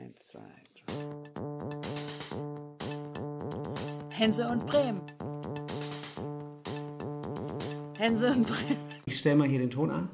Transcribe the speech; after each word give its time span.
Eins, 0.00 0.28
zwei, 0.28 0.38
Hense 4.10 4.48
und 4.48 4.64
Bremen. 4.64 5.02
Hense 7.98 8.32
und 8.32 8.46
Bremen. 8.46 8.78
Ich 9.04 9.18
stelle 9.18 9.36
mal 9.36 9.48
hier 9.48 9.58
den 9.58 9.68
Ton 9.68 9.90
an. 9.90 10.08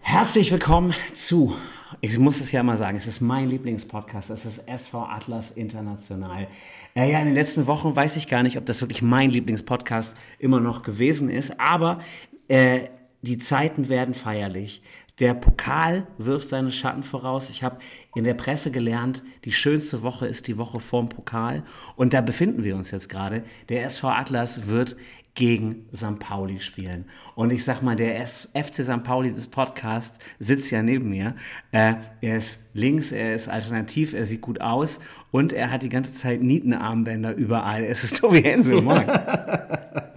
Herzlich 0.00 0.50
willkommen 0.50 0.94
zu, 1.14 1.54
ich 2.00 2.18
muss 2.18 2.40
es 2.40 2.52
ja 2.52 2.60
immer 2.60 2.78
sagen, 2.78 2.96
es 2.96 3.06
ist 3.06 3.20
mein 3.20 3.50
Lieblingspodcast, 3.50 4.30
es 4.30 4.46
ist 4.46 4.66
SV 4.66 5.02
Atlas 5.02 5.50
International. 5.50 6.48
Äh, 6.94 7.12
ja, 7.12 7.18
in 7.18 7.26
den 7.26 7.34
letzten 7.34 7.66
Wochen 7.66 7.94
weiß 7.94 8.16
ich 8.16 8.28
gar 8.28 8.42
nicht, 8.42 8.56
ob 8.56 8.64
das 8.64 8.80
wirklich 8.80 9.02
mein 9.02 9.28
Lieblingspodcast 9.28 10.16
immer 10.38 10.60
noch 10.60 10.82
gewesen 10.82 11.28
ist, 11.28 11.60
aber 11.60 12.00
äh, 12.48 12.88
die 13.24 13.38
Zeiten 13.38 13.88
werden 13.88 14.14
feierlich. 14.14 14.82
Der 15.20 15.34
Pokal 15.34 16.06
wirft 16.18 16.48
seine 16.48 16.72
Schatten 16.72 17.04
voraus. 17.04 17.48
Ich 17.48 17.62
habe 17.62 17.78
in 18.14 18.24
der 18.24 18.34
Presse 18.34 18.70
gelernt, 18.70 19.22
die 19.44 19.52
schönste 19.52 20.02
Woche 20.02 20.26
ist 20.26 20.48
die 20.48 20.58
Woche 20.58 20.80
vorm 20.80 21.08
Pokal. 21.08 21.62
Und 21.96 22.12
da 22.12 22.20
befinden 22.20 22.64
wir 22.64 22.74
uns 22.76 22.90
jetzt 22.90 23.08
gerade. 23.08 23.44
Der 23.68 23.84
SV 23.84 24.08
Atlas 24.08 24.66
wird 24.66 24.96
gegen 25.34 25.86
St. 25.94 26.18
Pauli 26.18 26.60
spielen. 26.60 27.06
Und 27.34 27.52
ich 27.52 27.64
sag 27.64 27.80
mal, 27.82 27.96
der 27.96 28.24
FC 28.24 28.82
St. 28.82 29.02
Pauli 29.02 29.32
des 29.32 29.48
Podcasts 29.48 30.18
sitzt 30.38 30.70
ja 30.70 30.82
neben 30.82 31.10
mir. 31.10 31.34
Äh, 31.72 31.94
er 32.20 32.36
ist 32.36 32.60
links, 32.72 33.10
er 33.10 33.34
ist 33.34 33.48
alternativ, 33.48 34.14
er 34.14 34.26
sieht 34.26 34.40
gut 34.40 34.60
aus 34.60 35.00
und 35.32 35.52
er 35.52 35.70
hat 35.70 35.82
die 35.82 35.88
ganze 35.88 36.12
Zeit 36.12 36.40
Nietenarmbänder 36.40 37.34
überall. 37.34 37.84
Es 37.84 38.04
ist 38.04 38.18
Tobi 38.18 38.42
Hensel, 38.42 38.82
moin. 38.82 39.06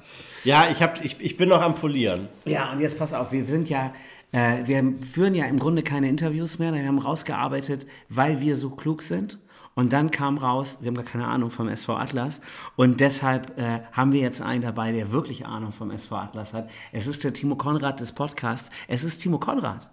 ja, 0.47 0.69
ich, 0.71 0.81
hab, 0.81 1.03
ich, 1.03 1.19
ich 1.19 1.37
bin 1.37 1.49
noch 1.49 1.61
am 1.61 1.75
Polieren. 1.75 2.27
Ja, 2.45 2.71
und 2.71 2.79
jetzt 2.79 2.97
pass 2.97 3.13
auf, 3.13 3.31
wir 3.31 3.45
sind 3.45 3.69
ja 3.69 3.93
äh, 4.31 4.65
wir 4.65 4.93
führen 5.01 5.35
ja 5.35 5.45
im 5.45 5.59
Grunde 5.59 5.83
keine 5.83 6.09
Interviews 6.09 6.59
mehr. 6.59 6.73
Wir 6.73 6.85
haben 6.85 6.99
rausgearbeitet, 6.99 7.87
weil 8.09 8.41
wir 8.41 8.55
so 8.55 8.69
klug 8.69 9.01
sind. 9.01 9.39
Und 9.75 9.93
dann 9.93 10.09
kam 10.09 10.37
raus, 10.37 10.79
wir 10.81 10.87
haben 10.87 10.95
gar 10.95 11.05
keine 11.05 11.27
Ahnung 11.27 11.51
vom 11.51 11.67
SV 11.67 11.95
Atlas. 11.95 12.41
Und 12.75 12.99
deshalb 12.99 13.57
äh, 13.59 13.81
haben 13.91 14.11
wir 14.11 14.21
jetzt 14.21 14.41
einen 14.41 14.63
dabei, 14.63 14.91
der 14.91 15.11
wirklich 15.11 15.45
Ahnung 15.45 15.71
vom 15.71 15.91
SV 15.91 16.15
Atlas 16.15 16.53
hat. 16.53 16.69
Es 16.91 17.05
ist 17.05 17.23
der 17.23 17.31
Timo 17.31 17.55
Konrad 17.55 17.99
des 17.99 18.11
Podcasts. 18.11 18.71
Es 18.87 19.03
ist 19.03 19.19
Timo 19.19 19.37
Konrad. 19.37 19.87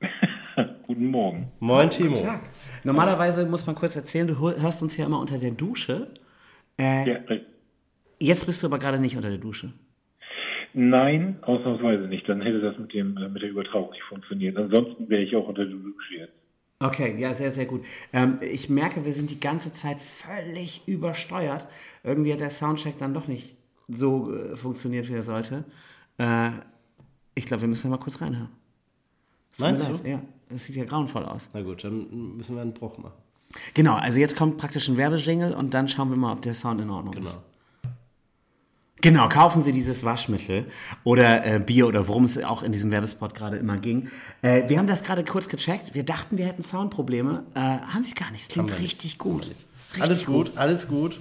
Guten 0.86 1.06
Morgen. 1.06 1.50
Moin, 1.58 1.90
Timo. 1.90 2.14
Guten 2.14 2.26
Tag. 2.26 2.40
Normalerweise 2.84 3.44
muss 3.44 3.66
man 3.66 3.74
kurz 3.74 3.96
erzählen, 3.96 4.28
du 4.28 4.38
hörst 4.38 4.82
uns 4.82 4.96
ja 4.96 5.04
immer 5.04 5.18
unter 5.18 5.38
der 5.38 5.50
Dusche. 5.50 6.12
Äh, 6.78 7.10
ja. 7.10 7.18
Jetzt 8.20 8.46
bist 8.46 8.62
du 8.62 8.68
aber 8.68 8.78
gerade 8.78 9.00
nicht 9.00 9.16
unter 9.16 9.30
der 9.30 9.38
Dusche. 9.38 9.72
Nein, 10.74 11.38
ausnahmsweise 11.42 12.08
nicht. 12.08 12.28
Dann 12.28 12.40
hätte 12.40 12.60
das 12.60 12.76
mit, 12.78 12.92
dem, 12.92 13.16
äh, 13.16 13.28
mit 13.28 13.42
der 13.42 13.50
Übertragung 13.50 13.90
nicht 13.90 14.02
funktioniert. 14.02 14.56
Ansonsten 14.56 15.08
wäre 15.08 15.22
ich 15.22 15.34
auch 15.36 15.46
unter 15.46 15.64
der 15.64 15.74
Dusche 15.74 16.14
jetzt. 16.18 16.32
Okay, 16.80 17.16
ja, 17.18 17.32
sehr, 17.32 17.52
sehr 17.52 17.64
gut. 17.64 17.84
Ähm, 18.12 18.38
ich 18.42 18.68
merke, 18.68 19.04
wir 19.04 19.12
sind 19.12 19.30
die 19.30 19.38
ganze 19.38 19.72
Zeit 19.72 20.02
völlig 20.02 20.82
übersteuert. 20.86 21.68
Irgendwie 22.02 22.32
hat 22.32 22.40
der 22.40 22.50
Soundcheck 22.50 22.98
dann 22.98 23.14
doch 23.14 23.28
nicht 23.28 23.56
so 23.88 24.34
äh, 24.34 24.56
funktioniert, 24.56 25.08
wie 25.08 25.14
er 25.14 25.22
sollte. 25.22 25.64
Äh, 26.18 26.50
ich 27.36 27.46
glaube, 27.46 27.62
wir 27.62 27.68
müssen 27.68 27.90
mal 27.90 27.98
kurz 27.98 28.20
reinhören. 28.20 28.50
Meinst 29.58 29.88
du? 29.88 30.08
Ja, 30.08 30.20
das 30.48 30.66
sieht 30.66 30.74
ja 30.74 30.84
grauenvoll 30.84 31.24
aus. 31.24 31.48
Na 31.52 31.62
gut, 31.62 31.84
dann 31.84 32.36
müssen 32.36 32.56
wir 32.56 32.62
einen 32.62 32.74
Bruch 32.74 32.98
machen. 32.98 33.14
Genau, 33.74 33.94
also 33.94 34.18
jetzt 34.18 34.36
kommt 34.36 34.58
praktisch 34.58 34.88
ein 34.88 34.96
Werbejingle 34.96 35.56
und 35.56 35.72
dann 35.72 35.88
schauen 35.88 36.10
wir 36.10 36.16
mal, 36.16 36.32
ob 36.32 36.42
der 36.42 36.54
Sound 36.54 36.80
in 36.80 36.90
Ordnung 36.90 37.14
genau. 37.14 37.28
ist. 37.28 37.32
Genau, 37.34 37.44
kaufen 39.28 39.62
Sie 39.62 39.72
dieses 39.72 40.04
Waschmittel 40.04 40.66
oder 41.04 41.44
äh, 41.44 41.58
Bier 41.58 41.86
oder 41.86 42.08
worum 42.08 42.24
es 42.24 42.42
auch 42.42 42.62
in 42.62 42.72
diesem 42.72 42.90
Werbespot 42.90 43.34
gerade 43.34 43.56
immer 43.56 43.76
ging. 43.76 44.08
Äh, 44.42 44.68
wir 44.68 44.78
haben 44.78 44.86
das 44.86 45.04
gerade 45.04 45.24
kurz 45.24 45.48
gecheckt. 45.48 45.94
Wir 45.94 46.04
dachten, 46.04 46.38
wir 46.38 46.46
hätten 46.46 46.62
Soundprobleme. 46.62 47.44
Äh, 47.54 47.60
haben 47.60 48.06
wir 48.06 48.14
gar 48.14 48.30
nicht. 48.30 48.42
Es 48.42 48.48
klingt 48.48 48.78
richtig 48.80 49.18
gut. 49.18 49.50
Richtig 49.90 50.02
alles 50.02 50.24
gut, 50.24 50.46
gut, 50.46 50.58
alles 50.58 50.88
gut. 50.88 51.20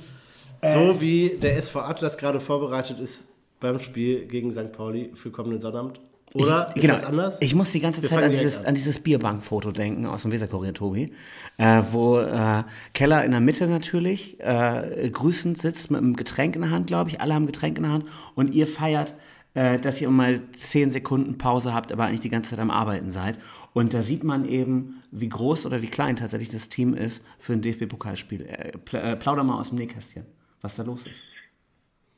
So 0.62 0.92
äh. 0.92 1.02
wie 1.02 1.38
der 1.42 1.58
SV 1.58 1.82
Atlas 1.82 2.18
gerade 2.18 2.40
vorbereitet 2.40 3.00
ist 3.00 3.26
beim 3.60 3.80
Spiel 3.80 4.28
gegen 4.28 4.52
St. 4.52 4.72
Pauli 4.72 5.12
für 5.16 5.32
kommenden 5.32 5.60
Sonnabend. 5.60 6.00
Oder 6.34 6.70
ich, 6.70 6.78
ist 6.78 6.82
genau, 6.82 6.94
das 6.94 7.04
anders? 7.04 7.42
Ich 7.42 7.56
muss 7.56 7.72
die 7.72 7.80
ganze 7.80 8.02
Wir 8.02 8.10
Zeit 8.10 8.24
an 8.24 8.32
dieses, 8.32 8.60
an. 8.60 8.68
an 8.68 8.76
dieses 8.76 9.00
Bierbankfoto 9.00 9.72
denken 9.72 10.06
aus 10.06 10.24
dem 10.24 10.32
Weserkurier, 10.32 10.74
Tobi, 10.74 11.14
äh, 11.58 11.82
wo 11.92 12.20
äh, 12.20 12.64
Keller 12.94 13.24
in 13.24 13.32
der 13.32 13.40
Mitte 13.40 13.68
natürlich 13.68 14.40
äh, 14.40 15.10
grüßend 15.12 15.58
sitzt 15.58 15.92
mit 15.92 16.00
einem 16.00 16.16
Getränk 16.16 16.56
in 16.56 16.64
der 16.64 16.72
Hand, 16.72 16.88
glaube 16.88 17.10
ich. 17.10 17.22
Alle 17.22 17.36
haben 17.36 17.44
ein 17.44 17.48
Getränk 17.48 17.78
in 17.78 17.84
der 17.84 17.92
Hand 17.92 18.06
und 18.36 18.54
ihr 18.54 18.68
feiert, 18.68 19.14
äh, 19.54 19.78
dass 19.78 20.02
ihr 20.02 20.10
mal 20.10 20.42
zehn 20.54 20.90
Sekunden 20.90 21.38
Pause 21.38 21.74
habt, 21.74 21.92
aber 21.92 22.06
eigentlich 22.06 22.22
die 22.22 22.30
ganze 22.30 22.52
Zeit 22.52 22.60
am 22.60 22.72
Arbeiten 22.72 23.12
seid. 23.12 23.38
Und 23.74 23.94
da 23.94 24.02
sieht 24.02 24.24
man 24.24 24.46
eben, 24.46 25.04
wie 25.12 25.30
groß 25.30 25.66
oder 25.66 25.82
wie 25.82 25.88
klein 25.88 26.16
tatsächlich 26.16 26.50
das 26.50 26.70
Team 26.70 26.94
ist 26.94 27.26
für 27.40 27.54
ein 27.54 27.62
DFB-Pokalspiel. 27.62 28.46
Äh, 28.46 28.72
äh, 28.98 29.16
plauder 29.16 29.44
mal 29.44 29.60
aus 29.60 29.70
dem 29.70 29.78
Nähkästchen, 29.78 30.26
was 30.62 30.76
da 30.76 30.84
los 30.84 31.06
ist. 31.06 31.22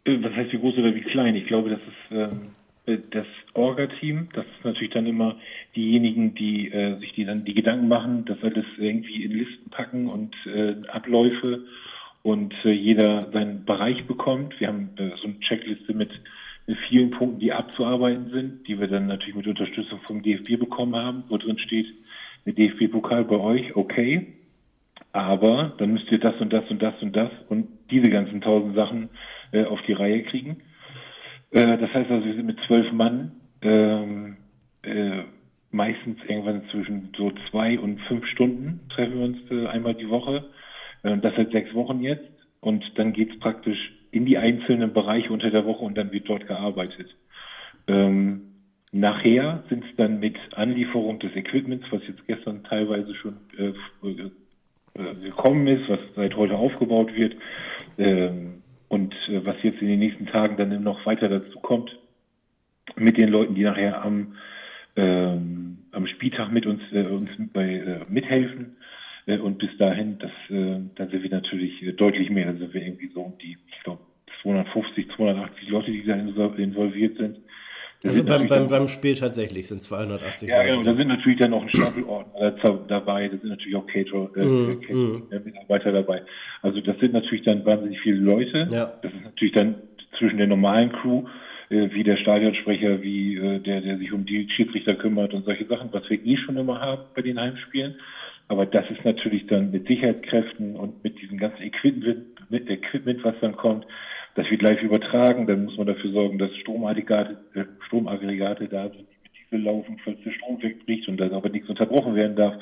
Was 0.06 0.34
heißt 0.34 0.54
wie 0.54 0.60
groß 0.60 0.78
oder 0.78 0.94
wie 0.94 1.02
klein? 1.02 1.36
Ich 1.36 1.48
glaube, 1.48 1.70
das 1.70 1.80
ist 1.80 2.12
ähm, 2.12 2.20
äh, 2.20 2.48
das 2.86 3.26
Orga-Team, 3.54 4.30
das 4.34 4.46
ist 4.46 4.64
natürlich 4.64 4.94
dann 4.94 5.08
immer 5.08 5.38
diejenigen, 5.76 6.36
die 6.36 6.72
äh, 6.72 7.00
sich 7.00 7.14
die 7.14 7.26
dann 7.26 7.44
die 7.44 7.54
Gedanken 7.54 7.88
machen, 7.88 8.26
das 8.26 8.38
alles 8.44 8.66
irgendwie 8.78 9.24
in 9.24 9.32
Listen 9.32 9.70
packen 9.72 10.08
und 10.08 10.36
äh, 10.46 10.76
Abläufe 10.90 11.66
und 12.22 12.54
äh, 12.64 12.72
jeder 12.72 13.32
seinen 13.32 13.66
Bereich 13.66 14.06
bekommt. 14.06 14.60
Wir 14.60 14.68
haben 14.68 14.90
äh, 14.98 15.12
so 15.22 15.28
eine 15.28 15.40
Checkliste 15.40 15.94
mit, 15.94 16.12
mit 16.68 16.78
vielen 16.90 17.12
Punkten, 17.12 17.40
die 17.40 17.54
abzuarbeiten 17.54 18.30
sind, 18.32 18.68
die 18.68 18.80
wir 18.80 18.88
dann 18.88 19.08
natürlich 19.08 19.36
mit 19.36 19.48
Unterstützung 19.48 20.00
vom 20.02 20.22
DFB 20.22 20.60
bekommen 20.60 20.96
haben, 20.96 21.24
wo 21.30 21.38
drin 21.38 21.58
steht, 21.60 21.88
der 22.46 22.54
DFB-Pokal 22.54 23.26
bei 23.26 23.38
euch, 23.38 23.76
okay, 23.76 24.28
aber 25.12 25.74
dann 25.78 25.94
müsst 25.94 26.12
ihr 26.12 26.20
das 26.20 26.36
und 26.40 26.52
das 26.52 26.70
und 26.70 26.82
das 26.82 27.02
und 27.02 27.16
das 27.16 27.32
und 27.50 27.68
diese 27.90 28.10
ganzen 28.10 28.42
tausend 28.42 28.76
Sachen 28.76 29.10
äh, 29.52 29.64
auf 29.64 29.82
die 29.88 29.94
Reihe 29.94 30.24
kriegen. 30.24 30.58
Äh, 31.56 31.78
das 31.78 31.94
heißt 31.94 32.12
also, 32.12 32.26
wir 32.26 32.36
sind 32.36 32.48
mit 32.48 32.60
zwölf 32.68 32.92
Mann 32.92 33.32
ähm, 33.62 34.36
äh, 34.84 35.24
meistens 35.72 36.18
irgendwann 36.28 36.64
zwischen 36.70 37.14
so 37.18 37.32
zwei 37.50 37.80
und 37.80 38.00
fünf 38.02 38.26
Stunden 38.28 38.82
treffen 38.90 39.18
wir 39.18 39.26
uns 39.26 39.38
äh, 39.50 39.68
einmal 39.68 39.96
die 39.96 40.10
Woche. 40.10 40.44
Äh, 41.04 41.18
das 41.18 41.34
seit 41.36 41.52
sechs 41.52 41.74
Wochen 41.74 42.02
jetzt. 42.02 42.26
Und 42.60 42.84
dann 42.96 43.14
geht's 43.14 43.38
praktisch 43.40 43.94
in 44.12 44.26
die 44.26 44.38
einzelnen 44.38 44.92
Bereiche 44.92 45.32
unter 45.32 45.50
der 45.50 45.66
Woche 45.66 45.86
und 45.86 45.98
dann 45.98 46.12
wird 46.12 46.28
dort 46.28 46.46
gearbeitet. 46.46 47.16
Ähm, 47.88 48.42
nachher 48.92 49.64
sind 49.70 49.86
es 49.86 49.96
dann 49.96 50.20
mit 50.20 50.38
Anlieferung 50.56 51.20
des 51.20 51.36
Equipments, 51.36 51.86
was 51.90 52.06
jetzt 52.08 52.26
gestern 52.28 52.64
teilweise 52.64 53.16
schon 53.16 53.38
äh, 53.58 53.74
gekommen 55.22 55.68
ist, 55.68 55.88
was 55.88 56.00
seit 56.16 56.36
heute 56.36 56.56
aufgebaut 56.56 57.16
wird, 57.16 57.36
ähm, 57.98 58.62
und 58.96 59.14
äh, 59.28 59.44
was 59.44 59.58
jetzt 59.62 59.82
in 59.82 59.90
den 59.90 60.00
nächsten 60.00 60.26
Tagen 60.26 60.56
dann 60.56 60.82
noch 60.82 61.06
weiter 61.06 61.28
dazu 61.28 61.60
kommt, 61.60 62.00
mit 62.96 63.18
den 63.18 63.28
Leuten, 63.28 63.54
die 63.54 63.64
nachher 63.64 64.02
am, 64.02 64.38
ähm, 64.96 65.80
am 65.92 66.08
Spieltag 66.08 66.50
mit 66.50 66.66
uns, 66.66 66.82
äh, 66.94 67.04
uns 67.04 67.30
bei, 67.52 67.76
äh, 67.76 68.06
mithelfen. 68.08 68.78
Äh, 69.26 69.40
und 69.40 69.58
bis 69.58 69.76
dahin, 69.78 70.18
das, 70.20 70.32
äh, 70.50 70.80
dann 70.96 71.10
sind 71.10 71.24
wir 71.24 71.30
natürlich 71.30 71.82
äh, 71.82 71.92
deutlich 71.92 72.30
mehr. 72.30 72.46
Da 72.46 72.58
sind 72.58 72.74
wir 72.74 72.82
irgendwie 72.82 73.12
so 73.14 73.22
um 73.22 73.38
die, 73.40 73.58
ich 73.68 73.84
glaube, 73.84 74.02
250, 74.42 75.10
280 75.10 75.70
Leute, 75.70 75.92
die 75.92 76.06
da 76.06 76.16
involviert 76.16 77.18
sind. 77.18 77.40
Also 78.06 78.24
beim, 78.24 78.48
beim, 78.48 78.70
beim 78.70 78.88
Spiel 78.88 79.16
tatsächlich 79.16 79.68
sind 79.68 79.82
280 79.84 80.50
Ja, 80.50 80.64
genau. 80.64 80.84
Da 80.84 80.96
sind 80.96 81.08
natürlich 81.08 81.40
dann 81.40 81.52
noch 81.52 81.64
ein 81.64 81.70
Stapelordner 81.70 82.52
dabei. 82.88 83.28
Da 83.28 83.38
sind 83.38 83.50
natürlich 83.50 83.76
auch 83.76 83.88
Cater, 83.88 84.30
äh, 84.36 84.46
mm, 84.46 84.82
mm. 84.90 85.44
Mitarbeiter 85.44 85.92
dabei. 85.92 86.22
Also 86.62 86.82
das 86.82 86.98
sind 87.00 87.14
natürlich 87.14 87.46
dann 87.46 87.66
wahnsinnig 87.66 88.00
viele 88.02 88.18
Leute. 88.18 88.68
Ja. 88.72 88.94
Das 89.02 89.14
ist 89.14 89.24
natürlich 89.24 89.54
dann 89.54 89.76
zwischen 90.18 90.38
der 90.38 90.48
normalen 90.48 90.92
Crew, 90.92 91.26
äh, 91.70 91.90
wie 91.92 92.04
der 92.04 92.18
Stadionsprecher, 92.18 93.02
wie 93.02 93.36
äh, 93.36 93.60
der, 93.60 93.82
der 93.82 93.98
sich 93.98 94.12
um 94.12 94.26
die 94.26 94.50
Schiedsrichter 94.50 94.96
kümmert 94.96 95.34
und 95.34 95.46
solche 95.46 95.66
Sachen, 95.66 95.90
was 95.92 96.10
wir 96.10 96.24
eh 96.24 96.38
schon 96.38 96.58
immer 96.58 96.80
haben 96.80 97.04
bei 97.16 97.22
den 97.22 97.40
Heimspielen. 97.40 97.96
Aber 98.48 98.66
das 98.66 98.86
ist 98.92 99.04
natürlich 99.04 99.48
dann 99.48 99.72
mit 99.72 99.88
Sicherheitskräften 99.88 100.76
und 100.76 101.04
mit 101.04 101.20
diesem 101.20 101.38
ganzen 101.38 101.64
Equipment, 101.64 102.26
mit 102.50 102.70
Equipment 102.70 103.24
was 103.24 103.34
dann 103.42 103.56
kommt, 103.56 103.86
das 104.36 104.50
wird 104.52 104.62
live 104.62 104.82
übertragen, 104.84 105.48
dann 105.48 105.66
muss 105.66 105.78
man 105.78 105.88
dafür 105.88 106.12
sorgen, 106.12 106.38
dass 106.38 106.56
Stromaggregate, 106.58 107.38
äh, 107.56 107.64
Stromaggregate 107.88 108.68
da 108.68 108.84
sind, 108.90 109.08
die 109.10 109.24
mit 109.24 109.32
Diesel 109.34 109.64
laufen, 109.64 109.98
falls 110.04 110.18
der 110.24 110.32
Strom 110.32 110.62
wegbricht 110.62 111.08
und 111.08 111.18
dass 111.18 111.32
aber 111.32 111.50
nichts 111.50 111.70
unterbrochen 111.70 112.16
werden 112.16 112.36
darf. 112.36 112.56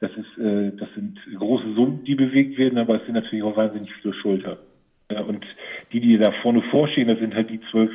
Das 0.00 0.10
ist, 0.10 0.38
äh, 0.38 0.72
das 0.76 0.88
sind 0.94 1.18
große 1.38 1.74
Summen, 1.74 2.04
die 2.04 2.14
bewegt 2.14 2.58
werden, 2.58 2.78
aber 2.78 2.96
es 2.96 3.04
sind 3.06 3.14
natürlich 3.14 3.42
auch 3.42 3.56
wahnsinnig 3.56 3.90
viele 4.02 4.12
Schulter. 4.14 4.58
Ja, 5.10 5.22
und 5.22 5.44
die, 5.92 6.00
die 6.00 6.18
da 6.18 6.32
vorne 6.42 6.62
vorstehen, 6.70 7.08
das 7.08 7.18
sind 7.18 7.34
halt 7.34 7.48
die 7.48 7.60
zwölf, 7.70 7.90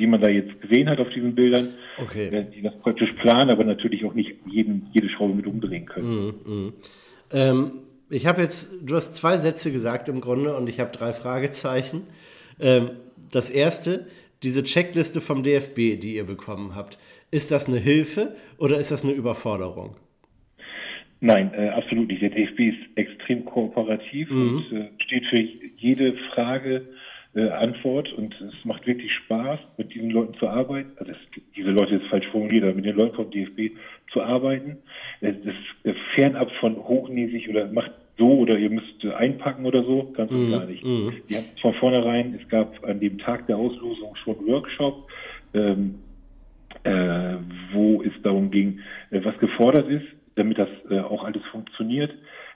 die 0.00 0.06
man 0.08 0.20
da 0.20 0.28
jetzt 0.28 0.60
gesehen 0.60 0.88
hat 0.88 0.98
auf 0.98 1.10
diesen 1.10 1.34
Bildern, 1.36 1.74
okay. 1.98 2.46
Die 2.54 2.62
das 2.62 2.76
praktisch 2.80 3.12
planen, 3.20 3.50
aber 3.50 3.64
natürlich 3.64 4.04
auch 4.04 4.14
nicht 4.14 4.32
jeden, 4.46 4.88
jede 4.92 5.08
Schraube 5.08 5.34
mit 5.34 5.46
umdrehen 5.46 5.86
können. 5.86 6.34
Mm, 6.44 6.52
mm. 6.52 6.72
Ähm, 7.32 7.72
ich 8.10 8.26
habe 8.26 8.40
jetzt, 8.42 8.72
du 8.82 8.96
hast 8.96 9.14
zwei 9.14 9.36
Sätze 9.36 9.70
gesagt 9.70 10.08
im 10.08 10.20
Grunde 10.20 10.56
und 10.56 10.68
ich 10.68 10.80
habe 10.80 10.90
drei 10.90 11.12
Fragezeichen. 11.12 12.02
Ähm, 12.60 12.90
das 13.30 13.50
erste, 13.50 14.06
diese 14.42 14.62
Checkliste 14.62 15.20
vom 15.20 15.42
DFB, 15.42 16.00
die 16.00 16.16
ihr 16.16 16.24
bekommen 16.24 16.74
habt, 16.74 16.98
ist 17.30 17.50
das 17.50 17.68
eine 17.68 17.78
Hilfe 17.78 18.34
oder 18.58 18.78
ist 18.78 18.90
das 18.90 19.04
eine 19.04 19.12
Überforderung? 19.12 19.96
Nein, 21.20 21.52
äh, 21.54 21.68
absolut 21.70 22.08
nicht. 22.08 22.22
Der 22.22 22.30
DFB 22.30 22.60
ist 22.60 22.78
extrem 22.96 23.44
kooperativ 23.44 24.30
mhm. 24.30 24.56
und 24.56 24.72
äh, 24.72 24.88
steht 25.04 25.26
für 25.26 25.38
jede 25.38 26.14
Frage 26.32 26.86
äh, 27.34 27.48
Antwort 27.50 28.12
und 28.12 28.34
es 28.40 28.64
macht 28.64 28.86
wirklich 28.86 29.12
Spaß, 29.12 29.58
mit 29.76 29.92
diesen 29.92 30.10
Leuten 30.10 30.34
zu 30.38 30.48
arbeiten. 30.48 30.92
Also 30.96 31.12
es, 31.12 31.18
diese 31.56 31.70
Leute 31.70 31.96
ist 31.96 32.06
falsch 32.06 32.26
formuliert, 32.28 32.64
aber 32.64 32.74
mit 32.74 32.84
den 32.84 32.96
Leuten 32.96 33.16
vom 33.16 33.30
DFB 33.30 33.76
zu 34.12 34.22
arbeiten. 34.22 34.78
Das 35.20 35.34
ist 35.34 35.96
fernab 36.14 36.50
von 36.60 36.76
hochnäsig 36.76 37.48
oder 37.48 37.66
macht 37.66 37.92
so 38.18 38.38
oder 38.38 38.58
ihr 38.58 38.70
müsst 38.70 39.04
einpacken 39.16 39.64
oder 39.64 39.82
so, 39.84 40.12
ganz 40.14 40.30
und 40.30 40.48
mm, 40.48 40.52
gar 40.52 40.66
nicht. 40.66 40.84
Mm. 40.84 41.08
Die 41.28 41.36
haben 41.36 41.46
von 41.62 41.74
vornherein, 41.74 42.38
es 42.40 42.48
gab 42.48 42.84
an 42.84 43.00
dem 43.00 43.18
Tag 43.18 43.46
der 43.46 43.56
Auslosung 43.56 44.16
schon 44.16 44.38
einen 44.38 44.48
Workshop, 44.48 45.08
ähm, 45.54 45.94
äh, 46.84 47.36
wo 47.72 48.02
es 48.02 48.12
darum 48.22 48.50
ging, 48.50 48.80
äh, 49.10 49.20
was 49.24 49.38
gefordert 49.38 49.88
ist, 49.88 50.06
damit 50.34 50.58
das 50.58 50.68
äh, 50.90 50.98
auch 50.98 51.24
alles 51.24 51.42
funktioniert. 51.50 52.12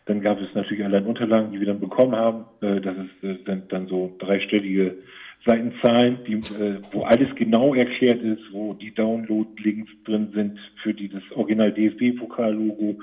Dann 0.07 0.21
gab 0.21 0.41
es 0.41 0.53
natürlich 0.55 0.85
allein 0.85 1.07
Unterlagen, 1.07 1.53
die 1.53 1.61
wir 1.61 1.67
dann 1.67 1.79
bekommen 1.79 2.17
haben. 2.17 2.45
Das 2.61 2.97
ist, 2.97 3.47
sind 3.47 3.73
dann 3.73 3.87
so 3.87 4.13
dreistellige 4.19 4.97
Seitenzahlen, 5.45 6.19
die, 6.27 6.35
äh, 6.35 6.81
wo 6.93 7.03
alles 7.03 7.35
genau 7.35 7.75
erklärt 7.75 8.23
ist, 8.23 8.43
wo 8.53 8.75
die 8.75 8.95
Download-Links 8.95 9.91
drin 10.05 10.29
sind 10.35 10.59
für 10.83 10.95
dieses 10.95 11.23
Original 11.35 11.73
DFB-Pokal-Logo 11.73 12.99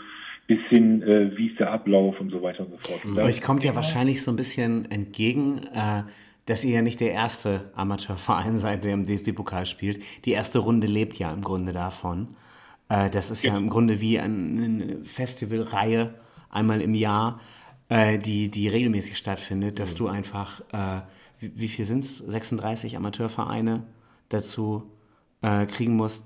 bis 0.50 0.60
hin, 0.68 1.04
äh, 1.04 1.38
wie 1.38 1.50
ist 1.50 1.60
der 1.60 1.72
Ablauf 1.72 2.20
und 2.20 2.32
so 2.32 2.42
weiter 2.42 2.66
und 2.66 2.72
so 2.72 2.78
fort. 2.78 3.06
Und 3.06 3.20
Euch 3.20 3.40
kommt 3.40 3.64
ja 3.64 3.76
wahrscheinlich 3.76 4.24
so 4.24 4.32
ein 4.32 4.36
bisschen 4.36 4.90
entgegen, 4.90 5.60
äh, 5.76 6.02
dass 6.48 6.66
ihr 6.66 6.74
ja 6.74 6.82
nicht 6.82 7.00
der 7.02 7.12
erste 7.12 7.70
Amateurverein 7.76 8.58
seid, 8.58 8.84
der 8.84 8.94
im 8.94 9.06
DFB-Pokal 9.06 9.68
spielt. 9.68 10.02
Die 10.26 10.32
erste 10.32 10.58
Runde 10.58 10.88
lebt 10.88 11.20
ja 11.20 11.32
im 11.32 11.44
Grunde 11.44 11.72
davon. 11.72 12.30
Äh, 12.90 13.12
das 13.12 13.30
ist 13.30 13.44
ja. 13.44 13.52
ja. 13.52 13.60
im 13.60 13.70
Grunde 13.70 14.02
wie 14.02 14.20
eine 14.20 15.06
Festivalreihe 15.06 16.16
einmal 16.50 16.82
im 16.82 16.96
Jahr, 16.96 17.40
äh, 17.90 18.18
die, 18.18 18.50
die 18.50 18.70
regelmäßig 18.70 19.18
stattfindet, 19.18 19.78
dass 19.78 19.94
mhm. 19.94 19.98
du 19.98 20.08
einfach, 20.08 20.62
äh, 20.74 21.02
wie, 21.40 21.52
wie, 21.62 21.68
viel 21.68 21.86
sind 21.86 22.06
es, 22.06 22.18
36 22.18 22.98
Amateurvereine 22.98 23.84
dazu 24.30 24.90
äh, 25.44 25.68
kriegen 25.68 25.96
musst, 25.96 26.26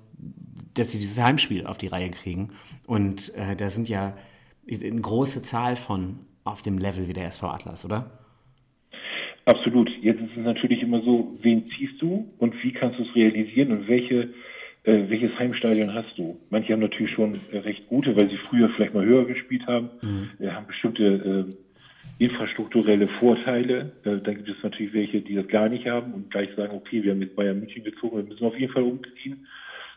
dass 0.76 0.92
sie 0.92 1.00
dieses 1.00 1.22
Heimspiel 1.22 1.66
auf 1.66 1.78
die 1.78 1.88
Reihe 1.88 2.10
kriegen. 2.10 2.52
Und 2.86 3.34
äh, 3.36 3.56
da 3.56 3.70
sind 3.70 3.90
ja 3.90 4.18
eine 4.68 5.02
große 5.02 5.42
Zahl 5.42 5.76
von 5.76 6.20
auf 6.44 6.62
dem 6.62 6.78
Level 6.78 7.08
wie 7.08 7.14
der 7.14 7.26
SV 7.28 7.48
Atlas, 7.48 7.86
oder? 7.86 8.20
Absolut. 9.46 9.90
Jetzt 10.02 10.22
ist 10.22 10.38
es 10.38 10.44
natürlich 10.44 10.82
immer 10.82 11.02
so, 11.02 11.38
wen 11.42 11.70
ziehst 11.72 12.02
du 12.02 12.32
und 12.38 12.54
wie 12.64 12.72
kannst 12.72 13.00
du 13.00 13.04
es 13.04 13.16
realisieren 13.16 13.72
und 13.72 13.88
welche, 13.88 14.30
äh, 14.84 15.10
welches 15.10 15.38
Heimstadion 15.38 15.94
hast 15.94 16.18
du? 16.18 16.40
Manche 16.50 16.74
haben 16.74 16.80
natürlich 16.80 17.12
schon 17.12 17.40
äh, 17.52 17.58
recht 17.60 17.88
gute, 17.88 18.16
weil 18.16 18.30
sie 18.30 18.38
früher 18.50 18.70
vielleicht 18.70 18.94
mal 18.94 19.06
höher 19.06 19.26
gespielt 19.26 19.68
haben, 19.68 19.90
mhm. 20.02 20.30
äh, 20.40 20.50
haben 20.50 20.68
bestimmte 20.68 21.48
äh, 21.50 22.24
infrastrukturelle 22.24 23.10
Vorteile. 23.20 23.92
Äh, 24.06 24.18
dann 24.24 24.36
gibt 24.36 24.50
es 24.50 24.64
natürlich 24.64 24.94
welche, 24.94 25.22
die 25.22 25.36
das 25.36 25.48
gar 25.48 25.68
nicht 25.68 25.88
haben 25.88 26.14
und 26.14 26.32
gleich 26.32 26.50
sagen, 26.56 26.76
okay, 26.76 27.04
wir 27.04 27.12
haben 27.12 27.22
jetzt 27.22 27.36
Bayern 27.36 27.60
München 27.60 27.84
gezogen, 27.84 28.18
wir 28.18 28.24
müssen 28.24 28.46
auf 28.46 28.58
jeden 28.58 28.72
Fall 28.72 28.84
umziehen. 28.84 29.46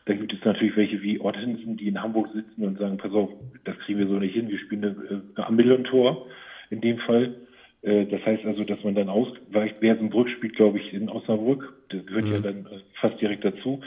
Dann 0.07 0.21
gibt 0.21 0.33
es 0.33 0.45
natürlich 0.45 0.77
welche 0.77 1.03
wie 1.03 1.21
Ottensen, 1.21 1.77
die 1.77 1.89
in 1.89 2.01
Hamburg 2.01 2.29
sitzen 2.33 2.65
und 2.65 2.79
sagen, 2.79 2.97
pass 2.97 3.13
auf, 3.13 3.29
das 3.65 3.77
kriegen 3.81 3.99
wir 3.99 4.07
so 4.07 4.15
nicht 4.15 4.35
hin, 4.35 4.49
wir 4.49 4.59
spielen 4.59 4.85
eine, 4.85 5.23
eine 5.35 5.47
Ambillon-Tor 5.47 6.27
in 6.71 6.81
dem 6.81 6.99
Fall. 6.99 7.35
Äh, 7.83 8.07
das 8.07 8.25
heißt 8.25 8.45
also, 8.45 8.65
dass 8.65 8.83
man 8.85 8.95
dann 8.95 9.09
ausweicht. 9.09 9.81
Bersenbrück 9.81 10.29
spielt, 10.31 10.55
glaube 10.55 10.79
ich, 10.79 10.93
in 10.95 11.09
Osnabrück. 11.09 11.75
Das 11.89 12.07
gehört 12.07 12.27
mhm. 12.27 12.33
ja 12.33 12.39
dann 12.39 12.67
äh, 12.67 12.81
fast 13.01 13.21
direkt 13.21 13.45
dazu. 13.45 13.81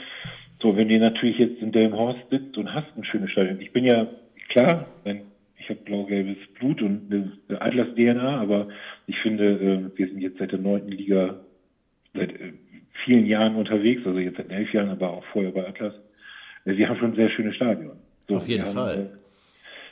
So, 0.60 0.76
wenn 0.76 0.90
ihr 0.90 1.00
natürlich 1.00 1.38
jetzt 1.38 1.62
in 1.62 1.72
Delmenhorst 1.72 2.28
sitzt 2.30 2.58
und 2.58 2.74
hast 2.74 2.88
ein 2.96 3.04
schönes 3.04 3.30
Stadion. 3.30 3.60
Ich 3.60 3.72
bin 3.72 3.86
ja, 3.86 4.06
klar, 4.50 4.86
ich 5.56 5.70
habe 5.70 5.80
blau-gelbes 5.86 6.36
Blut 6.58 6.82
und 6.82 7.10
eine 7.10 7.60
Atlas-DNA, 7.62 8.40
aber 8.42 8.68
ich 9.06 9.16
finde, 9.20 9.90
äh, 9.94 9.98
wir 9.98 10.06
sind 10.06 10.20
jetzt 10.20 10.38
seit 10.38 10.52
der 10.52 10.58
neunten 10.58 10.92
Liga 10.92 11.40
seit 12.12 12.34
vielen 13.04 13.24
Jahren 13.24 13.56
unterwegs, 13.56 14.02
also 14.04 14.18
jetzt 14.18 14.36
seit 14.36 14.50
elf 14.50 14.70
Jahren, 14.74 14.90
aber 14.90 15.10
auch 15.10 15.24
vorher 15.32 15.52
bei 15.52 15.66
Atlas. 15.66 15.94
Sie 16.74 16.86
haben 16.86 16.98
schon 16.98 17.12
ein 17.12 17.16
sehr 17.16 17.30
schönes 17.30 17.56
Stadion. 17.56 17.92
So, 18.28 18.36
Auf 18.36 18.48
jeden 18.48 18.66
Fall. 18.66 19.10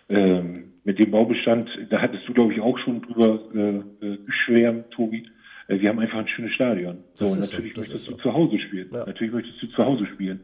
Haben, 0.08 0.16
äh, 0.16 0.38
ähm, 0.38 0.64
mit 0.84 0.98
dem 0.98 1.10
Baubestand, 1.10 1.68
da 1.90 2.00
hattest 2.00 2.26
du, 2.26 2.32
glaube 2.32 2.52
ich, 2.54 2.60
auch 2.60 2.78
schon 2.78 3.02
drüber 3.02 3.40
äh, 3.54 4.06
äh, 4.06 4.18
geschwärmt, 4.24 4.90
Tobi. 4.90 5.28
Äh, 5.68 5.80
wir 5.80 5.90
haben 5.90 5.98
einfach 5.98 6.18
ein 6.18 6.28
schönes 6.28 6.52
Stadion. 6.52 6.98
So, 7.14 7.26
und 7.26 7.40
natürlich 7.40 7.74
so, 7.74 7.80
möchtest 7.80 8.06
du 8.06 8.12
so. 8.12 8.16
zu 8.16 8.32
Hause 8.32 8.58
spielen. 8.58 8.88
Ja. 8.92 9.04
Natürlich 9.04 9.32
möchtest 9.32 9.62
du 9.62 9.66
zu 9.66 9.84
Hause 9.84 10.06
spielen. 10.06 10.40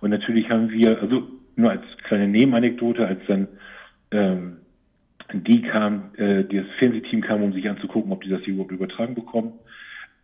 Und 0.00 0.10
natürlich 0.10 0.50
haben 0.50 0.70
wir, 0.70 1.00
also 1.00 1.28
nur 1.56 1.70
als 1.70 1.82
kleine 2.04 2.28
Nebenanekdote, 2.28 3.06
als 3.06 3.20
dann 3.26 3.48
ähm, 4.10 4.58
die 5.32 5.62
kam, 5.62 6.10
äh, 6.16 6.44
das 6.44 6.66
Fernsehteam 6.78 7.22
kam, 7.22 7.42
um 7.42 7.52
sich 7.52 7.68
anzugucken, 7.68 8.12
ob 8.12 8.22
die 8.22 8.28
das 8.28 8.42
hier 8.42 8.54
überhaupt 8.54 8.72
übertragen 8.72 9.14
bekommen, 9.14 9.54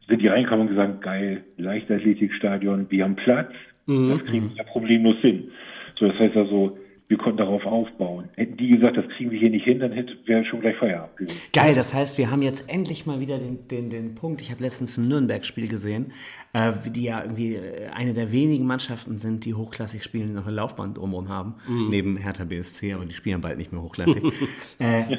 sind 0.09 0.20
die 0.20 0.29
reingekommen 0.29 0.69
und 0.69 0.75
gesagt, 0.75 1.00
geil, 1.03 1.44
Leichtathletikstadion, 1.56 2.91
wir 2.91 3.05
haben 3.05 3.17
Platz, 3.17 3.53
Mhm. 3.87 4.11
Das 4.11 4.25
kriegen 4.25 4.50
wir 4.50 4.56
ja 4.56 4.64
problemlos 4.64 5.17
hin. 5.19 5.50
So, 5.99 6.08
das 6.08 6.19
heißt 6.19 6.37
also, 6.37 6.79
wir 7.12 7.19
konnten 7.19 7.37
darauf 7.37 7.67
aufbauen. 7.67 8.31
Hätten 8.37 8.56
die 8.56 8.70
gesagt, 8.70 8.96
das 8.96 9.06
kriegen 9.11 9.31
wir 9.31 9.38
hier 9.38 9.50
nicht 9.50 9.64
hin, 9.64 9.81
dann 9.81 9.93
hätte 9.93 10.17
wäre 10.25 10.46
schon 10.46 10.61
gleich 10.61 10.76
Feierabend 10.79 11.14
gewesen. 11.19 11.38
Geil, 11.52 11.75
das 11.75 11.93
heißt, 11.93 12.17
wir 12.17 12.31
haben 12.31 12.40
jetzt 12.40 12.64
endlich 12.70 13.05
mal 13.05 13.20
wieder 13.20 13.37
den, 13.37 13.69
den, 13.69 13.90
den 13.90 14.14
Punkt. 14.14 14.40
Ich 14.40 14.50
habe 14.50 14.62
letztens 14.62 14.96
ein 14.96 15.08
Nürnberg-Spiel 15.08 15.69
gesehen, 15.69 16.12
äh, 16.55 16.73
die 16.87 17.02
ja 17.02 17.20
irgendwie 17.20 17.56
äh, 17.56 17.88
eine 17.94 18.14
der 18.14 18.32
wenigen 18.32 18.67
Mannschaften 18.67 19.19
sind, 19.19 19.44
die 19.44 19.52
hochklassig 19.52 20.02
spielen, 20.02 20.28
die 20.28 20.32
noch 20.32 20.46
eine 20.46 20.56
Laufbahn 20.56 20.94
drumherum 20.94 21.28
haben, 21.28 21.56
mhm. 21.69 21.90
neben 21.90 22.17
Hertha 22.17 22.44
BSC, 22.44 22.94
aber 22.94 23.05
die 23.05 23.14
spielen 23.14 23.43
bald 23.43 23.58
nicht 23.58 23.73
mehr 23.73 23.82
hochklassig. 23.82 24.23
äh, 24.78 25.19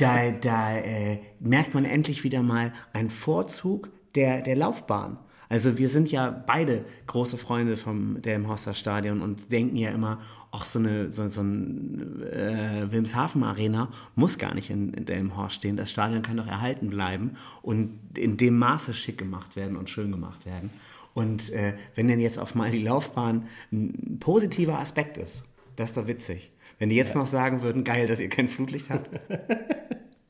da 0.00 0.32
da 0.32 0.76
äh, 0.76 1.18
merkt 1.38 1.72
man 1.72 1.84
endlich 1.84 2.24
wieder 2.24 2.42
mal 2.42 2.72
einen 2.92 3.10
Vorzug 3.10 3.90
der, 4.16 4.42
der 4.42 4.56
Laufbahn. 4.56 5.18
Also 5.48 5.78
wir 5.78 5.88
sind 5.88 6.10
ja 6.10 6.30
beide 6.30 6.84
große 7.06 7.38
Freunde 7.38 7.76
vom 7.76 8.20
Delmhorster 8.20 8.74
Stadion 8.74 9.22
und 9.22 9.50
denken 9.50 9.76
ja 9.76 9.90
immer, 9.90 10.20
ach 10.50 10.64
so 10.64 10.78
eine 10.78 11.10
so, 11.12 11.26
so 11.28 11.40
ein 11.40 12.22
äh, 12.22 12.90
Wilmshaven 12.90 13.42
Arena 13.42 13.90
muss 14.14 14.38
gar 14.38 14.54
nicht 14.54 14.70
in, 14.70 14.92
in 14.92 15.04
Delmenhorst 15.06 15.56
stehen. 15.56 15.76
Das 15.76 15.90
Stadion 15.90 16.22
kann 16.22 16.36
doch 16.36 16.46
erhalten 16.46 16.90
bleiben 16.90 17.36
und 17.62 17.98
in 18.16 18.36
dem 18.36 18.58
Maße 18.58 18.94
schick 18.94 19.18
gemacht 19.18 19.56
werden 19.56 19.76
und 19.76 19.90
schön 19.90 20.10
gemacht 20.10 20.46
werden. 20.46 20.70
Und 21.14 21.50
äh, 21.52 21.74
wenn 21.94 22.08
denn 22.08 22.20
jetzt 22.20 22.38
auf 22.38 22.54
mal 22.54 22.70
die 22.70 22.82
Laufbahn 22.82 23.48
ein 23.72 24.18
positiver 24.20 24.78
Aspekt 24.78 25.18
ist, 25.18 25.42
das 25.76 25.90
ist 25.90 25.96
doch 25.96 26.06
witzig. 26.06 26.52
Wenn 26.78 26.90
die 26.90 26.96
jetzt 26.96 27.14
ja. 27.14 27.20
noch 27.20 27.26
sagen 27.26 27.62
würden, 27.62 27.82
geil, 27.84 28.06
dass 28.06 28.20
ihr 28.20 28.28
kein 28.28 28.48
Flutlicht 28.48 28.90
habt. 28.90 29.08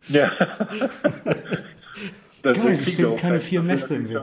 ja. 0.09 0.31
das 2.43 2.56
geil, 2.56 2.79
es 2.81 2.93
stehen 2.93 3.17
keine 3.17 3.41
vier 3.41 3.63
Mäste 3.63 3.96
im 3.96 4.08
Weg. 4.08 4.19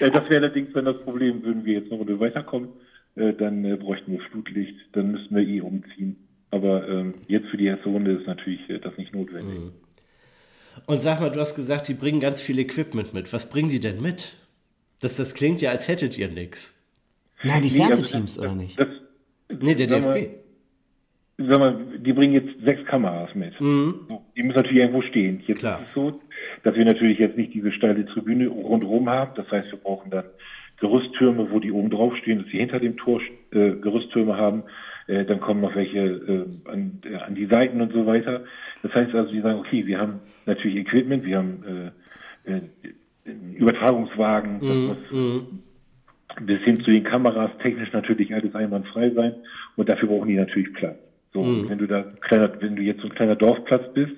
Ja, 0.00 0.10
das 0.10 0.24
wäre 0.28 0.36
allerdings 0.36 0.72
dann 0.72 0.84
das 0.84 1.00
Problem, 1.02 1.42
würden 1.42 1.64
wir 1.64 1.74
jetzt 1.74 1.90
eine 1.90 1.98
Runde 1.98 2.20
weiterkommen, 2.20 2.68
äh, 3.16 3.32
dann 3.32 3.64
äh, 3.64 3.76
bräuchten 3.76 4.12
wir 4.12 4.20
Flutlicht, 4.20 4.76
dann 4.92 5.12
müssten 5.12 5.34
wir 5.34 5.46
eh 5.46 5.60
umziehen. 5.60 6.16
Aber 6.50 6.88
ähm, 6.88 7.14
jetzt 7.26 7.48
für 7.48 7.56
die 7.56 7.66
erste 7.66 7.88
Runde 7.88 8.12
ist 8.12 8.26
natürlich 8.26 8.68
äh, 8.70 8.78
das 8.78 8.96
nicht 8.96 9.12
notwendig. 9.12 9.58
Mhm. 9.58 9.72
Und 10.86 11.02
sag 11.02 11.20
mal, 11.20 11.30
du 11.30 11.40
hast 11.40 11.54
gesagt, 11.54 11.88
die 11.88 11.94
bringen 11.94 12.20
ganz 12.20 12.40
viel 12.40 12.58
Equipment 12.58 13.14
mit. 13.14 13.32
Was 13.32 13.48
bringen 13.48 13.70
die 13.70 13.80
denn 13.80 14.00
mit? 14.00 14.36
Das, 15.00 15.16
das 15.16 15.34
klingt 15.34 15.60
ja, 15.62 15.70
als 15.70 15.88
hättet 15.88 16.18
ihr 16.18 16.28
nichts. 16.28 16.80
Nein, 17.42 17.62
die 17.62 17.70
Fernsehteams, 17.70 18.38
oder 18.38 18.54
nicht? 18.54 18.78
Das, 18.78 18.88
nee, 19.60 19.74
der 19.74 19.86
DFB. 19.86 20.04
Mal, 20.04 20.30
sag 21.38 21.58
mal, 21.58 21.76
die 21.98 22.12
bringen 22.12 22.34
jetzt 22.34 22.64
sechs 22.64 22.84
Kameras 22.86 23.34
mit. 23.34 23.60
Mhm. 23.60 24.06
Die 24.36 24.42
müssen 24.42 24.56
natürlich 24.56 24.78
irgendwo 24.78 25.02
stehen. 25.02 25.42
Jetzt 25.46 25.60
Klar. 25.60 25.80
ist 25.80 25.88
es 25.88 25.94
so, 25.94 26.20
dass 26.62 26.76
wir 26.76 26.84
natürlich 26.84 27.18
jetzt 27.18 27.36
nicht 27.36 27.54
diese 27.54 27.72
steile 27.72 28.06
Tribüne 28.06 28.48
rundherum 28.48 29.08
haben. 29.08 29.32
Das 29.34 29.50
heißt, 29.50 29.70
wir 29.72 29.78
brauchen 29.78 30.10
dann 30.10 30.24
Gerüsttürme, 30.78 31.50
wo 31.50 31.60
die 31.60 31.72
oben 31.72 31.90
drauf 31.90 32.16
stehen, 32.16 32.38
dass 32.38 32.48
sie 32.50 32.58
hinter 32.58 32.80
dem 32.80 32.96
Tor 32.96 33.20
äh, 33.52 33.72
Gerüsttürme 33.72 34.36
haben. 34.36 34.64
Äh, 35.06 35.24
dann 35.24 35.40
kommen 35.40 35.60
noch 35.60 35.74
welche 35.74 35.98
äh, 35.98 36.70
an, 36.70 37.00
äh, 37.04 37.16
an 37.16 37.34
die 37.34 37.46
Seiten 37.46 37.80
und 37.80 37.92
so 37.92 38.06
weiter. 38.06 38.44
Das 38.82 38.94
heißt 38.94 39.14
also, 39.14 39.32
die 39.32 39.40
sagen, 39.40 39.58
okay, 39.58 39.86
wir 39.86 39.98
haben 39.98 40.20
natürlich 40.46 40.78
Equipment, 40.78 41.24
wir 41.24 41.38
haben 41.38 41.92
äh, 42.46 42.52
äh, 42.52 42.60
Übertragungswagen, 43.56 44.58
mm, 44.60 44.86
muss 44.86 44.96
mm. 45.10 46.44
bis 46.44 46.60
hin 46.62 46.80
zu 46.80 46.90
den 46.90 47.04
Kameras 47.04 47.50
technisch 47.62 47.92
natürlich 47.92 48.34
alles 48.34 48.54
einwandfrei 48.54 49.10
sein 49.10 49.34
und 49.76 49.88
dafür 49.88 50.08
brauchen 50.08 50.28
die 50.28 50.36
natürlich 50.36 50.72
Platz. 50.74 50.98
So, 51.34 51.42
mm. 51.42 51.68
wenn 51.68 51.78
du 51.78 51.86
da 51.86 52.02
kleiner, 52.02 52.50
wenn 52.60 52.76
du 52.76 52.82
jetzt 52.82 53.02
so 53.02 53.08
ein 53.08 53.14
kleiner 53.14 53.36
Dorfplatz 53.36 53.92
bist, 53.92 54.14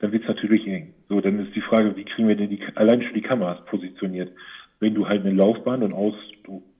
dann 0.00 0.10
wird 0.10 0.22
es 0.22 0.28
natürlich 0.28 0.66
eng. 0.66 0.94
So, 1.08 1.20
dann 1.20 1.38
ist 1.38 1.54
die 1.54 1.60
Frage, 1.60 1.94
wie 1.96 2.04
kriegen 2.04 2.26
wir 2.26 2.36
denn 2.36 2.50
die, 2.50 2.60
allein 2.74 3.02
schon 3.02 3.14
die 3.14 3.22
Kameras 3.22 3.64
positioniert? 3.66 4.32
Wenn 4.80 4.94
du 4.94 5.06
halt 5.06 5.24
eine 5.24 5.34
Laufbahn 5.34 5.82
und 5.82 5.92
aus, 5.92 6.14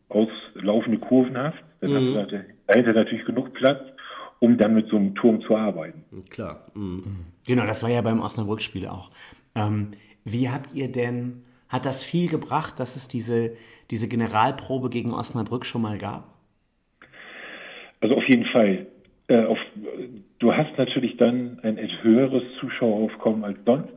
auslaufende 0.09 0.99
Kurven 0.99 1.37
hast, 1.37 1.59
dann 1.81 1.91
mhm. 1.91 1.97
hast 1.97 2.07
du 2.07 2.17
halt 2.17 2.47
dahinter 2.67 2.93
natürlich 2.95 3.25
genug 3.25 3.53
Platz, 3.53 3.81
um 4.41 4.59
dann 4.59 4.75
mit 4.75 4.89
so 4.89 4.97
einem 4.97 5.15
Turm 5.15 5.43
zu 5.43 5.57
arbeiten. 5.57 6.05
Klar. 6.31 6.67
Mhm. 6.75 7.27
Genau, 7.47 7.67
das 7.67 7.83
war 7.83 7.91
ja 7.91 8.01
beim 8.01 8.21
Osnabrück-Spiel 8.21 8.89
auch. 8.89 9.11
Ähm, 9.55 9.93
wie 10.25 10.49
habt 10.49 10.75
ihr 10.75 10.91
denn, 10.91 11.45
hat 11.69 11.87
das 11.87 12.03
viel 12.03 12.29
gebracht, 12.29 12.81
dass 12.81 12.97
es 12.97 13.07
diese, 13.09 13.57
diese 13.91 14.09
Generalprobe 14.09 14.89
gegen 14.89 15.13
Osnabrück 15.13 15.67
schon 15.67 15.83
mal 15.83 15.99
gab? 15.99 16.35
Also 18.01 18.17
auf 18.17 18.25
jeden 18.29 18.47
Fall. 18.47 18.87
Äh, 19.29 19.45
auf, 19.45 19.59
du 20.39 20.55
hast 20.55 20.77
natürlich 20.77 21.17
dann 21.17 21.59
ein 21.63 21.79
höheres 22.03 22.43
Zuschaueraufkommen 22.61 23.45
als 23.45 23.59
sonst. 23.65 23.93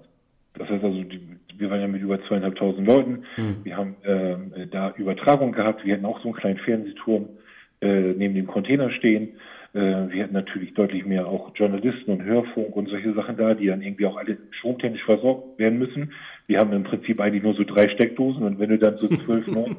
Das 0.54 0.70
heißt 0.70 0.84
also, 0.84 1.04
die, 1.04 1.22
wir 1.58 1.70
waren 1.70 1.82
ja 1.82 1.88
mit 1.88 2.02
über 2.02 2.22
zweieinhalbtausend 2.28 2.88
Leuten. 2.88 3.24
Mhm. 3.36 3.58
Wir 3.64 3.78
haben 3.78 3.96
ähm, 4.06 4.52
da 4.72 4.94
Übertragung 4.98 5.52
gehabt. 5.52 5.86
Wir 5.86 5.96
hatten 5.96 6.06
auch 6.06 6.20
so 6.20 6.30
einen 6.30 6.38
kleinen 6.38 6.60
Fernsehturm 6.60 7.30
äh, 7.82 8.14
neben 8.14 8.36
dem 8.36 8.48
Container 8.48 8.90
stehen. 8.92 9.34
Äh, 9.74 9.80
wir 10.10 10.24
hatten 10.24 10.34
natürlich 10.34 10.74
deutlich 10.74 11.06
mehr 11.06 11.28
auch 11.28 11.52
Journalisten 11.56 12.12
und 12.12 12.24
Hörfunk 12.24 12.76
und 12.76 12.90
solche 12.90 13.14
Sachen 13.14 13.38
da, 13.38 13.54
die 13.54 13.68
dann 13.68 13.82
irgendwie 13.82 14.06
auch 14.06 14.18
alle 14.18 14.38
stromtechnisch 14.52 15.04
versorgt 15.04 15.60
werden 15.60 15.78
müssen. 15.78 16.14
Wir 16.48 16.60
haben 16.60 16.72
im 16.72 16.84
Prinzip 16.84 17.20
eigentlich 17.20 17.44
nur 17.44 17.54
so 17.54 17.64
drei 17.64 17.90
Steckdosen 17.90 18.44
und 18.44 18.58
wenn 18.58 18.70
du 18.70 18.78
dann 18.78 18.98
so 18.98 19.08
zwölf, 19.26 19.46
neun, 19.48 19.78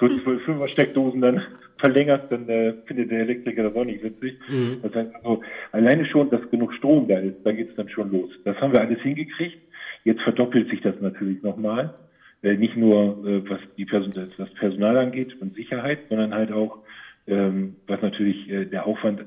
so 0.00 0.08
zwölf 0.08 0.42
Fünfer 0.44 0.68
Steckdosen 0.68 1.20
dann 1.20 1.42
verlängerst, 1.78 2.30
dann 2.30 2.48
äh, 2.48 2.74
findet 2.86 3.10
der 3.10 3.20
Elektriker 3.20 3.64
das 3.64 3.74
auch 3.74 3.84
nicht 3.84 4.02
witzig. 4.02 4.38
Mhm. 4.48 4.78
Das 4.82 4.94
heißt 4.94 5.14
also, 5.16 5.42
alleine 5.72 6.06
schon, 6.06 6.30
dass 6.30 6.48
genug 6.50 6.72
Strom 6.74 7.08
da 7.08 7.18
ist, 7.18 7.44
da 7.44 7.50
geht's 7.50 7.74
dann 7.76 7.88
schon 7.88 8.12
los. 8.12 8.30
Das 8.44 8.56
haben 8.60 8.72
wir 8.72 8.80
alles 8.80 9.00
hingekriegt. 9.00 9.58
Jetzt 10.04 10.22
verdoppelt 10.22 10.70
sich 10.70 10.80
das 10.80 10.94
natürlich 11.00 11.42
nochmal. 11.42 11.94
Äh, 12.42 12.54
nicht 12.54 12.76
nur, 12.76 13.26
äh, 13.26 13.48
was 13.50 13.60
die 13.76 13.84
Person, 13.84 14.12
das 14.14 14.50
Personal 14.54 14.96
angeht 14.96 15.40
und 15.40 15.54
Sicherheit, 15.54 16.00
sondern 16.08 16.34
halt 16.34 16.52
auch, 16.52 16.78
ähm, 17.26 17.76
was 17.88 18.00
natürlich 18.02 18.48
äh, 18.48 18.64
der 18.66 18.86
Aufwand 18.86 19.24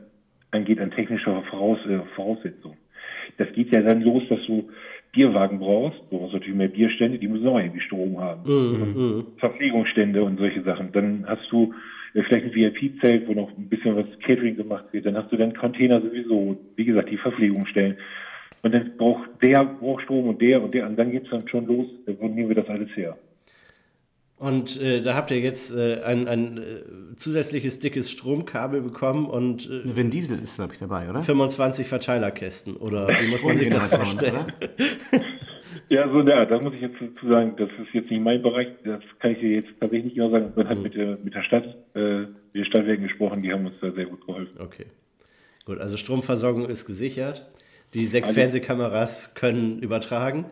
angeht 0.51 0.79
an 0.79 0.91
technischer 0.91 1.43
Voraus, 1.43 1.79
äh, 1.85 2.00
Voraussetzung. 2.15 2.77
Das 3.38 3.51
geht 3.53 3.74
ja 3.74 3.81
dann 3.81 4.01
los, 4.01 4.24
dass 4.29 4.39
du 4.45 4.69
Bierwagen 5.15 5.60
brauchst, 5.60 5.98
du 6.10 6.19
brauchst 6.19 6.34
natürlich 6.34 6.57
mehr 6.57 6.67
Bierstände, 6.67 7.17
die 7.17 7.27
müssen 7.27 7.48
auch 7.48 7.57
irgendwie 7.57 7.79
Strom 7.79 8.19
haben. 8.19 8.43
Mhm. 8.43 9.25
Verpflegungsstände 9.38 10.22
und 10.22 10.38
solche 10.38 10.62
Sachen. 10.62 10.91
Dann 10.91 11.25
hast 11.25 11.50
du 11.50 11.69
äh, 12.13 12.22
vielleicht 12.24 12.45
ein 12.45 12.53
VIP-Zelt, 12.53 13.25
wo 13.25 13.34
noch 13.34 13.50
ein 13.57 13.69
bisschen 13.69 13.95
was 13.95 14.05
Catering 14.19 14.57
gemacht 14.57 14.86
wird. 14.91 15.05
Dann 15.05 15.15
hast 15.15 15.31
du 15.31 15.38
dann 15.38 15.53
Container 15.53 16.01
sowieso, 16.01 16.57
wie 16.75 16.86
gesagt, 16.86 17.10
die 17.10 17.17
Verpflegungsstellen. 17.17 17.95
Und 18.62 18.74
dann 18.74 18.91
braucht 18.98 19.29
der 19.41 19.63
braucht 19.63 20.03
Strom 20.03 20.27
und 20.27 20.41
der 20.41 20.62
und 20.62 20.74
der. 20.74 20.86
Und 20.86 20.98
dann 20.98 21.12
geht's 21.12 21.29
dann 21.29 21.48
schon 21.48 21.65
los, 21.65 21.88
wo 22.05 22.27
nehmen 22.27 22.50
wir 22.50 22.55
das 22.55 22.69
alles 22.69 22.89
her? 22.95 23.15
Und 24.38 24.80
äh, 24.82 25.01
da 25.01 25.15
habt 25.15 25.32
ihr 25.32 25.39
jetzt 25.39 25.74
äh, 25.74 26.01
ein, 26.04 26.27
ein 26.27 26.58
äh, 26.58 27.15
zusätzliches 27.15 27.80
dickes 27.80 28.12
Stromkabel 28.12 28.82
bekommen 28.82 29.27
und. 29.27 29.70
Äh, 29.70 29.96
Vin 29.96 30.10
Diesel 30.10 30.39
ist, 30.39 30.56
glaube 30.56 30.74
ich, 30.74 30.80
dabei, 30.80 31.10
oder? 31.10 31.22
25 31.22 31.88
Verteilerkästen, 31.88 32.75
oder 32.75 33.08
wie 33.08 33.32
muss 33.32 33.44
man 33.44 33.56
sich 33.56 33.70
das 33.70 33.88
vorstellen? 33.88 34.51
ja, 35.89 36.10
so, 36.10 36.20
ja, 36.22 36.46
da 36.46 36.60
muss 36.60 36.74
ich 36.74 36.82
jetzt 36.82 36.98
dazu 37.00 37.32
sagen, 37.32 37.54
das 37.58 37.70
ist 37.82 37.94
jetzt 37.94 38.12
nicht 38.12 38.22
mein 38.22 38.42
Bereich, 38.42 38.68
das 38.84 39.01
kann 39.20 39.32
ich 39.32 39.39
dir 39.39 39.51
jetzt 39.51 39.70
tatsächlich 39.80 40.06
nicht 40.06 40.15
genau 40.15 40.30
sagen. 40.30 40.51
Man 40.54 40.68
hat 40.68 40.77
mhm. 40.77 40.84
mit 40.84 40.96
der, 40.96 41.18
mit 41.24 41.34
der 41.34 41.44
Stadt, 41.44 41.77
äh, 41.94 42.20
mit 42.20 42.56
den 42.56 42.65
Stadtwerken 42.65 43.08
gesprochen, 43.08 43.42
die 43.42 43.54
haben 43.54 43.65
uns 43.65 43.75
da 43.80 43.92
sehr 43.92 44.06
gut 44.06 44.25
geholfen. 44.25 44.60
Okay. 44.60 44.88
Gut, 45.65 45.80
also 45.80 45.96
Stromversorgung 45.96 46.68
ist 46.68 46.86
gesichert. 46.86 47.50
Die 47.95 48.07
sechs 48.07 48.27
Alle. 48.27 48.35
Fernsehkameras 48.35 49.33
können 49.35 49.79
übertragen. 49.79 50.45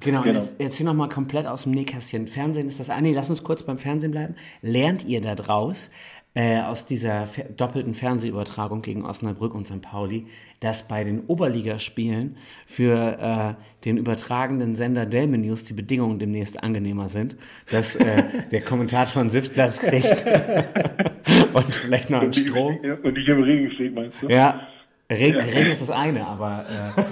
Genau, 0.00 0.22
genau. 0.22 0.40
jetzt 0.40 0.54
erzähl 0.58 0.84
noch 0.84 0.94
mal 0.94 1.08
komplett 1.08 1.46
aus 1.46 1.62
dem 1.62 1.72
Nähkästchen. 1.72 2.26
Fernsehen 2.26 2.68
ist 2.68 2.80
das. 2.80 2.90
Ah, 2.90 3.00
nee, 3.00 3.12
lass 3.12 3.30
uns 3.30 3.42
kurz 3.42 3.62
beim 3.62 3.78
Fernsehen 3.78 4.10
bleiben. 4.10 4.34
Lernt 4.62 5.04
ihr 5.04 5.20
da 5.20 5.36
draus 5.36 5.90
äh, 6.34 6.60
aus 6.60 6.86
dieser 6.86 7.28
doppelten 7.56 7.94
Fernsehübertragung 7.94 8.82
gegen 8.82 9.04
Osnabrück 9.04 9.54
und 9.54 9.66
St. 9.66 9.80
Pauli, 9.80 10.26
dass 10.60 10.86
bei 10.88 11.04
den 11.04 11.20
Oberligaspielen 11.26 12.36
für 12.66 13.56
äh, 13.58 13.84
den 13.84 13.96
übertragenden 13.96 14.74
Sender 14.74 15.06
Delme 15.06 15.38
News 15.38 15.64
die 15.64 15.74
Bedingungen 15.74 16.18
demnächst 16.18 16.62
angenehmer 16.62 17.08
sind, 17.08 17.36
dass 17.70 17.94
äh, 17.94 18.24
der 18.50 18.60
Kommentator 18.60 19.20
einen 19.20 19.30
Sitzplatz 19.30 19.78
kriegt 19.78 20.26
und 21.52 21.74
vielleicht 21.74 22.10
noch 22.10 22.22
einen 22.22 22.34
Strom. 22.34 22.76
Und 23.02 23.14
nicht 23.14 23.28
im 23.28 23.42
Regen 23.42 23.70
steht, 23.72 23.94
meinst 23.94 24.20
du? 24.20 24.28
Ja, 24.28 24.68
Regen, 25.10 25.38
Regen 25.38 25.70
ist 25.70 25.80
das 25.80 25.90
eine, 25.90 26.26
aber 26.26 26.66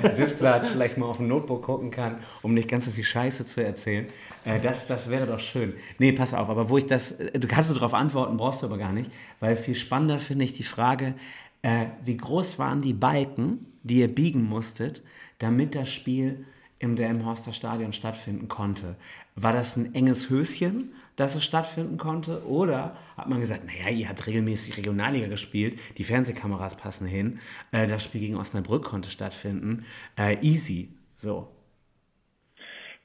äh, 0.04 0.16
Sitzblatt 0.16 0.66
vielleicht 0.66 0.98
mal 0.98 1.06
auf 1.06 1.16
dem 1.16 1.28
Notebook 1.28 1.62
gucken 1.62 1.90
kann, 1.90 2.18
um 2.42 2.52
nicht 2.52 2.68
ganz 2.68 2.84
so 2.84 2.90
viel 2.90 3.04
Scheiße 3.04 3.46
zu 3.46 3.64
erzählen. 3.64 4.06
Äh, 4.44 4.60
das, 4.60 4.86
das 4.86 5.08
wäre 5.08 5.26
doch 5.26 5.38
schön. 5.38 5.72
Nee, 5.98 6.12
pass 6.12 6.34
auf, 6.34 6.50
aber 6.50 6.68
wo 6.68 6.76
ich 6.76 6.86
das, 6.86 7.12
äh, 7.12 7.38
du 7.38 7.48
kannst 7.48 7.70
du 7.70 7.74
darauf 7.74 7.94
antworten, 7.94 8.36
brauchst 8.36 8.60
du 8.62 8.66
aber 8.66 8.76
gar 8.76 8.92
nicht, 8.92 9.10
weil 9.40 9.56
viel 9.56 9.74
spannender 9.74 10.18
finde 10.18 10.44
ich 10.44 10.52
die 10.52 10.62
Frage, 10.62 11.14
äh, 11.62 11.86
wie 12.04 12.18
groß 12.18 12.58
waren 12.58 12.82
die 12.82 12.92
Balken, 12.92 13.66
die 13.82 14.00
ihr 14.00 14.14
biegen 14.14 14.44
musstet, 14.44 15.02
damit 15.38 15.74
das 15.74 15.90
Spiel 15.90 16.44
im 16.78 16.96
Delmenhorster 16.96 17.54
Stadion 17.54 17.94
stattfinden 17.94 18.48
konnte. 18.48 18.96
War 19.36 19.54
das 19.54 19.76
ein 19.76 19.94
enges 19.94 20.28
Höschen? 20.28 20.92
Dass 21.16 21.34
es 21.34 21.44
stattfinden 21.44 21.96
konnte? 21.96 22.46
Oder 22.46 22.96
hat 23.16 23.28
man 23.28 23.40
gesagt, 23.40 23.64
naja, 23.66 23.90
ihr 23.90 24.08
habt 24.08 24.26
regelmäßig 24.26 24.76
Regionalliga 24.76 25.28
gespielt, 25.28 25.78
die 25.98 26.04
Fernsehkameras 26.04 26.76
passen 26.76 27.06
hin, 27.06 27.40
äh, 27.72 27.86
das 27.86 28.04
Spiel 28.04 28.20
gegen 28.20 28.36
Osnabrück 28.36 28.84
konnte 28.84 29.10
stattfinden, 29.10 29.84
äh, 30.18 30.36
easy, 30.42 30.90
so. 31.16 31.48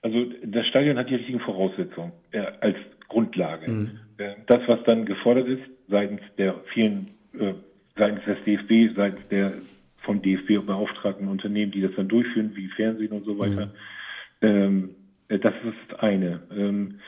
Also 0.02 0.26
das 0.44 0.66
Stadion 0.68 0.98
hat 0.98 1.10
die 1.10 1.16
richtigen 1.16 1.40
Voraussetzungen 1.40 2.12
äh, 2.32 2.40
als 2.60 2.78
Grundlage. 3.08 3.70
Mhm. 3.70 4.00
Äh, 4.18 4.36
das, 4.48 4.62
was 4.68 4.84
dann 4.86 5.06
gefordert 5.06 5.48
ist, 5.48 5.62
seitens 5.90 6.22
der 6.38 6.56
vielen, 6.74 7.06
äh, 7.38 7.54
seitens 7.98 8.24
des 8.26 8.38
DFB, 8.46 8.96
seitens 8.96 9.28
der 9.30 9.54
vom 10.04 10.22
DFB 10.22 10.66
beauftragten 10.66 11.28
Unternehmen, 11.28 11.72
die 11.72 11.82
das 11.82 11.92
dann 11.96 12.08
durchführen, 12.08 12.52
wie 12.56 12.68
Fernsehen 12.70 13.12
und 13.12 13.26
so 13.26 13.38
weiter, 13.38 13.68
mhm. 13.68 14.48
ähm, 14.48 14.90
äh, 15.28 15.38
das 15.38 15.54
ist 15.64 15.78
das 15.90 16.00
eine. 16.00 16.42
Ähm, 16.52 17.00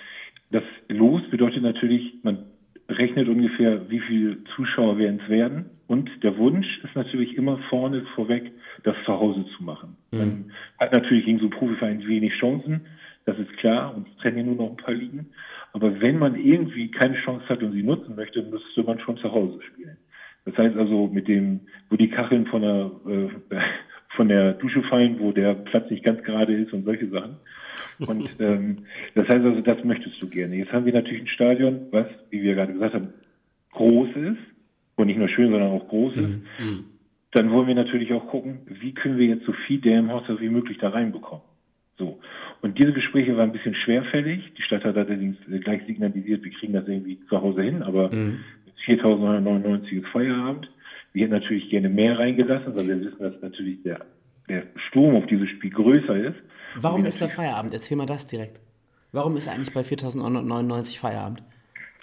das 0.53 0.63
Los 0.87 1.21
bedeutet 1.31 1.63
natürlich, 1.63 2.13
man 2.21 2.45
rechnet 2.87 3.27
ungefähr, 3.27 3.89
wie 3.89 3.99
viele 3.99 4.43
Zuschauer 4.55 4.97
werden 4.97 5.19
es 5.23 5.29
werden. 5.29 5.65
Und 5.87 6.09
der 6.23 6.37
Wunsch 6.37 6.67
ist 6.83 6.95
natürlich 6.95 7.35
immer 7.35 7.57
vorne 7.69 8.05
vorweg, 8.15 8.51
das 8.83 8.95
zu 9.05 9.13
Hause 9.13 9.45
zu 9.57 9.63
machen. 9.63 9.97
Mhm. 10.11 10.19
Man 10.19 10.45
hat 10.79 10.93
natürlich 10.93 11.25
gegen 11.25 11.39
so 11.39 11.45
einen 11.45 11.53
Profiverein 11.53 12.07
wenig 12.07 12.33
Chancen, 12.39 12.81
das 13.25 13.37
ist 13.39 13.51
klar, 13.57 13.95
und 13.95 14.07
es 14.07 14.15
trennen 14.17 14.37
ja 14.37 14.43
nur 14.43 14.55
noch 14.55 14.69
ein 14.69 14.77
paar 14.77 14.93
Ligen. 14.93 15.27
Aber 15.71 16.01
wenn 16.01 16.19
man 16.19 16.35
irgendwie 16.35 16.91
keine 16.91 17.15
Chance 17.15 17.47
hat 17.49 17.63
und 17.63 17.71
sie 17.71 17.83
nutzen 17.83 18.15
möchte, 18.15 18.43
müsste 18.43 18.83
man 18.83 18.99
schon 18.99 19.17
zu 19.17 19.31
Hause 19.31 19.59
spielen. 19.63 19.97
Das 20.45 20.57
heißt 20.57 20.77
also 20.77 21.07
mit 21.07 21.27
dem, 21.27 21.61
wo 21.89 21.95
die 21.95 22.09
Kacheln 22.09 22.45
von 22.47 22.61
der, 22.61 22.91
äh, 23.07 23.57
von 24.15 24.29
der 24.29 24.53
Dusche 24.53 24.83
fallen, 24.83 25.19
wo 25.19 25.31
der 25.31 25.53
Platz 25.53 25.89
nicht 25.89 26.03
ganz 26.03 26.23
gerade 26.23 26.53
ist 26.53 26.73
und 26.73 26.85
solche 26.85 27.09
Sachen. 27.09 27.37
Und 27.99 28.29
ähm, 28.39 28.79
das 29.15 29.27
heißt 29.27 29.43
also, 29.45 29.61
das 29.61 29.83
möchtest 29.83 30.21
du 30.21 30.27
gerne. 30.27 30.55
Jetzt 30.55 30.71
haben 30.71 30.85
wir 30.85 30.93
natürlich 30.93 31.23
ein 31.23 31.27
Stadion, 31.27 31.87
was, 31.91 32.07
wie 32.29 32.41
wir 32.41 32.55
gerade 32.55 32.73
gesagt 32.73 32.93
haben, 32.93 33.09
groß 33.71 34.09
ist 34.15 34.37
und 34.95 35.07
nicht 35.07 35.17
nur 35.17 35.29
schön, 35.29 35.51
sondern 35.51 35.71
auch 35.71 35.87
groß 35.87 36.13
ist. 36.13 36.21
Mhm. 36.21 36.43
mhm. 36.59 36.83
Dann 37.35 37.49
wollen 37.49 37.65
wir 37.65 37.73
natürlich 37.73 38.13
auch 38.13 38.27
gucken, 38.27 38.59
wie 38.67 38.93
können 38.93 39.17
wir 39.17 39.25
jetzt 39.25 39.47
so 39.47 39.53
viel 39.65 39.81
Dämhorster 39.81 40.39
wie 40.39 40.49
möglich 40.49 40.77
da 40.77 40.89
reinbekommen. 40.89 41.41
So. 41.97 42.19
Und 42.61 42.77
diese 42.77 42.93
Gespräche 42.93 43.35
waren 43.35 43.49
ein 43.49 43.53
bisschen 43.53 43.73
schwerfällig. 43.73 44.53
Die 44.55 44.61
Stadt 44.61 44.83
hat 44.83 44.97
allerdings 44.97 45.37
gleich 45.61 45.81
signalisiert, 45.87 46.43
wir 46.43 46.51
kriegen 46.51 46.73
das 46.73 46.87
irgendwie 46.87 47.19
zu 47.27 47.41
Hause 47.41 47.63
hin, 47.63 47.81
aber 47.81 48.11
mhm. 48.11 48.39
4.999 48.85 49.91
ist 49.93 50.07
Feierabend. 50.09 50.69
Wir 51.13 51.23
hätten 51.23 51.33
natürlich 51.33 51.69
gerne 51.69 51.89
mehr 51.89 52.17
reingelassen, 52.17 52.75
weil 52.75 52.87
wir 52.87 52.99
wissen, 52.99 53.19
dass 53.19 53.39
natürlich 53.41 53.81
der, 53.83 53.99
der 54.49 54.63
Sturm 54.87 55.15
auf 55.15 55.25
dieses 55.27 55.49
Spiel 55.49 55.71
größer 55.71 56.15
ist. 56.15 56.37
Warum 56.75 57.05
ist 57.05 57.21
der 57.21 57.29
Feierabend? 57.29 57.73
Erzähl 57.73 57.97
mal 57.97 58.07
das 58.07 58.27
direkt. 58.27 58.61
Warum 59.11 59.37
ist 59.37 59.47
eigentlich 59.47 59.73
bei 59.73 59.81
4.999 59.81 60.99
Feierabend? 60.99 61.43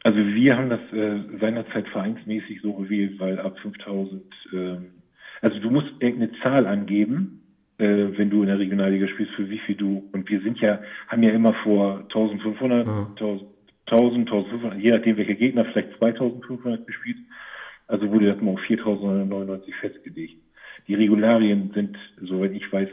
Also 0.04 0.18
wir 0.18 0.56
haben 0.56 0.70
das 0.70 0.80
äh, 0.92 1.38
seinerzeit 1.40 1.88
vereinsmäßig 1.88 2.62
so 2.62 2.72
gewählt, 2.72 3.18
weil 3.18 3.38
ab 3.38 3.56
5.000, 3.62 4.20
äh, 4.52 4.78
also 5.42 5.58
du 5.58 5.70
musst 5.70 5.88
irgendeine 5.98 6.32
Zahl 6.40 6.66
angeben, 6.66 7.42
äh, 7.78 8.16
wenn 8.16 8.30
du 8.30 8.42
in 8.42 8.48
der 8.48 8.58
Regionalliga 8.58 9.08
spielst, 9.08 9.34
für 9.34 9.50
wie 9.50 9.58
viel 9.58 9.74
du, 9.74 10.08
und 10.12 10.28
wir 10.30 10.40
sind 10.40 10.58
ja, 10.60 10.80
haben 11.08 11.22
ja 11.22 11.32
immer 11.32 11.52
vor 11.64 12.04
1.500, 12.08 12.84
mhm. 12.84 13.14
1.000, 13.16 13.42
1.500, 13.88 14.76
je 14.76 14.90
nachdem 14.90 15.16
welcher 15.16 15.34
Gegner, 15.34 15.64
vielleicht 15.66 16.00
2.500 16.00 16.84
gespielt. 16.84 17.18
Also 17.90 18.10
wurde 18.10 18.32
das 18.32 18.40
mal 18.40 18.52
auf 18.52 18.60
4.999 18.60 19.74
festgelegt. 19.80 20.36
Die 20.86 20.94
Regularien 20.94 21.72
sind, 21.74 21.96
soweit 22.20 22.52
ich 22.52 22.72
weiß, 22.72 22.88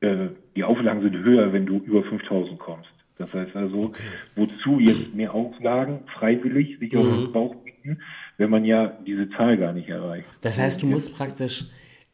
äh, 0.00 0.28
die 0.56 0.64
Auflagen 0.64 1.02
sind 1.02 1.16
höher, 1.16 1.52
wenn 1.52 1.66
du 1.66 1.78
über 1.78 2.02
5000 2.02 2.58
kommst. 2.58 2.88
Das 3.18 3.32
heißt 3.32 3.54
also, 3.56 3.84
okay. 3.84 4.02
wozu 4.36 4.78
jetzt 4.78 5.14
mehr 5.14 5.34
Auflagen 5.34 6.00
freiwillig 6.18 6.78
sich 6.78 6.92
mhm. 6.92 6.98
auf 7.00 7.06
den 7.06 7.32
Bauch 7.32 7.54
bieten, 7.56 8.00
wenn 8.38 8.48
man 8.48 8.64
ja 8.64 8.96
diese 9.06 9.28
Zahl 9.30 9.56
gar 9.58 9.72
nicht 9.72 9.88
erreicht. 9.88 10.28
Das 10.40 10.58
heißt, 10.58 10.82
du 10.82 10.86
musst 10.86 11.16
praktisch 11.16 11.66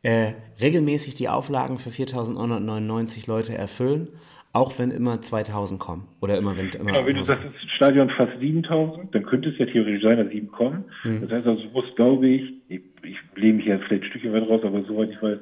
äh, 0.03 0.33
regelmäßig 0.61 1.15
die 1.15 1.29
Auflagen 1.29 1.79
für 1.79 1.91
4.999 1.91 3.29
Leute 3.29 3.55
erfüllen, 3.55 4.09
auch 4.55 4.79
wenn 4.79 4.93
immer 4.93 5.21
2000 5.21 5.81
kommen. 5.81 6.07
Oder 6.21 6.39
immer, 6.39 6.57
wenn 6.57 6.69
immer. 6.71 6.93
Genau, 6.93 7.07
wenn 7.07 7.17
du 7.17 7.25
sagst, 7.25 7.45
das 7.45 7.71
Stadion 7.73 8.09
fast 8.11 8.39
7000, 8.39 9.13
dann 9.15 9.25
könnte 9.25 9.51
es 9.51 9.59
ja 9.59 9.67
theoretisch 9.67 10.03
sein, 10.03 10.17
dass 10.17 10.31
7 10.31 10.51
kommen. 10.51 10.85
Mhm. 11.03 11.23
Das 11.23 11.31
heißt 11.31 11.47
also, 11.47 11.63
du 11.63 11.69
musst, 11.71 11.95
glaube 11.97 12.29
ich, 12.29 12.53
ich, 12.69 12.81
ich 13.03 13.17
lehne 13.35 13.55
mich 13.55 13.67
ja 13.67 13.79
vielleicht 13.79 14.05
ein 14.05 14.11
Stückchen 14.11 14.33
weit 14.33 14.49
raus, 14.49 14.61
aber 14.65 14.83
soweit 14.85 15.11
ich 15.11 15.21
weiß, 15.21 15.39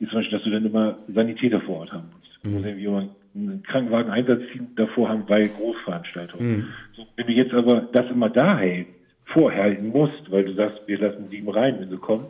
ist 0.00 0.10
zum 0.10 0.18
Beispiel, 0.18 0.38
dass 0.38 0.44
du 0.44 0.50
dann 0.50 0.66
immer 0.66 0.98
Sanitäter 1.14 1.60
vor 1.60 1.78
Ort 1.78 1.92
haben 1.92 2.10
musst. 2.12 2.38
Du 2.42 2.50
musst 2.50 2.64
mhm. 2.64 2.80
irgendwie 2.80 3.10
einen 3.36 3.62
Krankenwagen-Einsatzteam 3.62 4.66
davor 4.74 5.08
haben 5.10 5.24
bei 5.26 5.44
Großveranstaltungen. 5.44 6.56
Mhm. 6.56 6.64
So, 6.96 7.06
wenn 7.14 7.26
du 7.28 7.32
jetzt 7.32 7.54
aber 7.54 7.82
das 7.92 8.10
immer 8.10 8.30
da 8.30 8.58
hältst, 8.58 8.92
vorhalten 9.26 9.88
musst, 9.88 10.30
weil 10.30 10.44
du 10.44 10.54
sagst, 10.54 10.80
wir 10.86 10.98
lassen 10.98 11.28
sieben 11.30 11.48
rein, 11.48 11.78
wenn 11.78 11.90
sie 11.90 11.98
kommen, 11.98 12.26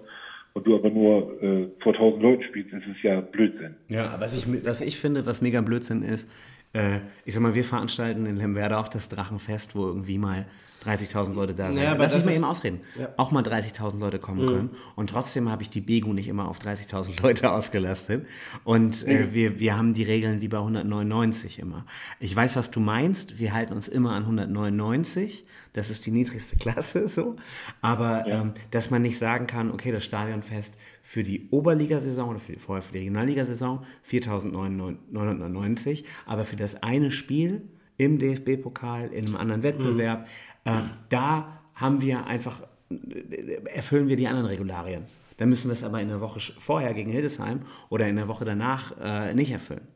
und 0.57 0.67
du 0.67 0.75
aber 0.75 0.89
nur 0.89 1.43
äh, 1.43 1.69
vor 1.83 1.93
1000 1.93 2.23
Leuten 2.23 2.43
spielst, 2.45 2.73
ist 2.73 2.87
es 2.87 3.03
ja 3.03 3.21
Blödsinn. 3.21 3.75
Ja, 3.89 4.17
was 4.19 4.35
ich, 4.35 4.47
was 4.65 4.81
ich 4.81 4.97
finde, 4.97 5.27
was 5.27 5.43
mega 5.43 5.61
Blödsinn 5.61 6.03
ist, 6.03 6.31
äh, 6.77 7.01
ich 7.25 7.35
sag 7.35 7.43
mal, 7.43 7.55
wir 7.55 7.65
veranstalten 7.65 8.27
in 8.27 8.37
Lemwerder 8.37 8.79
auch 8.79 8.89
das 8.89 9.09
Drachenfest, 9.09 9.75
wo 9.75 9.87
irgendwie 9.87 10.19
mal 10.19 10.47
30.000 10.85 11.35
Leute 11.35 11.55
da 11.55 11.73
sind. 11.73 11.83
Ja, 11.83 11.93
aber 11.93 12.05
Lass 12.05 12.15
mich 12.15 12.25
mal 12.25 12.35
eben 12.35 12.45
ausreden. 12.45 12.81
Ja. 12.99 13.09
Auch 13.17 13.33
mal 13.33 13.43
30.000 13.43 13.99
Leute 13.99 14.19
kommen 14.19 14.47
können. 14.47 14.71
Und 14.95 15.11
trotzdem 15.11 15.51
habe 15.51 15.63
ich 15.63 15.71
die 15.71 15.81
Begu 15.81 16.13
nicht 16.13 16.29
immer 16.29 16.49
auf 16.49 16.61
30.000 16.61 17.21
Leute 17.23 17.51
ausgelastet. 17.53 18.27
Und 18.63 19.07
äh, 19.07 19.33
wir, 19.33 19.59
wir 19.59 19.77
haben 19.77 19.95
die 19.95 20.05
Regeln 20.05 20.41
wie 20.41 20.49
bei 20.49 20.59
199 20.59 21.59
immer. 21.59 21.87
Ich 22.21 22.37
weiß, 22.37 22.55
was 22.55 22.71
du 22.71 22.79
meinst. 22.79 23.39
Wir 23.39 23.53
halten 23.53 23.73
uns 23.73 23.89
immer 23.89 24.13
an 24.13 24.23
199. 24.23 25.45
Das 25.73 25.91
ist 25.91 26.07
die 26.07 26.13
niedrigste 26.13 26.57
Klasse 26.61 27.09
so. 27.09 27.37
Aber 27.81 28.27
ähm, 28.27 28.53
dass 28.71 28.91
man 28.91 29.03
nicht 29.03 29.19
sagen 29.19 29.49
kann, 29.49 29.73
okay, 29.73 29.91
das 29.91 30.05
Stadionfest 30.05 30.75
für 31.07 31.23
die 31.23 31.49
Oberligasaison 31.53 32.31
oder 32.31 32.41
für 32.41 32.53
die, 32.55 32.59
vorher 32.59 32.83
für 32.83 32.93
die 32.93 32.99
Regionalligasaison 32.99 33.85
4.990, 34.11 36.05
aber 36.27 36.45
für 36.45 36.57
das 36.57 36.83
eine 36.83 37.13
Spiel 37.13 37.63
im 37.97 38.19
DFB-Pokal, 38.19 39.13
in 39.13 39.27
einem 39.27 39.37
anderen 39.37 39.63
Wettbewerb, 39.63 40.27
äh, 40.65 40.81
da 41.09 41.61
haben 41.75 42.03
wir 42.03 42.27
einfach, 42.27 42.63
äh, 42.91 43.55
erfüllen 43.73 44.09
wir 44.09 44.17
die 44.17 44.27
anderen 44.27 44.47
Regularien. 44.49 45.05
Da 45.37 45.47
müssen 45.47 45.69
wir 45.69 45.75
es 45.75 45.85
aber 45.85 46.01
in 46.01 46.09
der 46.09 46.21
Woche 46.21 46.41
vorher 46.59 46.93
gegen 46.93 47.13
Hildesheim 47.13 47.61
oder 47.89 48.09
in 48.09 48.17
der 48.17 48.27
Woche 48.27 48.45
danach 48.45 48.93
äh, 49.01 49.33
nicht 49.33 49.53
erfüllen. 49.53 49.87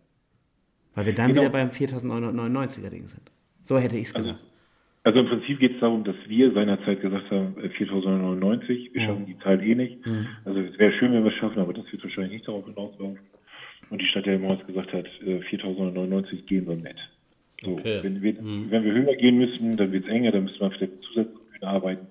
Weil 0.94 1.06
wir 1.06 1.14
dann 1.14 1.28
Genau. 1.32 1.40
wieder 1.42 1.50
beim 1.50 1.70
4.999er 1.70 2.88
Ding 2.90 3.08
sind. 3.08 3.32
So 3.64 3.78
hätte 3.78 3.96
ich 3.96 4.08
es 4.08 4.14
Also, 4.14 4.28
gemacht. 4.28 4.44
also 4.44 4.49
im 5.18 5.26
Prinzip 5.26 5.58
geht 5.58 5.74
es 5.74 5.80
darum, 5.80 6.04
dass 6.04 6.14
wir 6.28 6.52
seinerzeit 6.52 7.00
gesagt 7.00 7.30
haben, 7.30 7.56
äh, 7.62 7.68
4.099, 7.68 8.92
wir 8.94 9.00
schaffen 9.02 9.26
die 9.26 9.38
Zahl 9.38 9.62
eh 9.62 9.74
nicht. 9.74 9.98
Also 10.44 10.60
es 10.60 10.78
wäre 10.78 10.92
schön, 10.92 11.12
wenn 11.12 11.24
wir 11.24 11.32
es 11.32 11.36
schaffen, 11.38 11.58
aber 11.58 11.72
das 11.72 11.90
wird 11.90 12.02
wahrscheinlich 12.02 12.32
nicht 12.34 12.48
darauf 12.48 12.64
hinauslaufen. 12.66 13.18
Und 13.90 14.00
die 14.00 14.06
Stadt 14.06 14.26
der 14.26 14.38
Maus 14.38 14.64
gesagt 14.66 14.92
hat, 14.92 15.06
äh, 15.26 15.40
4.099 15.40 16.46
gehen 16.46 16.66
wir 16.68 16.76
mit. 16.76 16.96
So, 17.62 17.72
Okay. 17.72 18.00
wenn, 18.02 18.22
wir, 18.22 18.36
wenn 18.38 18.84
wir 18.84 18.92
höher 18.92 19.14
gehen 19.16 19.36
müssen, 19.38 19.76
dann 19.76 19.92
wird 19.92 20.04
es 20.04 20.10
enger, 20.10 20.30
dann 20.32 20.44
müssen 20.44 20.60
wir 20.60 20.70
vielleicht 20.70 21.02
Zusatztribünen 21.02 21.62
arbeiten. 21.64 22.06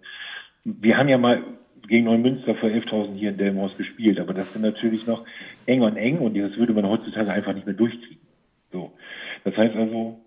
Wir 0.65 0.98
haben 0.98 1.08
ja 1.10 1.18
mal 1.18 1.44
gegen 1.88 2.06
Neumünster 2.06 2.53
vor 2.56 2.70
11.000 2.70 3.15
hier 3.15 3.29
in 3.32 3.38
Delmhorst 3.38 3.77
gespielt, 3.77 4.20
aber 4.20 4.34
das 4.34 4.51
sind 4.53 4.62
natürlich 4.62 5.08
noch 5.08 5.25
eng 5.65 5.82
und 5.82 5.96
eng 5.98 6.20
und 6.20 6.38
das 6.38 6.56
würde 6.58 6.74
man 6.74 6.88
heutzutage 6.88 7.32
einfach 7.32 7.53
nicht 7.53 7.65
mehr 7.65 7.75
durchkriegen. 7.75 8.20
So. 8.72 8.91
Das 9.44 9.56
heißt 9.58 9.75
also, 9.75 10.20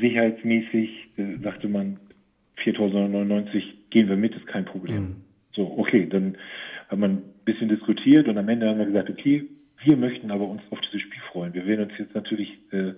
sicherheitsmäßig 0.00 1.08
äh, 1.16 1.36
sagte 1.42 1.68
man, 1.68 1.98
4.099 2.64 3.62
gehen 3.90 4.08
wir 4.08 4.16
mit, 4.16 4.34
ist 4.34 4.46
kein 4.46 4.64
Problem. 4.64 5.16
So, 5.52 5.78
okay, 5.78 6.06
dann 6.08 6.36
hat 6.88 6.98
man 6.98 7.10
ein 7.12 7.22
bisschen 7.44 7.68
diskutiert 7.68 8.28
und 8.28 8.38
am 8.38 8.48
Ende 8.48 8.68
haben 8.68 8.78
wir 8.78 8.86
gesagt, 8.86 9.10
okay, 9.10 9.44
wir 9.84 9.96
möchten 9.96 10.30
aber 10.30 10.46
uns 10.48 10.62
auf 10.70 10.78
dieses 10.80 11.02
Spiel 11.02 11.20
freuen. 11.32 11.54
Wir 11.54 11.66
werden 11.66 11.88
uns 11.88 11.98
jetzt 11.98 12.14
natürlich, 12.14 12.50
äh, 12.72 12.92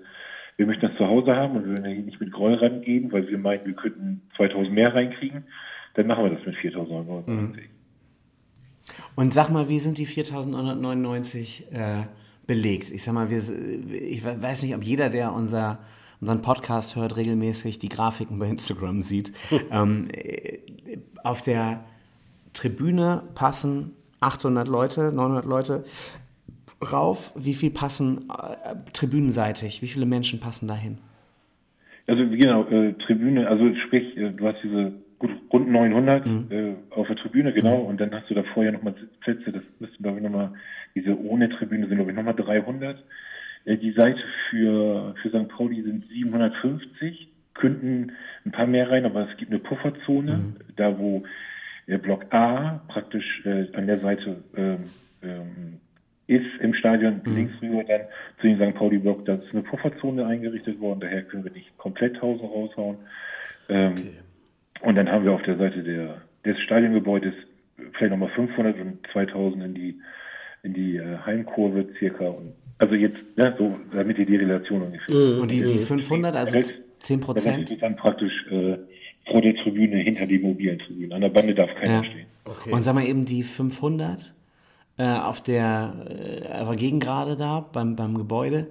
wir 0.56 0.66
möchten 0.66 0.86
das 0.86 0.96
zu 0.96 1.06
Hause 1.06 1.34
haben 1.36 1.56
und 1.56 1.64
wir 1.66 1.72
werden 1.82 1.94
hier 1.94 2.04
nicht 2.04 2.20
mit 2.20 2.32
Groll 2.32 2.54
rangehen, 2.54 3.10
weil 3.12 3.28
wir 3.28 3.38
meinen, 3.38 3.64
wir 3.66 3.74
könnten 3.74 4.22
2.000 4.36 4.70
mehr 4.70 4.94
reinkriegen. 4.94 5.44
Dann 5.94 6.06
machen 6.06 6.24
wir 6.24 6.30
das 6.30 6.46
mit 6.46 6.56
4.099. 6.56 7.60
Und 9.16 9.32
sag 9.34 9.50
mal, 9.50 9.68
wie 9.68 9.78
sind 9.78 9.98
die 9.98 10.06
4.999 10.06 11.72
äh, 11.72 12.04
belegt? 12.46 12.90
Ich 12.90 13.02
sag 13.02 13.14
mal, 13.14 13.30
wir, 13.30 13.38
ich 13.38 14.24
we- 14.24 14.40
weiß 14.42 14.62
nicht, 14.62 14.74
ob 14.74 14.82
jeder, 14.82 15.08
der 15.08 15.32
unser, 15.32 15.78
unseren 16.20 16.42
Podcast 16.42 16.96
hört, 16.96 17.16
regelmäßig 17.16 17.78
die 17.78 17.88
Grafiken 17.88 18.38
bei 18.38 18.46
Instagram 18.46 19.02
sieht. 19.02 19.32
ähm, 19.70 20.08
äh, 20.12 20.58
auf 21.24 21.42
der 21.42 21.84
Tribüne 22.52 23.22
passen 23.34 23.92
800 24.20 24.68
Leute, 24.68 25.12
900 25.12 25.44
Leute 25.44 25.84
rauf. 26.92 27.32
Wie 27.36 27.54
viel 27.54 27.70
passen 27.70 28.28
äh, 28.30 28.74
tribünenseitig? 28.92 29.82
Wie 29.82 29.88
viele 29.88 30.06
Menschen 30.06 30.40
passen 30.40 30.68
dahin? 30.68 30.98
Also 32.06 32.26
genau, 32.28 32.66
äh, 32.68 32.94
Tribüne, 32.94 33.48
also 33.48 33.72
sprich, 33.86 34.16
äh, 34.16 34.30
du 34.30 34.46
hast 34.46 34.58
diese 34.64 34.92
gut, 35.18 35.30
rund 35.52 35.70
900 35.70 36.26
äh, 36.26 36.74
auf 36.90 37.06
der 37.06 37.16
Tribüne, 37.16 37.52
genau, 37.52 37.76
und 37.76 38.00
dann 38.00 38.12
hast 38.12 38.28
du 38.30 38.34
da 38.34 38.42
vorher 38.54 38.72
nochmal 38.72 38.94
Plätze, 39.20 39.52
das 39.52 39.62
müssten 39.78 40.02
glaube 40.02 40.18
ich 40.18 40.24
nochmal, 40.24 40.50
diese 40.94 41.16
ohne 41.16 41.48
Tribüne 41.50 41.86
sind 41.86 41.96
glaube 41.96 42.10
ich 42.10 42.16
nochmal 42.16 42.34
300. 42.34 43.04
Äh, 43.64 43.76
die 43.76 43.92
Seite 43.92 44.20
für, 44.48 45.14
für 45.22 45.28
St. 45.28 45.48
Pauli 45.48 45.82
sind 45.82 46.06
750, 46.08 47.28
könnten 47.54 48.12
ein 48.44 48.52
paar 48.52 48.66
mehr 48.66 48.90
rein, 48.90 49.04
aber 49.04 49.28
es 49.30 49.36
gibt 49.36 49.50
eine 49.50 49.60
Pufferzone, 49.60 50.54
da 50.76 50.98
wo 50.98 51.24
der 51.86 51.98
Block 51.98 52.32
A 52.32 52.80
praktisch 52.88 53.44
äh, 53.44 53.66
an 53.74 53.86
der 53.86 54.00
Seite 54.00 54.42
ähm, 54.56 54.78
ähm, 55.22 55.80
ist 56.26 56.46
im 56.60 56.74
Stadion 56.74 57.20
links 57.24 57.60
rüber 57.60 57.82
dann 57.82 58.02
zu 58.40 58.46
den 58.46 58.56
St. 58.56 58.76
Pauli-Block. 58.76 59.24
Da 59.24 59.34
ist 59.34 59.52
eine 59.52 59.62
Pufferzone 59.62 60.24
eingerichtet 60.24 60.80
worden, 60.80 61.00
daher 61.00 61.22
können 61.22 61.44
wir 61.44 61.50
nicht 61.50 61.76
komplett 61.76 62.14
1000 62.14 62.50
raushauen. 62.50 62.98
Ähm, 63.68 64.10
Und 64.82 64.94
dann 64.94 65.10
haben 65.10 65.24
wir 65.24 65.32
auf 65.32 65.42
der 65.42 65.56
Seite 65.56 65.82
der, 65.82 66.22
des 66.44 66.58
Stadiongebäudes 66.60 67.34
vielleicht 67.92 68.10
nochmal 68.10 68.30
500 68.30 68.78
und 68.80 68.98
2000 69.12 69.64
in 69.64 69.74
die, 69.74 70.00
in 70.62 70.74
die 70.74 70.96
äh, 70.96 71.18
Heimkurve 71.24 71.86
circa. 71.98 72.28
Und, 72.28 72.52
also 72.78 72.94
jetzt, 72.94 73.16
ne, 73.36 73.54
so, 73.58 73.76
damit 73.92 74.18
ihr 74.18 74.26
die 74.26 74.36
Relation 74.36 74.82
ungefähr. 74.82 75.40
Und 75.40 75.50
die, 75.50 75.64
die 75.64 75.78
500, 75.78 76.34
also 76.36 76.52
Der 76.52 76.60
Rest- 76.60 76.82
10 76.98 77.20
Der 77.20 77.28
Rest 77.34 77.44
Prozent? 77.44 77.70
ist 77.70 77.82
dann 77.82 77.96
praktisch 77.96 78.46
äh, 78.50 78.76
vor 79.30 79.40
der 79.40 79.54
Tribüne, 79.56 79.96
hinter 79.98 80.26
den 80.26 80.42
mobilen 80.42 80.78
Tribünen. 80.78 81.12
An 81.12 81.20
der 81.22 81.28
Bande 81.30 81.54
darf 81.54 81.70
keiner 81.76 82.02
Ja. 82.02 82.04
stehen. 82.04 82.26
Und 82.72 82.82
sag 82.82 82.94
mal 82.94 83.04
eben 83.06 83.24
die 83.24 83.42
500 83.42 84.34
äh, 84.98 85.04
auf 85.04 85.40
der 85.42 85.94
äh, 86.10 86.64
der 86.66 86.76
Gegengrade 86.76 87.36
da 87.36 87.60
beim, 87.60 87.96
beim 87.96 88.16
Gebäude, 88.18 88.66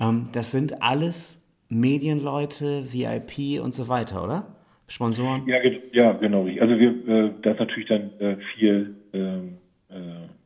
ähm, 0.00 0.28
das 0.32 0.50
sind 0.50 0.82
alles 0.82 1.42
Medienleute, 1.68 2.84
VIP 2.92 3.60
und 3.62 3.74
so 3.74 3.88
weiter, 3.88 4.22
oder? 4.24 4.46
Sponsoren? 4.88 5.46
Ja, 5.46 5.56
ja 5.92 6.12
genau. 6.12 6.46
Also 6.60 6.78
wir, 6.78 7.08
äh, 7.08 7.30
da 7.42 7.52
ist 7.52 7.58
natürlich 7.60 7.88
dann 7.88 8.10
äh, 8.20 8.36
viel 8.54 8.94
ähm, 9.12 9.58
äh, 9.88 9.94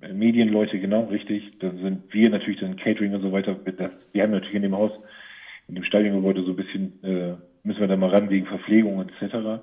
Medienleute, 0.01 0.79
genau, 0.79 1.05
richtig. 1.05 1.59
Dann 1.59 1.79
sind 1.79 2.15
wir 2.15 2.31
natürlich 2.31 2.61
dann 2.61 2.77
Catering 2.77 3.15
und 3.15 3.23
so 3.23 3.33
weiter. 3.33 3.55
Das, 3.55 3.91
wir 4.13 4.23
haben 4.23 4.31
natürlich 4.31 4.55
in 4.55 4.63
dem 4.63 4.77
Haus, 4.77 4.93
in 5.67 5.75
dem 5.75 5.85
Stadiongebäude 5.85 6.45
so 6.45 6.51
ein 6.51 6.57
bisschen, 6.57 7.03
äh, 7.03 7.35
müssen 7.65 7.81
wir 7.81 7.89
da 7.89 7.97
mal 7.97 8.11
ran 8.11 8.31
wegen 8.31 8.47
Verpflegung 8.47 9.01
etc. 9.01 9.63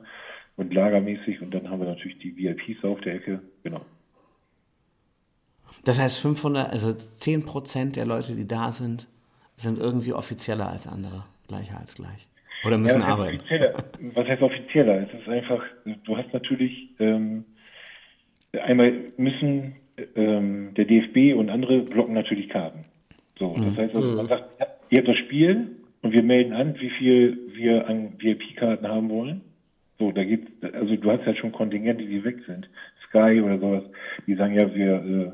und 0.58 0.74
lagermäßig. 0.74 1.42
Und 1.42 1.54
dann 1.54 1.70
haben 1.70 1.80
wir 1.80 1.88
natürlich 1.88 2.20
die 2.20 2.36
VIPs 2.36 2.84
auf 2.84 3.00
der 3.02 3.16
Ecke, 3.16 3.42
genau. 3.64 3.82
Das 5.84 6.00
heißt 6.00 6.20
500, 6.20 6.70
also 6.70 6.94
10 6.94 7.46
Prozent 7.46 7.96
der 7.96 8.06
Leute, 8.06 8.36
die 8.36 8.48
da 8.48 8.72
sind, 8.72 9.08
sind 9.56 9.80
irgendwie 9.80 10.14
offizieller 10.14 10.70
als 10.70 10.88
andere, 10.88 11.24
gleicher 11.48 11.80
als 11.80 11.96
gleich. 11.96 12.28
Oder 12.66 12.78
müssen 12.78 13.06
heißt 13.06 13.12
arbeiten. 13.12 13.42
Was 14.16 14.28
heißt 14.28 14.42
offizieller? 14.42 15.08
Es 15.08 15.20
ist 15.20 15.30
einfach, 15.30 15.64
du 16.04 16.18
hast 16.18 16.34
natürlich, 16.34 16.90
ähm, 17.00 17.46
einmal 18.54 18.92
müssen 19.18 19.76
ähm, 20.16 20.74
der 20.76 20.86
DFB 20.86 21.38
und 21.38 21.50
andere 21.50 21.80
blocken 21.80 22.14
natürlich 22.14 22.50
Karten. 22.50 22.86
So, 23.38 23.56
das 23.58 23.78
heißt 23.78 23.96
also, 23.96 24.16
man 24.16 24.28
sagt, 24.28 24.60
ja, 24.60 24.68
ihr 24.90 24.98
habt 25.00 25.08
das 25.08 25.18
Spiel 25.18 25.78
und 26.02 26.14
wir 26.14 26.24
melden 26.24 26.54
an, 26.54 26.76
wie 26.80 26.90
viel 26.90 27.38
wir 27.54 27.88
an 27.88 28.14
VIP-Karten 28.18 28.88
haben 28.88 29.10
wollen. 29.10 29.42
So, 30.00 30.12
da 30.12 30.24
gibt's, 30.24 30.52
also 30.74 30.96
du 30.96 31.12
hast 31.12 31.26
halt 31.26 31.38
schon 31.38 31.52
Kontingente, 31.52 32.06
die 32.06 32.24
weg 32.24 32.38
sind. 32.46 32.70
Sky 33.08 33.42
oder 33.42 33.60
sowas, 33.60 33.84
die 34.28 34.36
sagen 34.36 34.54
ja, 34.54 34.74
wir, 34.74 34.94
äh, 34.94 35.32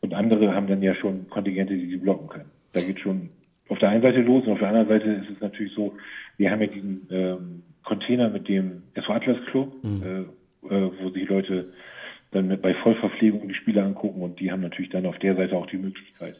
und 0.00 0.14
andere 0.14 0.54
haben 0.54 0.66
dann 0.66 0.82
ja 0.82 0.94
schon 0.94 1.28
Kontingente, 1.28 1.74
die 1.74 1.86
sie 1.86 1.96
blocken 1.96 2.28
können. 2.28 2.50
Da 2.72 2.80
geht 2.80 3.00
schon 3.00 3.30
auf 3.68 3.78
der 3.78 3.90
einen 3.90 4.02
Seite 4.02 4.20
los 4.20 4.44
und 4.44 4.52
auf 4.52 4.58
der 4.58 4.68
anderen 4.68 4.88
Seite 4.88 5.10
ist 5.10 5.30
es 5.30 5.40
natürlich 5.40 5.72
so, 5.74 5.94
wir 6.36 6.50
haben 6.50 6.60
ja 6.60 6.66
diesen 6.66 7.06
ähm, 7.10 7.62
Container 7.84 8.28
mit 8.28 8.48
dem 8.48 8.82
SV 8.94 9.12
Atlas 9.12 9.44
Club, 9.46 9.74
äh, 9.84 10.20
äh, 10.74 10.90
wo 11.00 11.10
sich 11.10 11.28
Leute 11.28 11.72
dann 12.32 12.48
mit, 12.48 12.62
bei 12.62 12.74
Vollverpflegung 12.74 13.48
die 13.48 13.54
Spiele 13.54 13.82
angucken 13.82 14.22
und 14.22 14.40
die 14.40 14.50
haben 14.50 14.62
natürlich 14.62 14.90
dann 14.90 15.06
auf 15.06 15.18
der 15.18 15.36
Seite 15.36 15.56
auch 15.56 15.66
die 15.66 15.78
Möglichkeit, 15.78 16.36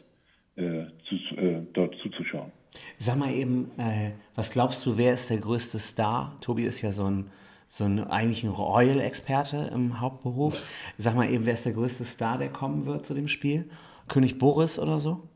äh, 0.55 0.85
zu, 1.07 1.15
äh, 1.37 1.61
dort 1.73 1.95
zuzuschauen. 1.99 2.51
Sag 2.97 3.17
mal 3.17 3.31
eben, 3.31 3.71
äh, 3.77 4.11
was 4.35 4.51
glaubst 4.51 4.85
du, 4.85 4.97
wer 4.97 5.13
ist 5.13 5.29
der 5.29 5.37
größte 5.37 5.77
Star? 5.77 6.35
Tobi 6.41 6.63
ist 6.63 6.81
ja 6.81 6.91
so 6.91 7.05
ein, 7.05 7.29
so 7.67 7.85
ein 7.85 7.99
eigentlich 7.99 8.43
ein 8.43 8.49
Royal-Experte 8.49 9.71
im 9.73 10.01
Hauptberuf. 10.01 10.61
Sag 10.97 11.15
mal 11.15 11.29
eben, 11.29 11.45
wer 11.45 11.53
ist 11.53 11.65
der 11.65 11.73
größte 11.73 12.03
Star, 12.03 12.37
der 12.37 12.49
kommen 12.49 12.85
wird 12.85 13.05
zu 13.05 13.13
dem 13.13 13.27
Spiel? 13.27 13.69
König 14.07 14.39
Boris 14.39 14.79
oder 14.79 14.99
so? 14.99 15.29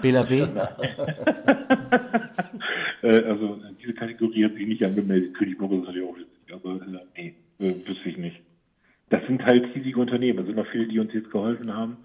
Bela 0.00 0.22
B? 0.28 0.46
Äh, 3.02 3.22
also 3.24 3.60
diese 3.82 3.92
Kategorie 3.92 4.46
hat 4.46 4.54
sich 4.54 4.66
nicht 4.66 4.82
angemeldet. 4.82 5.34
König 5.34 5.58
Boris 5.58 5.80
ist 5.80 5.86
natürlich 5.88 6.08
auch 6.08 6.16
aber 6.54 6.76
äh, 6.76 6.98
nee, 7.16 7.34
äh, 7.58 7.86
wüsste 7.86 8.08
ich 8.08 8.16
nicht. 8.16 8.40
Das 9.10 9.24
sind 9.26 9.44
halt 9.44 9.74
riesige 9.74 10.00
Unternehmen. 10.00 10.38
Es 10.40 10.46
sind 10.46 10.56
noch 10.56 10.66
viele, 10.66 10.86
die 10.86 10.98
uns 10.98 11.12
jetzt 11.12 11.30
geholfen 11.30 11.74
haben 11.74 11.98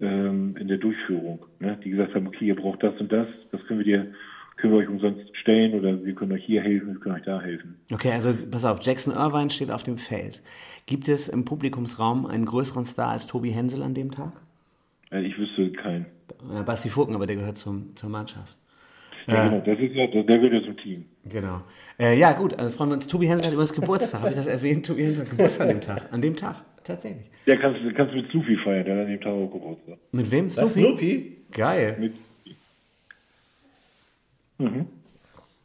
ähm, 0.00 0.56
in 0.56 0.68
der 0.68 0.78
Durchführung. 0.78 1.46
Ne? 1.60 1.78
Die 1.82 1.90
gesagt 1.90 2.14
haben, 2.14 2.26
okay, 2.26 2.46
ihr 2.46 2.56
braucht 2.56 2.82
das 2.82 2.98
und 3.00 3.10
das, 3.10 3.26
das 3.52 3.64
können 3.66 3.80
wir 3.80 3.86
dir 3.86 4.12
können 4.56 4.72
wir 4.72 4.80
euch 4.80 4.88
umsonst 4.88 5.36
stellen 5.36 5.74
oder 5.74 6.02
wir 6.02 6.14
können 6.14 6.32
euch 6.32 6.44
hier 6.44 6.62
helfen, 6.62 6.94
wir 6.94 7.00
können 7.00 7.16
euch 7.16 7.24
da 7.24 7.40
helfen. 7.40 7.76
Okay, 7.92 8.12
also 8.12 8.32
pass 8.50 8.64
auf, 8.64 8.82
Jackson 8.82 9.12
Irvine 9.14 9.50
steht 9.50 9.70
auf 9.70 9.82
dem 9.82 9.98
Feld. 9.98 10.42
Gibt 10.86 11.08
es 11.08 11.28
im 11.28 11.44
Publikumsraum 11.44 12.26
einen 12.26 12.46
größeren 12.46 12.86
Star 12.86 13.10
als 13.10 13.26
Tobi 13.26 13.50
Hensel 13.50 13.82
an 13.82 13.92
dem 13.92 14.10
Tag? 14.10 14.32
Äh, 15.10 15.22
ich 15.22 15.38
wüsste 15.38 15.70
keinen. 15.72 16.06
Äh, 16.50 16.62
Basti 16.62 16.88
Furken, 16.88 17.14
aber 17.14 17.26
der 17.26 17.36
gehört 17.36 17.58
zum, 17.58 17.94
zur 17.96 18.08
Mannschaft. 18.08 18.56
Ja, 19.26 19.48
genau, 19.48 19.60
das 19.64 19.78
ist 19.78 19.94
ja, 19.94 20.06
der 20.06 20.42
ja 20.52 20.62
zum 20.64 20.76
Team. 20.76 21.04
Genau. 21.24 21.62
Äh, 21.98 22.16
ja, 22.18 22.32
gut, 22.32 22.54
also 22.58 22.76
freuen 22.76 22.90
wir 22.90 22.94
uns. 22.94 23.06
Tobi 23.08 23.26
Hensel 23.26 23.46
hat 23.46 23.52
übrigens 23.52 23.72
Geburtstag. 23.72 24.20
Habe 24.20 24.30
ich 24.30 24.36
das 24.36 24.46
erwähnt? 24.46 24.86
Tobi 24.86 25.02
Hensel 25.04 25.24
hat 25.24 25.30
Geburtstag 25.30 25.60
an 25.62 25.68
dem 25.68 25.80
Tag. 25.80 26.12
An 26.12 26.22
dem 26.22 26.36
Tag, 26.36 26.56
tatsächlich. 26.84 27.26
Ja, 27.46 27.56
kannst, 27.56 27.80
du- 27.82 27.92
kannst 27.92 28.12
du 28.12 28.18
mit 28.18 28.30
Snoopy 28.30 28.56
feiern, 28.62 28.84
der 28.84 28.94
hat 28.96 29.02
an 29.04 29.08
dem 29.10 29.20
Tag 29.20 29.32
auch 29.32 29.50
Geburtstag. 29.50 29.98
Mit 30.12 30.30
wem? 30.30 30.44
Das 30.48 30.72
Snoopy? 30.72 30.80
Snoopy? 30.88 31.36
Geil. 31.52 31.96
Mit, 31.98 32.14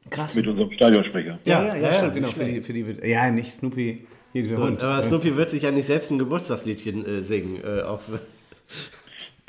Krass. 0.10 0.36
mit 0.36 0.48
unserem 0.48 0.72
Stadionsprecher. 0.72 1.40
ja, 1.46 1.64
ja, 1.64 1.68
Ja, 1.68 1.76
ja, 1.76 1.82
ja, 1.82 1.94
stimmt, 1.94 2.16
genau. 2.16 2.28
Für 2.30 2.44
die, 2.46 2.62
für 2.62 2.74
die, 2.74 3.10
ja, 3.10 3.32
nicht 3.32 3.52
Snoopy. 3.54 4.06
Hier 4.34 4.42
dieser 4.44 4.58
Hund. 4.58 4.82
Aber 4.82 5.02
Snoopy 5.04 5.36
wird 5.36 5.50
sich 5.50 5.64
ja 5.64 5.72
nicht 5.72 5.86
selbst 5.86 6.10
ein 6.12 6.18
Geburtstagsliedchen 6.18 7.06
äh, 7.06 7.24
singen. 7.24 7.62
Äh, 7.64 7.82
auf, 7.82 8.10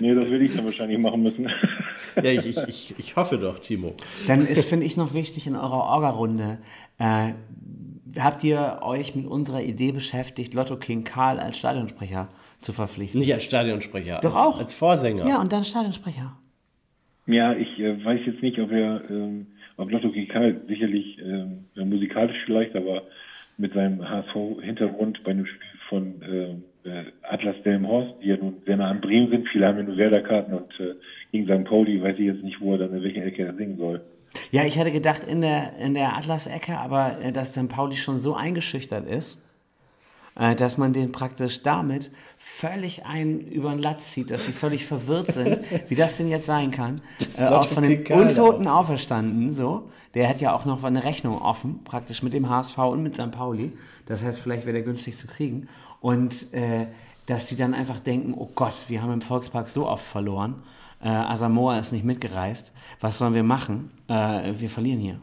Nee, 0.00 0.14
das 0.14 0.28
will 0.30 0.42
ich 0.42 0.54
dann 0.54 0.64
wahrscheinlich 0.64 0.98
machen 0.98 1.22
müssen. 1.22 1.48
ja, 2.16 2.30
ich, 2.30 2.46
ich, 2.46 2.68
ich, 2.68 2.94
ich 2.98 3.16
hoffe 3.16 3.38
doch, 3.38 3.58
Timo. 3.58 3.94
Dann 4.26 4.40
ist, 4.46 4.68
finde 4.68 4.86
ich, 4.86 4.96
noch 4.96 5.14
wichtig 5.14 5.46
in 5.46 5.54
eurer 5.54 5.84
Orga-Runde, 5.84 6.58
äh, 6.98 7.32
habt 8.18 8.44
ihr 8.44 8.80
euch 8.82 9.14
mit 9.14 9.26
unserer 9.26 9.62
Idee 9.62 9.92
beschäftigt, 9.92 10.54
Lotto 10.54 10.76
King 10.76 11.04
Karl 11.04 11.38
als 11.38 11.58
Stadionsprecher 11.58 12.28
zu 12.58 12.72
verpflichten? 12.72 13.20
Nicht 13.20 13.32
als 13.32 13.44
Stadionsprecher, 13.44 14.20
Doch 14.22 14.34
als, 14.34 14.46
auch. 14.46 14.58
als 14.58 14.74
Vorsänger. 14.74 15.26
Ja, 15.26 15.40
und 15.40 15.52
dann 15.52 15.64
Stadionsprecher. 15.64 16.36
Ja, 17.26 17.54
ich 17.54 17.78
äh, 17.78 18.04
weiß 18.04 18.20
jetzt 18.26 18.42
nicht, 18.42 18.58
ob 18.58 18.72
er, 18.72 19.02
ähm, 19.08 19.46
ob 19.76 19.90
Lotto 19.90 20.10
Kikal 20.10 20.60
sicherlich 20.66 21.18
ähm, 21.20 21.66
musikalisch 21.76 22.36
vielleicht, 22.46 22.74
aber 22.74 23.02
mit 23.58 23.74
seinem 23.74 24.02
HSV-Hintergrund 24.08 25.22
bei 25.22 25.30
einem 25.30 25.46
Spiel 25.46 25.78
von 25.88 26.22
äh, 26.22 26.54
äh, 26.84 27.04
Atlas 27.22 27.56
Delmenhorst, 27.64 28.14
die 28.22 28.28
ja 28.28 28.36
nun 28.36 28.62
sehr 28.66 28.76
nah 28.76 28.90
an 28.90 29.00
Bremen 29.00 29.30
sind, 29.30 29.48
viele 29.48 29.66
haben 29.66 29.78
ja 29.78 29.84
nur 29.84 29.96
Werder-Karten 29.96 30.54
und 30.54 30.80
äh, 30.80 30.94
gegen 31.30 31.46
St. 31.46 31.68
Pauli 31.68 32.02
weiß 32.02 32.18
ich 32.18 32.26
jetzt 32.26 32.42
nicht, 32.42 32.60
wo 32.60 32.72
er 32.72 32.78
dann 32.78 32.94
in 32.94 33.02
welcher 33.02 33.24
Ecke 33.24 33.44
er 33.44 33.54
singen 33.54 33.78
soll. 33.78 34.00
Ja, 34.50 34.64
ich 34.64 34.78
hätte 34.78 34.92
gedacht 34.92 35.24
in 35.24 35.40
der, 35.40 35.76
in 35.78 35.94
der 35.94 36.16
Atlas-Ecke, 36.16 36.78
aber 36.78 37.20
äh, 37.20 37.32
dass 37.32 37.52
St. 37.52 37.68
Pauli 37.68 37.96
schon 37.96 38.18
so 38.18 38.34
eingeschüchtert 38.34 39.06
ist, 39.08 39.40
äh, 40.34 40.54
dass 40.54 40.78
man 40.78 40.92
den 40.92 41.12
praktisch 41.12 41.62
damit 41.62 42.10
völlig 42.38 43.04
einen 43.04 43.40
über 43.40 43.70
den 43.70 43.78
Latz 43.78 44.12
zieht, 44.12 44.30
dass 44.30 44.46
sie 44.46 44.52
völlig 44.52 44.84
verwirrt 44.84 45.32
sind, 45.32 45.60
wie 45.88 45.94
das 45.94 46.16
denn 46.16 46.28
jetzt 46.28 46.46
sein 46.46 46.70
kann. 46.70 47.02
Äh, 47.36 47.44
auch 47.44 47.68
von 47.68 47.84
Kikal 47.84 48.22
Untoten 48.22 48.66
auferstanden, 48.66 49.52
so. 49.52 49.90
Der 50.14 50.28
hat 50.28 50.40
ja 50.42 50.54
auch 50.54 50.66
noch 50.66 50.84
eine 50.84 51.04
Rechnung 51.04 51.40
offen, 51.40 51.84
praktisch 51.84 52.22
mit 52.22 52.34
dem 52.34 52.50
HSV 52.50 52.76
und 52.78 53.02
mit 53.02 53.14
St. 53.14 53.30
Pauli. 53.30 53.72
Das 54.06 54.22
heißt, 54.22 54.40
vielleicht 54.40 54.66
wäre 54.66 54.74
der 54.74 54.82
günstig 54.82 55.16
zu 55.16 55.26
kriegen. 55.26 55.68
Und 56.02 56.52
äh, 56.52 56.88
dass 57.26 57.48
sie 57.48 57.56
dann 57.56 57.72
einfach 57.72 58.00
denken, 58.00 58.34
oh 58.36 58.50
Gott, 58.54 58.84
wir 58.88 59.02
haben 59.02 59.12
im 59.12 59.22
Volkspark 59.22 59.70
so 59.70 59.88
oft 59.88 60.04
verloren. 60.04 60.56
Äh, 61.02 61.08
Asamoah 61.08 61.78
ist 61.78 61.92
nicht 61.92 62.04
mitgereist. 62.04 62.72
Was 63.00 63.16
sollen 63.18 63.34
wir 63.34 63.42
machen? 63.42 63.90
Äh, 64.08 64.52
wir 64.58 64.68
verlieren 64.68 65.00
hier. 65.00 65.18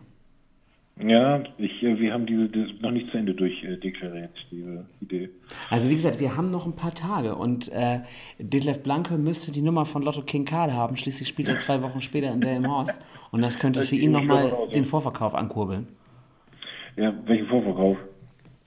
Ja, 1.01 1.41
ich, 1.57 1.81
äh, 1.81 1.97
wir 1.97 2.11
haben 2.11 2.25
diese 2.25 2.49
das 2.49 2.69
noch 2.81 2.91
nicht 2.91 3.09
zu 3.11 3.17
Ende 3.17 3.33
durchdeklariert, 3.33 4.31
diese 4.51 4.85
Idee. 4.99 5.29
Also 5.69 5.89
wie 5.89 5.95
gesagt, 5.95 6.19
wir 6.19 6.35
haben 6.35 6.51
noch 6.51 6.65
ein 6.65 6.75
paar 6.75 6.93
Tage 6.93 7.35
und 7.35 7.71
äh, 7.71 7.99
Detlef 8.37 8.83
Blanke 8.83 9.17
müsste 9.17 9.51
die 9.53 9.61
Nummer 9.61 9.85
von 9.85 10.01
Lotto 10.01 10.23
King 10.23 10.43
Karl 10.43 10.73
haben. 10.73 10.97
Schließlich 10.97 11.29
spielt 11.29 11.47
er 11.47 11.57
zwei 11.59 11.81
Wochen 11.81 12.01
später 12.01 12.31
in 12.33 12.41
Delmenhorst 12.41 12.99
und 13.31 13.41
das 13.41 13.59
könnte 13.59 13.83
für 13.83 13.95
ihn 13.95 14.11
nochmal 14.11 14.51
den 14.73 14.83
Vorverkauf 14.83 15.35
ankurbeln. 15.35 15.87
Ja, 16.97 17.13
welchen 17.25 17.47
Vorverkauf? 17.47 17.97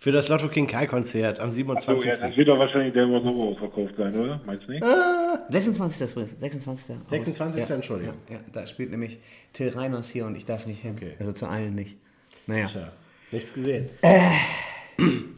Für 0.03 0.11
das 0.11 0.27
Lotto 0.27 0.49
King 0.49 0.67
Kai 0.67 0.89
Konzert 0.89 1.39
am 1.39 1.53
So, 1.53 1.59
27. 1.59 2.05
ja, 2.11 2.17
das 2.29 2.37
wird 2.37 2.49
doch 2.49 2.59
wahrscheinlich 2.59 2.93
der 2.93 3.09
Woche 3.09 3.29
ausverkauft 3.29 3.95
sein, 3.97 4.13
oder? 4.19 4.41
Meinst 4.45 4.67
du 4.67 4.73
nicht? 4.73 4.85
26. 5.49 6.01
ist 6.01 6.11
übrigens, 6.11 6.41
26. 6.41 6.97
August. 6.97 7.11
26. 7.11 7.69
Ja. 7.69 7.75
Entschuldigung. 7.77 8.15
Ja, 8.29 8.41
da 8.53 8.67
spielt 8.67 8.91
nämlich 8.91 9.21
Till 9.53 9.69
Reiners 9.69 10.11
hier 10.11 10.27
und 10.27 10.35
ich 10.35 10.45
darf 10.45 10.67
nicht 10.67 10.83
hin. 10.83 10.97
Also 11.21 11.33
zu 11.33 11.47
allen 11.47 11.77
nicht. 11.77 11.99
Naja. 12.49 12.67
Tja, 12.67 12.91
nichts 13.31 13.55
gesehen. 13.55 13.91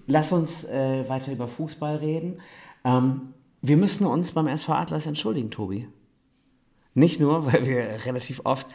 Lass 0.07 0.33
uns 0.33 0.65
äh, 0.65 1.07
weiter 1.11 1.31
über 1.33 1.47
Fußball 1.47 1.97
reden. 1.97 2.41
Ähm, 2.87 3.35
wir 3.61 3.77
müssen 3.77 4.07
uns 4.07 4.33
beim 4.33 4.47
SV 4.47 4.73
Atlas 4.73 5.05
entschuldigen, 5.05 5.51
Tobi. 5.51 5.89
Nicht 6.95 7.21
nur, 7.21 7.45
weil 7.53 7.67
wir 7.67 8.07
relativ 8.07 8.41
oft 8.45 8.67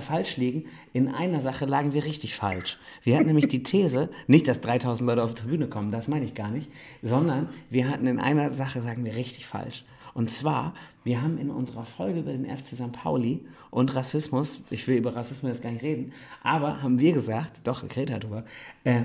falsch 0.00 0.36
liegen. 0.36 0.66
In 0.92 1.08
einer 1.08 1.40
Sache 1.40 1.64
lagen 1.64 1.94
wir 1.94 2.04
richtig 2.04 2.34
falsch. 2.34 2.78
Wir 3.02 3.16
hatten 3.16 3.26
nämlich 3.26 3.48
die 3.48 3.62
These, 3.62 4.10
nicht, 4.26 4.48
dass 4.48 4.60
3000 4.60 5.08
Leute 5.08 5.22
auf 5.22 5.34
die 5.34 5.42
Tribüne 5.42 5.68
kommen, 5.68 5.90
das 5.90 6.08
meine 6.08 6.24
ich 6.24 6.34
gar 6.34 6.50
nicht, 6.50 6.70
sondern 7.02 7.48
wir 7.70 7.88
hatten 7.88 8.06
in 8.06 8.18
einer 8.18 8.52
Sache, 8.52 8.82
sagen 8.82 9.04
wir 9.04 9.16
richtig 9.16 9.46
falsch. 9.46 9.84
Und 10.14 10.30
zwar, 10.30 10.74
wir 11.04 11.22
haben 11.22 11.38
in 11.38 11.50
unserer 11.50 11.84
Folge 11.84 12.20
über 12.20 12.32
den 12.32 12.44
FC 12.44 12.68
St. 12.76 12.92
Pauli 12.92 13.44
und 13.70 13.94
Rassismus, 13.94 14.60
ich 14.70 14.86
will 14.86 14.98
über 14.98 15.16
Rassismus 15.16 15.52
jetzt 15.52 15.62
gar 15.62 15.72
nicht 15.72 15.82
reden, 15.82 16.12
aber 16.42 16.82
haben 16.82 16.98
wir 16.98 17.12
gesagt, 17.12 17.60
doch, 17.64 17.86
Greta 17.88 18.18
drüber, 18.18 18.44
äh, 18.84 19.04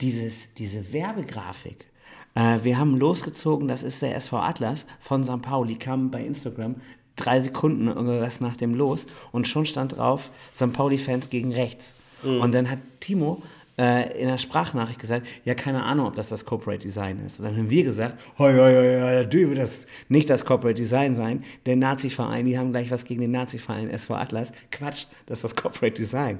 dieses, 0.00 0.54
diese 0.54 0.92
Werbegrafik, 0.92 1.86
äh, 2.34 2.60
wir 2.62 2.78
haben 2.78 2.96
losgezogen, 2.96 3.66
das 3.66 3.82
ist 3.82 4.02
der 4.02 4.14
SV 4.14 4.38
Atlas 4.38 4.86
von 5.00 5.24
St. 5.24 5.42
Pauli, 5.42 5.74
kam 5.74 6.10
bei 6.10 6.24
Instagram 6.24 6.76
drei 7.16 7.40
Sekunden 7.40 7.88
irgendwas 7.88 8.40
nach 8.40 8.56
dem 8.56 8.74
los 8.74 9.06
und 9.32 9.48
schon 9.48 9.66
stand 9.66 9.96
drauf, 9.96 10.30
St. 10.54 10.72
Pauli-Fans 10.72 11.30
gegen 11.30 11.52
rechts. 11.52 11.94
Und 12.22 12.54
dann 12.54 12.70
hat 12.70 12.78
Timo 13.00 13.42
äh, 13.78 14.20
in 14.20 14.28
der 14.28 14.38
Sprachnachricht 14.38 14.98
gesagt, 14.98 15.26
ja, 15.44 15.54
keine 15.54 15.82
Ahnung, 15.82 16.06
ob 16.06 16.16
das 16.16 16.28
das 16.28 16.44
Corporate 16.44 16.82
Design 16.82 17.20
ist. 17.24 17.38
Und 17.38 17.44
dann 17.44 17.56
haben 17.56 17.70
wir 17.70 17.84
gesagt, 17.84 18.18
hoi, 18.38 18.52
hoi, 18.52 18.74
hoi, 18.74 19.00
hoi, 19.00 19.14
natürlich 19.22 19.48
wird 19.48 19.58
das 19.58 19.86
nicht 20.08 20.30
das 20.30 20.44
Corporate 20.44 20.74
Design 20.74 21.14
sein. 21.14 21.44
Der 21.66 21.76
Nazi-Verein, 21.76 22.46
die 22.46 22.58
haben 22.58 22.72
gleich 22.72 22.90
was 22.90 23.04
gegen 23.04 23.20
den 23.20 23.32
Nazi-Verein 23.32 23.90
SV 23.90 24.14
Atlas. 24.14 24.52
Quatsch, 24.70 25.04
das 25.26 25.38
ist 25.38 25.44
das 25.44 25.56
Corporate 25.56 25.94
Design. 25.94 26.38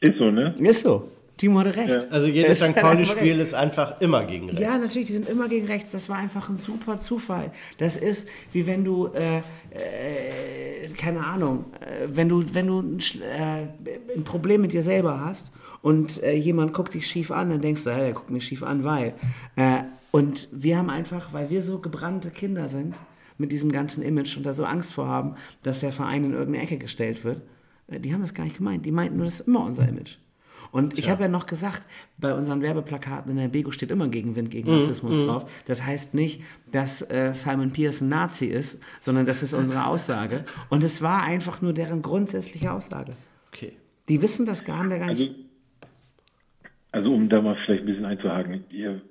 Ist 0.00 0.18
so, 0.18 0.30
ne? 0.30 0.54
Ist 0.58 0.82
so. 0.82 1.08
Timo 1.36 1.60
hatte 1.60 1.76
recht. 1.76 2.10
Also 2.10 2.28
jedes 2.28 2.60
Es 2.60 2.68
St. 2.68 2.76
Pauli-Spiel 2.76 3.40
ist 3.40 3.54
einfach 3.54 4.00
immer 4.00 4.24
gegen 4.24 4.46
rechts. 4.46 4.60
Ja, 4.60 4.78
natürlich, 4.78 5.08
die 5.08 5.14
sind 5.14 5.28
immer 5.28 5.48
gegen 5.48 5.66
rechts. 5.66 5.90
Das 5.90 6.08
war 6.08 6.18
einfach 6.18 6.48
ein 6.48 6.56
super 6.56 6.98
Zufall. 7.00 7.52
Das 7.78 7.96
ist 7.96 8.28
wie 8.52 8.66
wenn 8.66 8.84
du, 8.84 9.08
äh, 9.08 9.38
äh, 9.38 10.88
keine 10.96 11.24
Ahnung, 11.24 11.64
äh, 11.80 12.08
wenn 12.08 12.28
du, 12.28 12.44
wenn 12.52 12.66
du 12.66 12.80
ein, 12.80 13.00
äh, 13.00 14.14
ein 14.16 14.24
Problem 14.24 14.60
mit 14.60 14.72
dir 14.72 14.82
selber 14.82 15.20
hast 15.20 15.50
und 15.80 16.22
äh, 16.22 16.34
jemand 16.34 16.74
guckt 16.74 16.94
dich 16.94 17.06
schief 17.06 17.30
an, 17.30 17.50
dann 17.50 17.60
denkst 17.60 17.84
du, 17.84 17.90
hey, 17.90 18.02
der 18.02 18.12
guckt 18.12 18.30
mich 18.30 18.44
schief 18.46 18.62
an, 18.62 18.84
weil. 18.84 19.14
Äh, 19.56 19.82
und 20.12 20.48
wir 20.52 20.76
haben 20.76 20.90
einfach, 20.90 21.32
weil 21.32 21.48
wir 21.48 21.62
so 21.62 21.78
gebrannte 21.78 22.30
Kinder 22.30 22.68
sind 22.68 23.00
mit 23.38 23.50
diesem 23.50 23.72
ganzen 23.72 24.02
Image 24.02 24.36
und 24.36 24.44
da 24.44 24.52
so 24.52 24.64
Angst 24.64 24.92
vor 24.92 25.08
haben, 25.08 25.36
dass 25.62 25.80
der 25.80 25.90
Verein 25.90 26.24
in 26.24 26.32
irgendeine 26.32 26.62
Ecke 26.62 26.76
gestellt 26.76 27.24
wird, 27.24 27.42
äh, 27.88 27.98
die 27.98 28.12
haben 28.12 28.20
das 28.20 28.34
gar 28.34 28.44
nicht 28.44 28.58
gemeint. 28.58 28.86
Die 28.86 28.92
meinten 28.92 29.16
nur, 29.16 29.24
das 29.24 29.40
ist 29.40 29.48
immer 29.48 29.64
unser 29.64 29.88
Image. 29.88 30.16
Und 30.72 30.98
ich 30.98 31.10
habe 31.10 31.22
ja 31.22 31.28
noch 31.28 31.44
gesagt, 31.46 31.82
bei 32.16 32.32
unseren 32.32 32.62
Werbeplakaten 32.62 33.30
in 33.30 33.36
der 33.36 33.48
Bego 33.48 33.70
steht 33.70 33.90
immer 33.90 34.08
Gegenwind 34.08 34.50
gegen 34.50 34.70
Rassismus 34.70 35.18
drauf. 35.24 35.48
Das 35.66 35.84
heißt 35.84 36.14
nicht, 36.14 36.42
dass 36.72 37.02
äh, 37.10 37.32
Simon 37.34 37.72
Pierce 37.72 38.00
ein 38.00 38.08
Nazi 38.08 38.46
ist, 38.46 38.82
sondern 38.98 39.26
das 39.26 39.42
ist 39.42 39.52
unsere 39.52 39.86
Aussage. 39.86 40.44
Und 40.70 40.82
es 40.82 41.02
war 41.02 41.22
einfach 41.22 41.60
nur 41.60 41.74
deren 41.74 42.00
grundsätzliche 42.00 42.72
Aussage. 42.72 43.12
Okay. 43.52 43.74
Die 44.08 44.22
wissen 44.22 44.46
das 44.46 44.64
gar, 44.64 44.88
gar 44.88 45.08
Also, 45.08 45.24
nicht. 45.24 45.34
also 46.90 47.14
um 47.14 47.28
da 47.28 47.42
mal 47.42 47.56
vielleicht 47.66 47.82
ein 47.82 47.86
bisschen 47.86 48.06
einzuhaken, 48.06 48.64
ihr, 48.70 49.02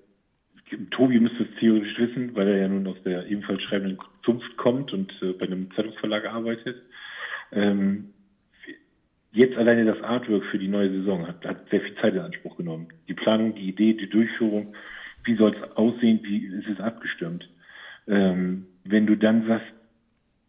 Tobi 0.89 1.19
müsste 1.19 1.43
es 1.43 1.49
theoretisch 1.59 1.97
wissen, 1.99 2.35
weil 2.35 2.47
er 2.47 2.57
ja 2.57 2.67
nun 2.69 2.87
aus 2.87 2.97
der 3.05 3.27
ebenfalls 3.27 3.61
schreibenden 3.63 3.99
Zunft 4.23 4.57
kommt 4.57 4.93
und 4.93 5.11
äh, 5.21 5.33
bei 5.33 5.45
einem 5.45 5.69
Zeitungsverlag 5.75 6.25
arbeitet. 6.25 6.81
Ähm, 7.51 8.13
jetzt 9.31 9.57
alleine 9.57 9.85
das 9.85 10.01
Artwork 10.01 10.43
für 10.45 10.59
die 10.59 10.67
neue 10.67 10.89
Saison 10.89 11.27
hat, 11.27 11.45
hat 11.45 11.69
sehr 11.69 11.81
viel 11.81 11.95
Zeit 11.95 12.13
in 12.13 12.19
Anspruch 12.19 12.57
genommen. 12.57 12.87
Die 13.07 13.13
Planung, 13.13 13.55
die 13.55 13.69
Idee, 13.69 13.93
die 13.93 14.09
Durchführung, 14.09 14.73
wie 15.23 15.35
soll 15.35 15.55
es 15.55 15.77
aussehen, 15.77 16.19
wie 16.23 16.45
ist 16.45 16.67
es 16.67 16.79
abgestimmt. 16.79 17.47
Ähm, 18.07 18.65
wenn 18.83 19.05
du 19.05 19.15
dann 19.15 19.47
sagst, 19.47 19.67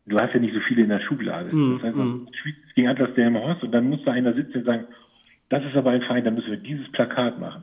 du 0.06 0.18
hast 0.18 0.34
ja 0.34 0.40
nicht 0.40 0.54
so 0.54 0.60
viele 0.60 0.82
in 0.82 0.88
der 0.88 1.00
Schublade. 1.00 1.50
das 1.50 1.82
heißt, 1.82 1.96
du 1.96 2.26
spielst 2.32 2.74
gegen 2.74 2.88
Atlas 2.88 3.14
der 3.14 3.32
Horst 3.34 3.62
und 3.62 3.72
dann 3.72 3.88
muss 3.88 4.02
da 4.04 4.12
einer 4.12 4.34
sitzen 4.34 4.58
und 4.58 4.64
sagen, 4.64 4.86
das 5.48 5.62
ist 5.66 5.76
aber 5.76 5.90
ein 5.90 6.00
Verein, 6.00 6.24
da 6.24 6.30
müssen 6.30 6.50
wir 6.50 6.56
dieses 6.56 6.90
Plakat 6.92 7.38
machen. 7.38 7.62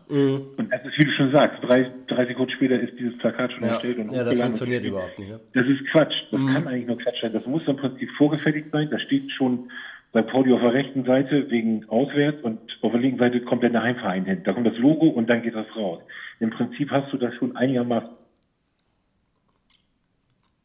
Und 0.57 0.71
das 0.71 0.85
ist, 0.85 0.95
wie 0.99 1.05
du 1.05 1.11
schon 1.11 1.31
sagst, 1.31 1.57
drei, 1.63 1.91
drei 2.05 2.27
Sekunden 2.27 2.51
später 2.51 2.79
ist 2.79 2.93
dieses 2.99 3.17
Plakat 3.17 3.51
schon 3.51 3.63
Ja, 3.63 3.69
erstellt 3.69 3.97
und 3.97 4.13
ja 4.13 4.23
das 4.23 4.39
funktioniert 4.39 4.85
überhaupt 4.85 5.17
nicht. 5.17 5.31
Ne? 5.31 5.39
Das 5.55 5.65
ist 5.65 5.83
Quatsch. 5.87 6.13
Das 6.29 6.39
kann 6.39 6.67
eigentlich 6.67 6.85
nur 6.85 6.99
Quatsch 6.99 7.19
sein. 7.19 7.33
Das 7.33 7.47
muss 7.47 7.67
im 7.67 7.77
Prinzip 7.77 8.11
vorgefertigt 8.11 8.67
sein. 8.71 8.89
Da 8.91 8.99
steht 8.99 9.31
schon 9.31 9.71
bei 10.11 10.21
Pauli 10.23 10.53
auf 10.53 10.61
der 10.61 10.73
rechten 10.73 11.03
Seite 11.05 11.49
wegen 11.51 11.87
auswärts 11.89 12.41
und 12.43 12.59
auf 12.81 12.91
der 12.91 12.99
linken 13.01 13.19
Seite 13.19 13.41
kommt 13.41 13.63
dann 13.63 13.73
der 13.73 13.83
Heimverein 13.83 14.25
hin. 14.25 14.41
Da 14.43 14.53
kommt 14.53 14.65
das 14.67 14.77
Logo 14.77 15.07
und 15.07 15.29
dann 15.29 15.41
geht 15.43 15.55
das 15.55 15.67
raus. 15.75 16.01
Im 16.39 16.49
Prinzip 16.49 16.89
hast 16.91 17.11
du 17.13 17.17
das 17.17 17.33
schon 17.35 17.55
einigermaßen 17.55 18.09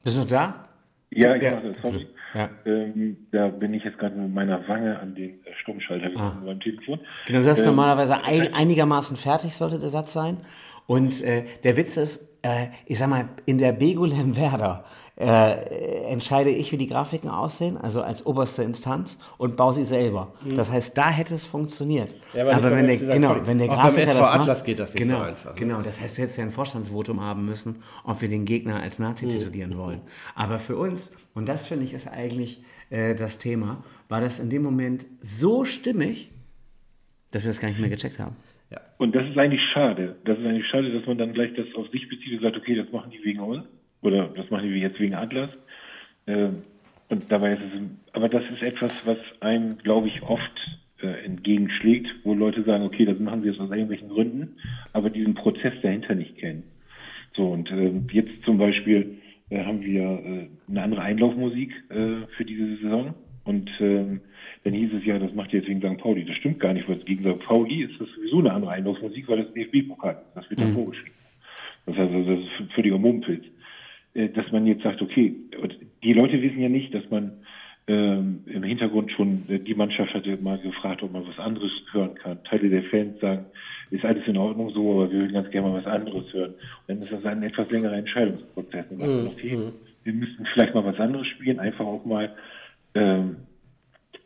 Bist 0.03 0.17
du 0.17 0.21
noch 0.21 0.29
da? 0.29 0.69
Ja, 1.11 1.35
ich 1.37 1.43
Ja. 1.43 1.53
mache 1.53 1.73
das, 1.73 1.83
sorry. 1.83 2.07
Ja. 2.35 2.51
Ähm, 2.67 3.17
da 3.31 3.49
bin 3.49 3.73
ich 3.75 3.85
jetzt 3.85 3.99
gerade 3.99 4.17
mit 4.17 4.35
meiner 4.35 4.67
Wange 4.67 4.99
an 4.99 5.15
den 5.15 5.31
äh, 5.45 5.55
Stummschalter 5.63 6.09
gekommen 6.11 6.43
beim 6.45 6.59
Telefon. 6.61 6.99
Genau, 7.27 7.43
das 7.43 7.59
ist 7.59 7.65
Ähm, 7.65 7.71
normalerweise 7.71 8.25
ein, 8.25 8.53
einigermaßen 8.53 9.17
fertig, 9.17 9.55
sollte 9.55 9.79
der 9.79 9.91
Satz 9.91 10.13
sein. 10.13 10.39
Und 10.87 11.23
äh, 11.23 11.45
der 11.63 11.77
Witz 11.77 11.97
ist, 11.97 12.29
äh, 12.43 12.67
ich 12.87 12.99
sag 12.99 13.09
mal, 13.09 13.29
in 13.47 13.59
der 13.59 13.73
Bego 13.73 14.05
Lemwerder 14.05 14.85
äh, 15.17 16.11
entscheide 16.11 16.51
ich, 16.51 16.73
wie 16.73 16.77
die 16.77 16.89
Grafiken 16.89 17.31
aussehen, 17.31 17.77
also 17.77 18.03
als 18.03 18.27
oberste 18.27 18.65
Instanz 18.65 19.19
und 19.39 19.57
baue 19.57 19.73
sie 19.73 19.85
selber. 19.85 20.35
Das 20.57 20.73
heißt, 20.73 20.97
da 20.99 21.09
hätte 21.09 21.35
es 21.35 21.45
funktioniert. 21.45 22.17
Ja, 22.33 22.43
aber 22.43 22.71
beim 22.71 22.79
wenn 22.79 22.87
der, 22.87 22.97
genau, 22.97 23.37
wenn 23.47 23.59
der 23.59 23.71
Auch 23.71 23.77
beim 23.77 23.95
Grafiker 23.95 24.03
SV 24.03 24.19
das 24.19 24.31
Atlas 24.31 24.59
macht, 24.59 24.67
geht 24.67 24.79
das 24.81 24.95
nicht 24.95 25.03
genau, 25.03 25.19
so 25.19 25.25
einfach, 25.25 25.51
ne? 25.51 25.61
Genau, 25.61 25.83
das 25.83 26.01
heißt, 26.01 26.19
du 26.19 26.23
hättest 26.23 26.39
ja 26.39 26.45
ein 26.45 26.51
Vorstandsvotum 26.51 27.21
haben 27.21 27.45
müssen, 27.45 27.83
ob 28.03 28.23
wir 28.23 28.29
den 28.29 28.45
Gegner 28.45 28.81
als 28.81 28.99
Nazi 28.99 29.29
titulieren 29.29 29.79
wollen. 29.79 30.01
Aber 30.35 30.59
für 30.59 30.77
uns, 30.77 31.15
und 31.35 31.49
das 31.49 31.67
finde 31.67 31.85
ich 31.85 31.95
ist 31.95 32.09
eigentlich 32.09 32.65
äh, 32.91 33.15
das 33.15 33.39
Thema, 33.39 33.85
war 34.09 34.21
das 34.21 34.41
in 34.41 34.51
dem 34.51 34.63
Moment 34.63 35.07
so 35.21 35.65
stimmig, 35.65 36.33
dass 37.31 37.45
wir 37.45 37.51
das 37.51 37.61
gar 37.61 37.69
nicht 37.69 37.81
mehr 37.81 37.91
gecheckt 37.91 38.19
haben. 38.19 38.37
Und 38.99 39.15
das 39.15 39.29
ist 39.29 39.39
eigentlich 39.39 39.63
schade. 39.73 40.17
Das 40.25 40.39
ist 40.39 40.45
eigentlich 40.45 40.67
schade, 40.67 40.93
dass 40.93 41.07
man 41.07 41.19
dann 41.19 41.33
gleich 41.33 41.53
das 41.55 41.67
auf 41.77 41.89
sich 41.91 42.09
bezieht 42.09 42.33
und 42.33 42.43
sagt, 42.43 42.57
okay, 42.57 42.75
das 42.75 42.91
machen 42.91 43.11
die 43.11 43.23
wegen 43.25 43.41
uns 43.41 43.65
oder 44.05 44.29
das 44.29 44.51
machen 44.51 44.73
die 44.73 44.79
jetzt 44.79 45.01
wegen 45.01 45.15
Atlas. 45.15 45.51
Ähm, 46.27 46.63
und 47.09 47.31
dabei 47.31 47.55
ist 47.55 47.61
es, 47.61 47.81
aber 48.13 48.29
das 48.29 48.49
ist 48.51 48.63
etwas, 48.63 49.07
was 49.07 49.19
einem, 49.41 49.79
glaube 49.79 50.09
ich, 50.09 50.23
oft 50.23 50.81
äh, 51.03 51.25
entgegenschlägt, 51.25 52.09
wo 52.25 52.35
Leute 52.35 52.63
sagen, 52.63 52.85
okay, 52.85 53.05
das 53.05 53.19
machen 53.19 53.43
sie 53.43 53.49
jetzt 53.49 53.61
aus 53.61 53.71
irgendwelchen 53.71 54.09
Gründen, 54.09 54.57
aber 54.93 55.11
diesen 55.11 55.35
Prozess 55.35 55.75
dahinter 55.83 56.15
nicht 56.15 56.39
kennen. 56.39 56.65
So, 57.37 57.49
und 57.49 57.71
ähm, 57.71 58.07
jetzt 58.13 58.31
zum 58.45 58.59
Beispiel 58.59 59.19
äh, 59.51 59.65
haben 59.65 59.83
wir 59.83 60.03
äh, 60.03 60.49
eine 60.69 60.83
andere 60.83 61.03
Einlaufmusik 61.03 61.73
äh, 61.91 62.27
für 62.37 62.45
diese 62.45 62.77
Saison. 62.77 63.15
Und 63.45 63.71
ähm, 63.81 64.21
dann 64.63 64.73
hieß 64.73 64.93
es 64.95 65.05
ja, 65.05 65.19
das 65.19 65.35
macht 65.35 65.53
ihr 65.53 65.61
jetzt 65.61 65.69
wegen 65.69 65.81
St. 65.81 66.01
Pauli. 66.01 66.25
Das 66.25 66.37
stimmt 66.37 66.61
gar 66.61 66.73
nicht, 66.73 66.89
weil 66.89 66.97
gegen 66.99 67.23
St. 67.25 67.45
Pauli 67.45 67.83
ist 67.83 68.01
das 68.01 68.09
sowieso 68.17 68.39
eine 68.39 68.53
andere 68.53 68.73
Einlaufmusik, 68.73 69.29
weil 69.29 69.43
das 69.45 69.53
DFB-Pokal 69.53 70.15
ist. 70.15 70.37
Das 70.37 70.49
wird 70.49 70.61
da 70.61 70.73
vorgeschrieben. 70.73 71.13
Das 71.87 71.97
heißt, 71.97 72.13
also, 72.13 72.37
das 72.37 72.41
ist 72.41 72.73
völliger 72.73 72.99
Mumpels. 72.99 73.45
Äh, 74.15 74.29
Dass 74.31 74.51
man 74.53 74.67
jetzt 74.67 74.83
sagt, 74.83 75.03
okay, 75.03 75.35
und 75.61 75.77
die 76.03 76.13
Leute 76.13 76.41
wissen 76.41 76.61
ja 76.61 76.69
nicht, 76.69 76.95
dass 76.95 77.09
man 77.11 77.33
ähm, 77.87 78.45
im 78.47 78.63
Hintergrund 78.63 79.11
schon, 79.13 79.43
äh, 79.49 79.59
die 79.59 79.75
Mannschaft 79.75 80.15
hatte 80.15 80.37
mal 80.39 80.59
gefragt, 80.59 81.03
ob 81.03 81.13
man 81.13 81.27
was 81.27 81.39
anderes 81.39 81.71
hören 81.93 82.15
kann. 82.15 82.43
Teile 82.45 82.71
der 82.71 82.85
Fans 82.85 83.21
sagen, 83.21 83.45
ist 83.91 84.05
alles 84.05 84.27
in 84.27 84.39
Ordnung 84.39 84.71
so, 84.71 84.93
aber 84.93 85.13
wir 85.13 85.21
würden 85.21 85.35
ganz 85.35 85.51
gerne 85.51 85.69
mal 85.69 85.79
was 85.79 85.87
anderes 85.87 86.33
hören. 86.33 86.53
Und 86.53 86.89
dann 86.89 86.99
ist 87.01 87.13
das 87.13 87.25
ein 87.27 87.43
etwas 87.43 87.71
längerer 87.71 87.97
Entscheidungsprozess. 87.97 88.87
Und 88.91 89.01
dann 89.01 89.09
sagt 89.09 89.25
man, 89.25 89.33
okay, 89.33 89.59
wir 90.05 90.13
müssten 90.13 90.47
vielleicht 90.47 90.75
mal 90.75 90.85
was 90.85 90.99
anderes 90.99 91.27
spielen, 91.27 91.61
einfach 91.61 91.85
auch 91.85 92.05
mal, 92.05 92.35
ähm, 92.95 93.37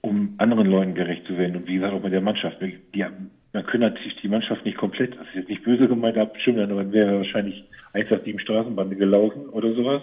um 0.01 0.35
anderen 0.39 0.69
Leuten 0.69 0.95
gerecht 0.95 1.27
zu 1.27 1.37
werden. 1.37 1.57
Und 1.57 1.67
wie 1.67 1.75
gesagt, 1.75 1.93
auch 1.93 2.03
mit 2.03 2.13
der 2.13 2.21
Mannschaft. 2.21 2.59
Die, 2.61 3.05
man 3.53 3.65
könnte 3.67 3.89
natürlich 3.89 4.17
die 4.23 4.29
Mannschaft 4.29 4.65
nicht 4.65 4.77
komplett, 4.77 5.15
das 5.17 5.27
ist 5.29 5.35
jetzt 5.35 5.49
nicht 5.49 5.65
böse 5.65 5.89
gemeint, 5.89 6.19
abstimmen, 6.19 6.71
aber 6.71 6.83
dann 6.83 6.93
wäre 6.93 7.19
wahrscheinlich 7.19 7.65
187 7.95 8.41
Straßenbande 8.43 8.97
gelaufen 8.97 9.49
oder 9.49 9.73
sowas. 9.75 10.03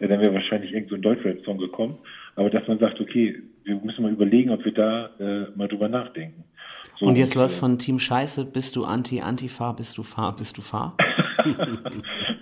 Ja, 0.00 0.08
dann 0.08 0.20
wäre 0.20 0.32
wahrscheinlich 0.32 0.72
irgend 0.72 0.88
so 0.88 0.94
ein 0.94 1.02
Deutschrap-Song 1.02 1.58
gekommen. 1.58 1.98
Aber 2.36 2.48
dass 2.48 2.66
man 2.66 2.78
sagt, 2.78 3.00
okay, 3.00 3.42
wir 3.64 3.76
müssen 3.76 4.02
mal 4.02 4.12
überlegen, 4.12 4.50
ob 4.50 4.64
wir 4.64 4.72
da 4.72 5.10
äh, 5.20 5.46
mal 5.56 5.68
drüber 5.68 5.88
nachdenken. 5.88 6.44
So, 6.98 7.06
Und 7.06 7.16
jetzt 7.16 7.34
läuft 7.34 7.56
äh, 7.56 7.60
von 7.60 7.78
Team 7.78 7.98
Scheiße, 7.98 8.46
bist 8.46 8.76
du 8.76 8.84
Anti, 8.84 9.20
Antifa, 9.20 9.72
bist 9.72 9.98
du 9.98 10.02
Fahr, 10.02 10.34
bist 10.36 10.56
du 10.56 10.62
Fahr? 10.62 10.96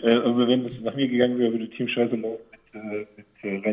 Äh, 0.03 0.14
also 0.14 0.46
wenn 0.46 0.64
es 0.66 0.81
nach 0.83 0.94
mir 0.94 1.09
gegangen 1.09 1.38
wäre, 1.38 1.53
würde 1.53 1.68
Team 1.70 1.88
Scheiße 1.88 2.16
laufen 2.16 2.38
mit, 2.72 2.83
äh, 2.83 3.07
mit 3.16 3.27
äh. 3.42 3.66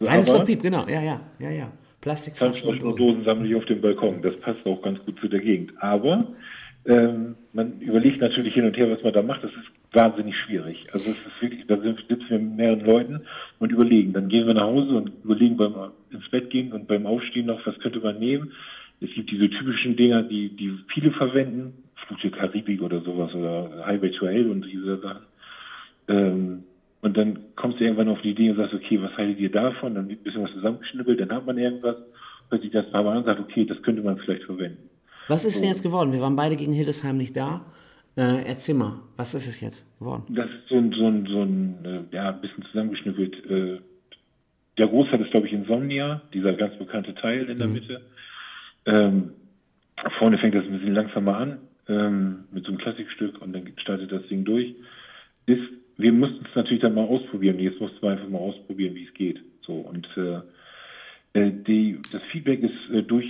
Reines 0.00 0.28
Aber- 0.30 0.38
Loch 0.38 0.46
Piep, 0.46 0.62
genau, 0.62 0.86
ja, 0.88 1.02
ja, 1.02 1.20
ja, 1.38 1.50
ja. 1.50 1.72
Plastikflaschen 2.04 2.68
und 2.68 2.80
Dosen. 2.82 2.96
Dosen 2.96 3.24
sammle 3.24 3.48
ich 3.48 3.54
auf 3.54 3.64
dem 3.64 3.80
Balkon. 3.80 4.20
Das 4.20 4.36
passt 4.40 4.64
auch 4.66 4.82
ganz 4.82 5.02
gut 5.06 5.18
zu 5.20 5.28
der 5.28 5.40
Gegend. 5.40 5.72
Aber 5.80 6.26
ähm, 6.84 7.34
man 7.54 7.80
überlegt 7.80 8.20
natürlich 8.20 8.52
hin 8.52 8.66
und 8.66 8.76
her, 8.76 8.90
was 8.90 9.02
man 9.02 9.14
da 9.14 9.22
macht. 9.22 9.42
Das 9.42 9.50
ist 9.52 9.96
wahnsinnig 9.96 10.36
schwierig. 10.36 10.86
Also 10.92 11.12
es 11.12 11.16
ist 11.16 11.40
wirklich, 11.40 11.66
da 11.66 11.78
sitzen 11.78 12.28
wir 12.28 12.38
mit 12.38 12.56
mehreren 12.56 12.84
Leuten 12.84 13.20
und 13.58 13.72
überlegen. 13.72 14.12
Dann 14.12 14.28
gehen 14.28 14.46
wir 14.46 14.52
nach 14.52 14.66
Hause 14.66 14.96
und 14.96 15.12
überlegen 15.24 15.56
beim 15.56 15.74
ins 16.10 16.28
Bett 16.28 16.50
gehen 16.50 16.74
und 16.74 16.86
beim 16.88 17.06
Aufstehen 17.06 17.46
noch, 17.46 17.66
was 17.66 17.78
könnte 17.78 18.00
man 18.00 18.18
nehmen. 18.18 18.52
Es 19.00 19.10
gibt 19.14 19.30
diese 19.30 19.48
typischen 19.48 19.96
Dinger, 19.96 20.24
die, 20.24 20.50
die 20.50 20.78
viele 20.92 21.10
verwenden. 21.12 21.72
Flug 22.06 22.20
der 22.20 22.32
Karibik 22.32 22.82
oder 22.82 23.00
sowas 23.00 23.34
oder 23.34 23.86
Highway 23.86 24.10
to 24.10 24.26
Hell 24.26 24.50
und 24.50 24.66
diese 24.66 24.98
Sachen. 24.98 25.22
Ähm, 26.08 26.64
und 27.04 27.18
dann 27.18 27.38
kommst 27.54 27.78
du 27.78 27.84
irgendwann 27.84 28.08
auf 28.08 28.22
die 28.22 28.30
Idee 28.30 28.48
und 28.48 28.56
sagst, 28.56 28.72
okay, 28.72 29.00
was 29.02 29.14
haltet 29.18 29.38
ihr 29.38 29.52
davon? 29.52 29.94
Dann 29.94 30.08
wird 30.08 30.20
ein 30.20 30.24
bisschen 30.24 30.42
was 30.42 30.52
zusammengeschnippelt, 30.52 31.20
dann 31.20 31.32
hat 31.32 31.44
man 31.44 31.58
irgendwas, 31.58 31.96
hört 32.48 32.62
sich 32.62 32.70
das 32.70 32.90
mal 32.92 33.06
an 33.06 33.18
und 33.18 33.24
sagt, 33.26 33.40
okay, 33.40 33.66
das 33.66 33.82
könnte 33.82 34.00
man 34.00 34.16
vielleicht 34.16 34.44
verwenden. 34.44 34.88
Was 35.28 35.44
ist 35.44 35.60
denn 35.60 35.68
jetzt 35.68 35.82
geworden? 35.82 36.12
Wir 36.12 36.22
waren 36.22 36.34
beide 36.34 36.56
gegen 36.56 36.72
Hildesheim 36.72 37.18
nicht 37.18 37.36
da. 37.36 37.66
Äh, 38.16 38.46
erzähl 38.46 38.74
mal, 38.74 39.00
was 39.18 39.34
ist 39.34 39.46
es 39.46 39.60
jetzt 39.60 39.86
geworden? 39.98 40.22
Das 40.30 40.46
ist 40.46 40.68
so 40.70 40.76
ein, 40.76 40.92
so 40.92 41.06
ein, 41.06 41.26
so 41.26 41.42
ein 41.42 41.84
äh, 41.84 42.16
ja, 42.16 42.30
ein 42.30 42.40
bisschen 42.40 42.64
zusammengeschnippelt. 42.70 43.50
Äh, 43.50 43.80
der 44.78 44.88
Großteil 44.88 45.20
ist, 45.20 45.30
glaube 45.30 45.46
ich, 45.46 45.52
Insomnia, 45.52 46.22
dieser 46.32 46.54
ganz 46.54 46.74
bekannte 46.78 47.14
Teil 47.14 47.50
in 47.50 47.58
der 47.58 47.68
Mitte. 47.68 48.00
Ähm, 48.86 49.32
vorne 50.18 50.38
fängt 50.38 50.54
das 50.54 50.64
ein 50.64 50.72
bisschen 50.72 50.94
langsamer 50.94 51.36
an, 51.36 51.58
ähm, 51.86 52.44
mit 52.50 52.64
so 52.64 52.70
einem 52.70 52.78
Klassikstück 52.78 53.42
und 53.42 53.52
dann 53.52 53.70
startet 53.76 54.10
das 54.10 54.26
Ding 54.28 54.44
durch. 54.44 54.74
Ist, 55.44 55.60
wir 55.96 56.12
mussten 56.12 56.44
es 56.48 56.54
natürlich 56.54 56.82
dann 56.82 56.94
mal 56.94 57.06
ausprobieren. 57.06 57.58
Jetzt 57.58 57.80
mussten 57.80 58.02
wir 58.02 58.10
einfach 58.10 58.28
mal 58.28 58.38
ausprobieren, 58.38 58.94
wie 58.94 59.04
es 59.04 59.14
geht. 59.14 59.40
So 59.62 59.74
und 59.74 60.08
äh, 60.16 60.40
äh, 61.38 61.52
die, 61.66 61.98
das 62.12 62.22
Feedback 62.32 62.62
ist 62.62 62.90
äh, 62.92 63.02
durch, 63.02 63.26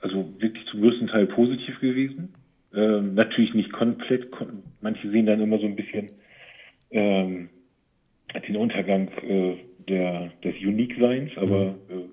also 0.00 0.32
wirklich 0.38 0.64
zum 0.66 0.80
größten 0.80 1.08
Teil 1.08 1.26
positiv 1.26 1.78
gewesen. 1.80 2.34
Ähm, 2.74 3.14
natürlich 3.14 3.54
nicht 3.54 3.72
komplett. 3.72 4.30
Kon 4.30 4.62
manche 4.80 5.10
sehen 5.10 5.26
dann 5.26 5.40
immer 5.40 5.58
so 5.58 5.66
ein 5.66 5.76
bisschen 5.76 6.06
ähm, 6.90 7.48
den 8.46 8.56
Untergang 8.56 9.08
äh, 9.22 9.56
der, 9.88 10.30
des 10.44 10.56
Unique-Seins, 10.56 11.30
aber 11.36 11.76
äh, 11.88 12.04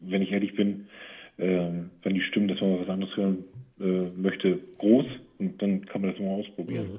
wenn 0.00 0.22
ich 0.22 0.32
ehrlich 0.32 0.54
bin, 0.54 0.86
ähm, 1.38 1.90
wenn 2.02 2.14
die 2.14 2.22
stimmen, 2.22 2.48
dass 2.48 2.60
man 2.60 2.80
was 2.80 2.88
anderes 2.88 3.16
hören 3.16 3.44
äh, 3.80 4.08
möchte, 4.16 4.58
groß 4.78 5.06
und 5.38 5.60
dann 5.60 5.84
kann 5.84 6.00
man 6.00 6.12
das 6.12 6.20
mal 6.20 6.30
ausprobieren. 6.30 6.98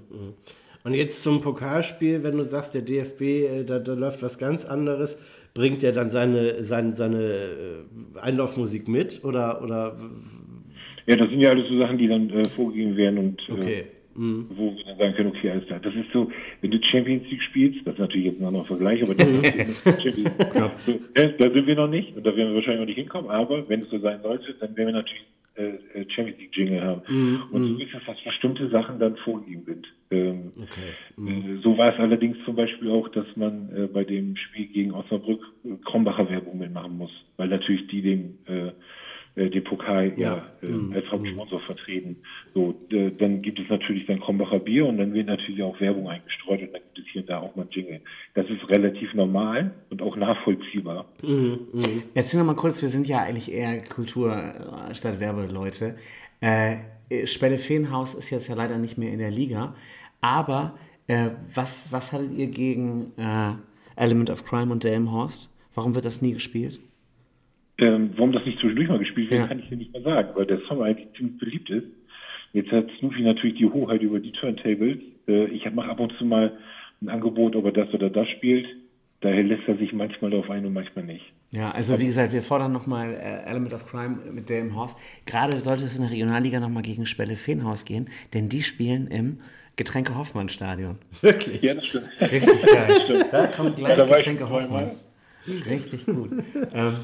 Und 0.88 0.94
jetzt 0.94 1.22
zum 1.22 1.42
Pokalspiel, 1.42 2.24
wenn 2.24 2.38
du 2.38 2.46
sagst, 2.46 2.74
der 2.74 2.82
DFB, 2.82 3.22
äh, 3.22 3.64
da, 3.66 3.78
da 3.78 3.94
läuft 3.94 4.24
was 4.24 4.40
ganz 4.40 4.64
anderes, 4.64 5.22
bringt 5.54 5.84
er 5.84 5.92
dann 5.92 6.10
seine, 6.10 6.64
seine, 6.64 6.94
seine 6.94 7.24
äh, 7.24 8.20
Einlaufmusik 8.22 8.88
mit 8.88 9.22
oder, 9.26 9.62
oder 9.62 9.98
Ja, 11.06 11.18
das 11.18 11.30
sind 11.30 11.42
ja 11.42 11.50
alles 11.50 11.68
so 11.68 11.78
Sachen, 11.78 11.98
die 11.98 12.08
dann 12.08 12.30
äh, 12.30 12.48
vorgegeben 12.56 12.96
werden 12.96 13.18
und 13.18 13.50
äh, 13.50 13.52
okay. 13.52 13.84
wo 14.16 14.78
wir 14.78 14.84
dann 14.86 14.98
sagen 14.98 15.14
können, 15.16 15.30
okay, 15.36 15.50
alles 15.50 15.66
klar. 15.66 15.82
Das 15.82 15.94
ist 15.94 16.10
so, 16.14 16.32
wenn 16.62 16.72
du 16.72 16.80
Champions 16.90 17.30
League 17.30 17.44
spielst, 17.44 17.86
das 17.86 17.96
ist 17.96 18.00
natürlich 18.00 18.28
jetzt 18.28 18.40
ein 18.40 18.46
anderer 18.46 18.66
Vergleich, 18.66 19.04
aber 19.04 19.14
das 19.14 19.28
ist 19.30 19.84
Champions 19.84 20.32
so, 20.86 20.92
äh, 21.16 21.34
da 21.38 21.52
sind 21.52 21.68
wir 21.68 21.76
noch 21.76 21.90
nicht 21.90 22.16
und 22.16 22.26
da 22.26 22.34
werden 22.34 22.52
wir 22.52 22.56
wahrscheinlich 22.56 22.80
noch 22.80 22.88
nicht 22.88 23.00
hinkommen, 23.00 23.30
aber 23.30 23.68
wenn 23.68 23.82
es 23.82 23.90
so 23.90 24.00
sein 24.00 24.22
sollte, 24.22 24.54
dann 24.62 24.78
werden 24.78 24.88
wir 24.88 24.94
natürlich 24.94 25.26
äh, 25.56 25.64
äh, 26.00 26.06
Champions 26.16 26.40
League 26.40 26.56
Jingle 26.56 26.82
haben. 26.82 27.02
Und 27.52 27.64
so 27.64 27.78
ist 27.78 27.94
es, 27.94 28.06
dass 28.06 28.24
bestimmte 28.24 28.70
Sachen 28.70 29.00
dann 29.00 29.18
vorgegeben 29.18 29.64
sind. 29.66 29.86
Ähm, 30.10 30.54
äh, 31.18 31.62
So 31.62 31.78
war 31.78 31.94
es 31.94 32.00
allerdings 32.00 32.38
zum 32.46 32.56
Beispiel 32.56 32.90
auch, 32.90 33.10
dass 33.10 33.26
man 33.36 33.70
äh, 33.76 33.88
bei 33.88 34.04
dem 34.04 34.36
Spiel 34.38 34.68
gegen 34.68 34.94
Osnabrück 34.94 35.42
äh, 35.66 35.76
Krombacher 35.84 36.30
Werbung 36.30 36.60
mitmachen 36.60 36.98
muss, 36.98 37.12
weil 37.36 37.50
natürlich 37.50 37.88
die 37.88 38.02
den, 38.02 38.38
äh, 38.48 38.72
äh, 39.36 39.50
den 39.50 39.64
Pokal 39.66 40.14
ja, 40.18 40.48
äh, 40.62 40.96
als 40.96 41.12
Hauptsponsor 41.12 41.60
vertreten. 41.62 42.18
So, 42.54 42.74
dann 42.90 43.42
gibt 43.42 43.60
es 43.60 43.70
natürlich 43.70 44.06
dann 44.06 44.22
Krombacher 44.22 44.60
Bier 44.60 44.86
und 44.86 44.98
dann 44.98 45.14
wird 45.14 45.28
natürlich 45.28 45.62
auch 45.62 45.80
Werbung 45.82 46.08
eingestreut 46.08 46.62
und 46.62 46.74
dann 46.74 46.82
gibt 46.94 47.06
es 47.06 47.12
hier 47.12 47.22
und 47.22 47.30
da 47.30 47.40
auch 47.40 47.56
mal 47.56 47.68
Jingle. 47.70 48.00
Das 48.34 48.50
ist 48.50 48.70
relativ 48.70 49.14
normal 49.14 49.72
und 49.90 50.02
auch 50.02 50.16
nachvollziehbar. 50.16 51.06
Erzähl 52.14 52.40
noch 52.40 52.48
mal 52.48 52.56
kurz, 52.56 52.82
wir 52.82 52.90
sind 52.90 53.08
ja 53.08 53.24
eigentlich 53.24 53.52
eher 53.52 53.82
Kultur 53.82 54.90
statt 54.94 55.20
Werbeleute. 55.20 55.98
Äh, 56.40 56.78
Spelle 57.26 57.58
Feenhaus 57.58 58.14
ist 58.16 58.30
jetzt 58.30 58.48
ja 58.48 58.56
leider 58.56 58.78
nicht 58.78 58.98
mehr 58.98 59.12
in 59.12 59.20
der 59.20 59.32
Liga, 59.32 59.76
aber 60.22 60.78
äh, 61.08 61.30
was, 61.54 61.92
was 61.92 62.12
hattet 62.12 62.34
ihr 62.34 62.48
gegen 62.48 63.14
äh, 63.18 63.54
Element 63.96 64.30
of 64.30 64.44
Crime 64.46 64.72
und 64.72 64.84
Delmenhorst? 64.84 65.50
Warum 65.74 65.96
wird 65.96 66.06
das 66.06 66.22
nie 66.22 66.34
gespielt? 66.34 66.80
Ähm, 67.80 68.10
warum 68.16 68.32
das 68.32 68.46
nicht 68.46 68.60
zwischendurch 68.60 68.90
mal 68.90 69.00
gespielt 69.00 69.30
wird, 69.30 69.42
Ja. 69.42 69.48
kann 69.48 69.60
ich 69.60 69.70
dir 69.70 69.78
nicht 69.78 69.94
mehr 69.94 70.02
sagen, 70.02 70.30
weil 70.36 70.46
der 70.48 70.60
Song 70.68 70.82
eigentlich 70.84 71.08
ziemlich 71.16 71.38
beliebt 71.38 71.70
ist. 71.70 71.86
Jetzt 72.54 72.72
hat 72.72 72.88
Snoopy 73.00 73.22
natürlich 73.22 73.58
die 73.58 73.68
Hoheit 73.70 74.02
über 74.02 74.20
die 74.20 74.32
Turntables. 74.32 74.98
Äh, 75.28 75.46
ich 75.48 75.70
mache 75.72 75.90
ab 75.90 76.00
und 76.00 76.14
zu 76.18 76.26
mal 76.26 76.58
ein 77.02 77.10
Angebot, 77.10 77.56
ob 77.56 77.66
er 77.66 77.72
das 77.72 77.94
oder 77.94 78.10
das 78.10 78.28
spielt. 78.30 78.66
Daher 79.22 79.44
lässt 79.44 79.68
er 79.68 79.78
sich 79.78 79.94
manchmal 79.94 80.30
darauf 80.32 80.50
ein 80.50 80.66
und 80.66 80.74
manchmal 80.74 81.06
nicht. 81.06 81.26
Ja, 81.52 81.72
also 81.72 81.98
wie 82.00 82.06
gesagt, 82.06 82.34
wir 82.34 82.44
fordern 82.44 82.72
nochmal 82.72 83.14
äh, 83.14 83.50
Element 83.50 83.74
of 83.74 83.86
Crime 83.88 84.18
mit 84.32 84.50
Delmenhorst. 84.50 84.98
Gerade 85.26 85.60
sollte 85.60 85.86
es 85.86 85.96
in 85.96 86.02
der 86.02 86.12
Regionalliga 86.12 86.60
nochmal 86.60 86.84
gegen 86.84 87.06
Spelle 87.06 87.36
Feenhaus 87.36 87.84
gehen, 87.86 88.10
denn 88.34 88.48
die 88.50 88.62
spielen 88.64 89.08
im 89.08 89.40
Getränke-Hoffmann-Stadion. 89.76 90.98
Wirklich? 91.22 91.62
Ja, 91.62 91.74
das 91.76 91.86
stimmt. 91.86 92.10
Richtig 92.22 92.62
geil. 92.66 93.26
Da 93.32 93.48
kommt 93.48 93.80
Ja, 93.80 93.86
gleich 93.86 93.98
da 93.98 94.10
war 94.10 94.20
ich 94.20 94.26
Getränke. 94.26 94.50
Hoffmann. 94.50 94.92
Richtig 95.66 96.06
gut. 96.06 96.32
ähm, 96.74 96.96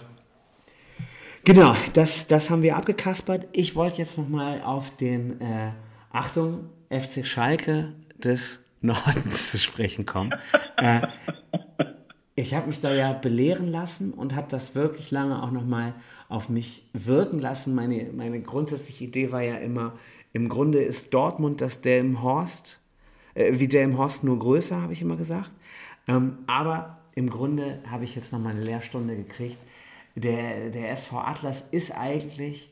genau, 1.45 1.75
das, 1.93 2.27
das 2.27 2.49
haben 2.49 2.61
wir 2.61 2.75
abgekaspert. 2.75 3.47
Ich 3.53 3.75
wollte 3.75 3.97
jetzt 3.99 4.17
nochmal 4.17 4.61
auf 4.61 4.95
den, 4.97 5.39
äh, 5.41 5.71
Achtung, 6.11 6.69
FC 6.89 7.25
Schalke 7.25 7.93
des 8.17 8.59
Nordens 8.81 9.51
zu 9.51 9.57
sprechen 9.57 10.05
kommen. 10.05 10.33
äh, 10.77 11.01
ich 12.35 12.53
habe 12.53 12.67
mich 12.67 12.81
da 12.81 12.93
ja 12.93 13.13
belehren 13.13 13.67
lassen 13.67 14.11
und 14.11 14.35
habe 14.35 14.47
das 14.49 14.73
wirklich 14.75 15.11
lange 15.11 15.41
auch 15.43 15.51
nochmal 15.51 15.93
auf 16.29 16.49
mich 16.49 16.83
wirken 16.93 17.39
lassen. 17.39 17.75
Meine, 17.75 18.09
meine 18.11 18.41
grundsätzliche 18.41 19.03
Idee 19.03 19.31
war 19.31 19.41
ja 19.41 19.55
immer, 19.55 19.93
im 20.31 20.49
Grunde 20.49 20.79
ist 20.79 21.13
Dortmund 21.13 21.61
das 21.61 21.81
Delmenhorst, 21.81 22.79
äh, 23.35 23.59
wie 23.59 23.67
Delmenhorst 23.67 24.23
nur 24.23 24.39
größer, 24.39 24.81
habe 24.81 24.93
ich 24.93 25.01
immer 25.01 25.15
gesagt. 25.15 25.51
Ähm, 26.07 26.39
aber 26.47 26.97
im 27.13 27.29
Grunde 27.29 27.79
habe 27.89 28.03
ich 28.03 28.15
jetzt 28.15 28.33
nochmal 28.33 28.53
eine 28.53 28.63
Lehrstunde 28.63 29.15
gekriegt. 29.15 29.59
Der, 30.15 30.71
der 30.71 30.91
SV 30.91 31.19
Atlas 31.19 31.61
ist 31.71 31.95
eigentlich 31.95 32.71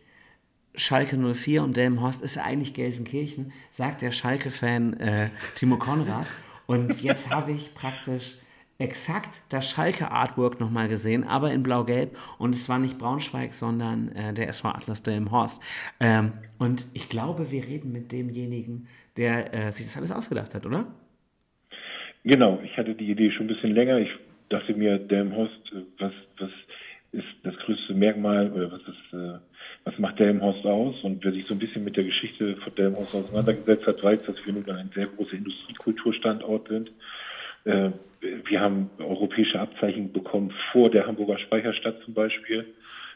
Schalke 0.74 1.17
04 1.17 1.63
und 1.63 1.78
Delmenhorst 1.78 2.21
ist 2.24 2.38
eigentlich 2.38 2.74
Gelsenkirchen, 2.74 3.52
sagt 3.71 4.02
der 4.02 4.12
Schalke-Fan 4.12 4.93
äh, 5.00 5.30
Timo 5.56 5.78
Konrad. 5.78 6.26
Und 6.65 7.02
jetzt 7.02 7.30
habe 7.30 7.52
ich 7.52 7.76
praktisch 7.76 8.36
exakt 8.82 9.41
das 9.50 9.70
Schalke-Artwork 9.70 10.60
nochmal 10.60 10.88
gesehen, 10.88 11.24
aber 11.24 11.52
in 11.52 11.63
blau-gelb. 11.63 12.17
Und 12.38 12.56
es 12.56 12.67
war 12.67 12.80
nicht 12.80 12.98
Braunschweig, 12.98 13.54
sondern 13.54 14.12
äh, 14.15 14.34
der 14.34 14.50
SV 14.50 14.70
Atlas 14.70 15.04
Delmenhorst. 15.04 15.62
Ähm, 16.00 16.34
und 16.58 16.86
ich 16.94 17.08
glaube, 17.08 17.52
wir 17.52 17.63
reden 17.63 17.91
mit 17.91 18.12
demjenigen, 18.12 18.88
der 19.17 19.54
äh, 19.54 19.72
sich 19.72 19.86
das 19.86 19.98
alles 19.98 20.12
ausgedacht 20.12 20.56
hat, 20.56 20.65
oder? 20.65 20.88
Genau, 22.24 22.60
ich 22.63 22.78
hatte 22.78 22.94
die 22.94 23.10
Idee 23.10 23.32
schon 23.32 23.46
ein 23.46 23.54
bisschen 23.54 23.74
länger. 23.74 23.98
Ich 24.00 24.10
dachte 24.50 24.74
mir, 24.74 24.98
Delmenhorst, 24.98 25.74
äh, 25.74 25.84
was, 26.00 26.13
was 26.38 26.52
ist 27.12 27.28
das 27.44 27.56
größte 27.58 27.94
Merkmal 27.94 28.52
oder 28.52 28.72
was 28.72 28.82
ist, 28.82 29.13
äh, 29.13 29.39
was 29.84 29.98
macht 30.00 30.20
Delmenhorst 30.20 30.65
aus? 30.65 30.96
Und 31.04 31.24
wer 31.24 31.32
sich 31.32 31.46
so 31.48 31.54
ein 31.54 31.60
bisschen 31.60 31.84
mit 31.84 31.98
der 31.98 32.04
Geschichte 32.04 32.56
von 32.58 32.74
Delmenhorst 32.76 33.15
auseinandergesetzt 33.15 33.86
hat, 33.86 34.04
weiß, 34.04 34.24
dass 34.24 34.36
wir 34.46 34.54
nun 34.54 34.70
ein 34.70 34.91
sehr 34.96 35.08
großer 35.08 35.34
Industriekulturstandort 35.34 36.67
sind. 36.67 36.91
Äh, 37.65 37.91
wir 38.21 38.62
haben 38.62 38.89
europäische 39.00 39.60
Abzeichen 39.60 40.12
bekommen 40.12 40.54
vor 40.71 40.89
der 40.89 41.08
Hamburger 41.08 41.39
Speicherstadt 41.39 42.02
zum 42.06 42.13
Beispiel. 42.13 42.65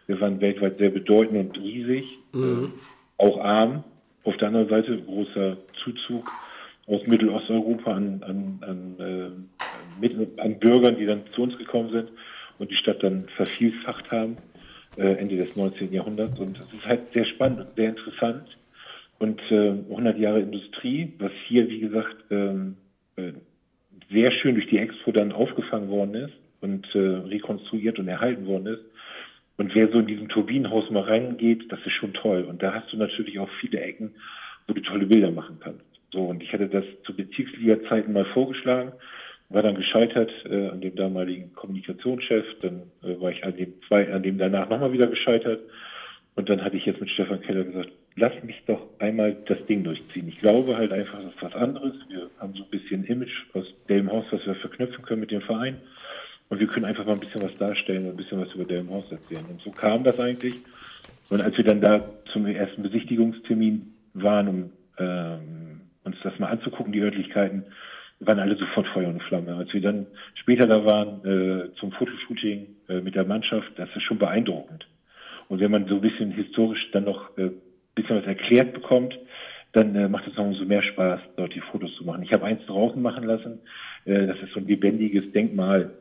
Wir 0.08 0.20
waren 0.20 0.42
weltweit 0.42 0.78
sehr 0.78 0.90
bedeutend 0.90 1.58
und 1.58 1.64
riesig, 1.64 2.06
mhm. 2.34 2.74
auch 3.18 3.40
arm. 3.40 3.84
Auf 4.24 4.38
der 4.38 4.48
anderen 4.48 4.70
Seite 4.70 4.98
großer 4.98 5.58
Zuzug 5.84 6.32
aus 6.88 7.06
Mittelosteuropa 7.06 7.94
an, 7.94 8.24
an, 8.24 8.60
an, 8.62 9.36
äh, 10.02 10.42
an 10.42 10.60
Bürgern, 10.60 10.98
die 10.98 11.06
dann 11.06 11.22
zu 11.34 11.44
uns 11.44 11.58
gekommen 11.58 11.92
sind 11.92 12.10
und 12.60 12.72
die 12.72 12.76
Stadt 12.76 13.04
dann 13.04 13.28
vervielfacht 13.36 14.10
haben, 14.12 14.38
äh, 14.98 15.14
Ende 15.14 15.38
des 15.38 15.56
19. 15.56 15.92
Jahrhunderts. 15.94 16.40
Und 16.40 16.60
es 16.60 16.66
ist 16.74 16.86
halt 16.86 17.12
sehr 17.14 17.26
spannend 17.26 17.62
und 17.62 17.76
sehr 17.76 17.90
interessant. 17.90 18.58
Und 19.18 19.42
äh, 19.50 19.72
100 19.90 20.18
Jahre 20.18 20.42
Industrie, 20.42 21.14
was 21.20 21.32
hier, 21.48 21.70
wie 21.70 21.80
gesagt, 21.80 22.16
ähm, 22.30 22.78
äh, 23.16 23.32
sehr 24.10 24.32
schön 24.32 24.56
durch 24.56 24.68
die 24.68 24.78
Expo 24.78 25.12
dann 25.12 25.32
aufgefangen 25.32 25.90
worden 25.90 26.16
ist 26.16 26.34
und 26.62 26.88
äh, 26.96 27.00
rekonstruiert 27.00 28.00
und 28.00 28.08
erhalten 28.08 28.46
worden 28.46 28.68
ist. 28.68 28.84
Und 29.58 29.74
wer 29.74 29.88
so 29.90 30.00
in 30.00 30.08
diesem 30.08 30.28
Turbinenhaus 30.30 30.90
mal 30.90 31.04
reingeht, 31.04 31.72
das 31.72 31.80
ist 31.86 31.94
schon 31.94 32.14
toll. 32.14 32.44
Und 32.44 32.62
da 32.62 32.74
hast 32.74 32.92
du 32.92 32.98
natürlich 32.98 33.40
auch 33.40 33.50
viele 33.62 33.80
Ecken, 33.80 34.16
wo 34.68 34.74
du 34.74 34.82
tolle 34.82 35.06
Bilder 35.06 35.32
machen 35.32 35.58
kannst. 35.62 35.86
So, 36.12 36.26
und 36.26 36.44
ich 36.44 36.52
hatte 36.52 36.68
das 36.68 36.84
zu 37.04 37.16
Bezirksliga-Zeiten 37.16 38.12
mal 38.14 38.26
vorgeschlagen 38.26 38.94
war 39.50 39.62
dann 39.62 39.76
gescheitert 39.76 40.32
äh, 40.50 40.70
an 40.70 40.82
dem 40.82 40.96
damaligen 40.96 41.54
Kommunikationschef, 41.54 42.46
dann 42.62 42.84
äh, 43.04 43.20
war 43.20 43.32
ich 43.32 43.44
an 43.44 43.56
dem 43.56 43.74
zwei, 43.88 44.12
an 44.12 44.24
dem 44.24 44.38
danach 44.38 44.70
nochmal 44.70 44.92
wieder 44.92 45.08
gescheitert 45.08 45.62
und 46.36 46.50
dann 46.50 46.64
hatte 46.64 46.78
ich 46.78 46.86
jetzt 46.86 47.00
mit 47.00 47.10
Stefan 47.12 47.42
Keller 47.42 47.64
gesagt, 47.64 47.92
lass 48.16 48.34
mich 48.44 48.62
doch 48.66 48.82
einmal 49.00 49.36
das 49.46 49.66
Ding 49.68 49.84
durchziehen. 49.84 50.28
Ich 50.28 50.40
glaube 50.40 50.78
halt 50.78 50.92
einfach, 50.92 51.22
das 51.22 51.34
ist 51.34 51.42
was 51.42 51.56
anderes. 51.56 51.94
Wir 52.10 52.30
haben 52.40 52.54
so 52.54 52.64
ein 52.64 52.70
bisschen 52.70 53.04
Image 53.06 53.44
aus 53.54 53.66
Delmenhorst, 53.90 54.32
was 54.32 54.46
wir 54.46 54.56
verknüpfen 54.56 55.04
können 55.04 55.22
mit 55.22 55.32
dem 55.32 55.42
Verein 55.42 55.78
und 56.50 56.60
wir 56.60 56.68
können 56.68 56.86
einfach 56.86 57.06
mal 57.06 57.14
ein 57.14 57.20
bisschen 57.20 57.42
was 57.42 57.56
darstellen 57.58 58.06
und 58.06 58.12
ein 58.12 58.18
bisschen 58.18 58.40
was 58.40 58.54
über 58.54 58.66
Delmenhorst 58.66 59.12
erzählen. 59.12 59.46
Und 59.50 59.62
so 59.62 59.72
kam 59.72 60.04
das 60.04 60.20
eigentlich. 60.20 60.56
Und 61.30 61.42
als 61.42 61.58
wir 61.58 61.64
dann 61.64 61.82
da 61.82 62.06
zum 62.32 62.46
ersten 62.46 62.84
Besichtigungstermin 62.84 63.94
waren, 64.14 64.48
um 64.48 64.72
ähm, 65.00 65.82
uns 66.04 66.18
das 66.24 66.38
mal 66.40 66.50
anzugucken, 66.50 66.94
die 66.94 67.02
Örtlichkeiten, 67.02 67.64
waren 68.20 68.40
alle 68.40 68.56
sofort 68.56 68.88
Feuer 68.88 69.10
und 69.10 69.22
Flamme. 69.24 69.56
Als 69.56 69.74
wir 69.74 69.82
dann 69.82 70.06
später 70.36 70.68
da 70.68 70.86
waren 70.86 71.26
äh, 71.26 71.74
zum 71.80 71.92
Fotoshooting 71.92 72.68
äh, 72.88 73.02
mit 73.02 73.16
der 73.16 73.26
Mannschaft, 73.26 73.72
das 73.76 73.90
ist 73.96 74.04
schon 74.04 74.20
beeindruckend. 74.20 74.88
Und 75.48 75.60
wenn 75.60 75.72
man 75.72 75.88
so 75.88 75.96
ein 75.96 76.02
bisschen 76.02 76.32
historisch 76.32 76.90
dann 76.92 77.04
noch 77.04 77.38
äh, 77.38 77.52
bisschen 77.96 78.18
was 78.18 78.26
erklärt 78.26 78.74
bekommt, 78.74 79.18
dann 79.72 79.96
äh, 79.96 80.08
macht 80.08 80.28
es 80.28 80.36
noch 80.36 80.46
umso 80.46 80.66
mehr 80.66 80.84
Spaß, 80.84 81.20
dort 81.36 81.54
die 81.54 81.62
Fotos 81.62 81.94
zu 81.96 82.06
machen. 82.06 82.24
Ich 82.24 82.32
habe 82.32 82.46
eins 82.46 82.66
draußen 82.66 83.02
machen 83.02 83.24
lassen. 83.24 83.60
Äh, 84.06 84.28
das 84.28 84.40
ist 84.40 84.54
so 84.54 84.60
ein 84.60 84.68
lebendiges 84.68 85.32
Denkmal. 85.32 85.92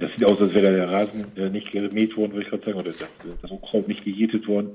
Das 0.00 0.12
sieht 0.12 0.24
aus, 0.24 0.40
als 0.40 0.54
wäre 0.54 0.72
der 0.72 0.90
Rasen 0.90 1.26
äh, 1.36 1.50
nicht 1.50 1.70
gemäht 1.70 2.16
worden, 2.16 2.32
würde 2.32 2.44
ich 2.44 2.50
gerade 2.50 2.64
sagen, 2.64 2.78
oder 2.78 2.90
das, 2.90 3.06
das 3.42 3.50
Unkraut 3.50 3.88
nicht 3.88 4.04
gejätet 4.04 4.48
worden. 4.48 4.70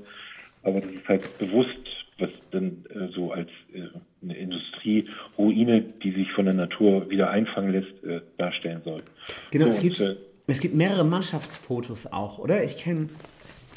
Aber 0.62 0.80
das 0.80 0.90
ist 0.90 1.08
halt 1.08 1.38
bewusst 1.38 1.98
was 2.18 2.30
dann 2.50 2.84
äh, 2.90 3.12
so 3.14 3.32
als 3.32 3.48
äh, 3.72 3.82
eine 4.22 4.36
Industrieruine, 4.36 5.82
die 5.82 6.12
sich 6.12 6.32
von 6.32 6.46
der 6.46 6.54
Natur 6.54 7.08
wieder 7.10 7.30
einfangen 7.30 7.72
lässt, 7.72 8.04
äh, 8.04 8.20
darstellen 8.36 8.82
soll. 8.84 9.02
Genau, 9.50 9.66
so, 9.66 9.70
es, 9.70 9.80
gibt, 9.80 10.00
und, 10.00 10.06
äh, 10.06 10.16
es 10.48 10.60
gibt 10.60 10.74
mehrere 10.74 11.04
Mannschaftsfotos 11.04 12.12
auch, 12.12 12.38
oder? 12.38 12.64
Ich 12.64 12.76
kenne, 12.76 13.08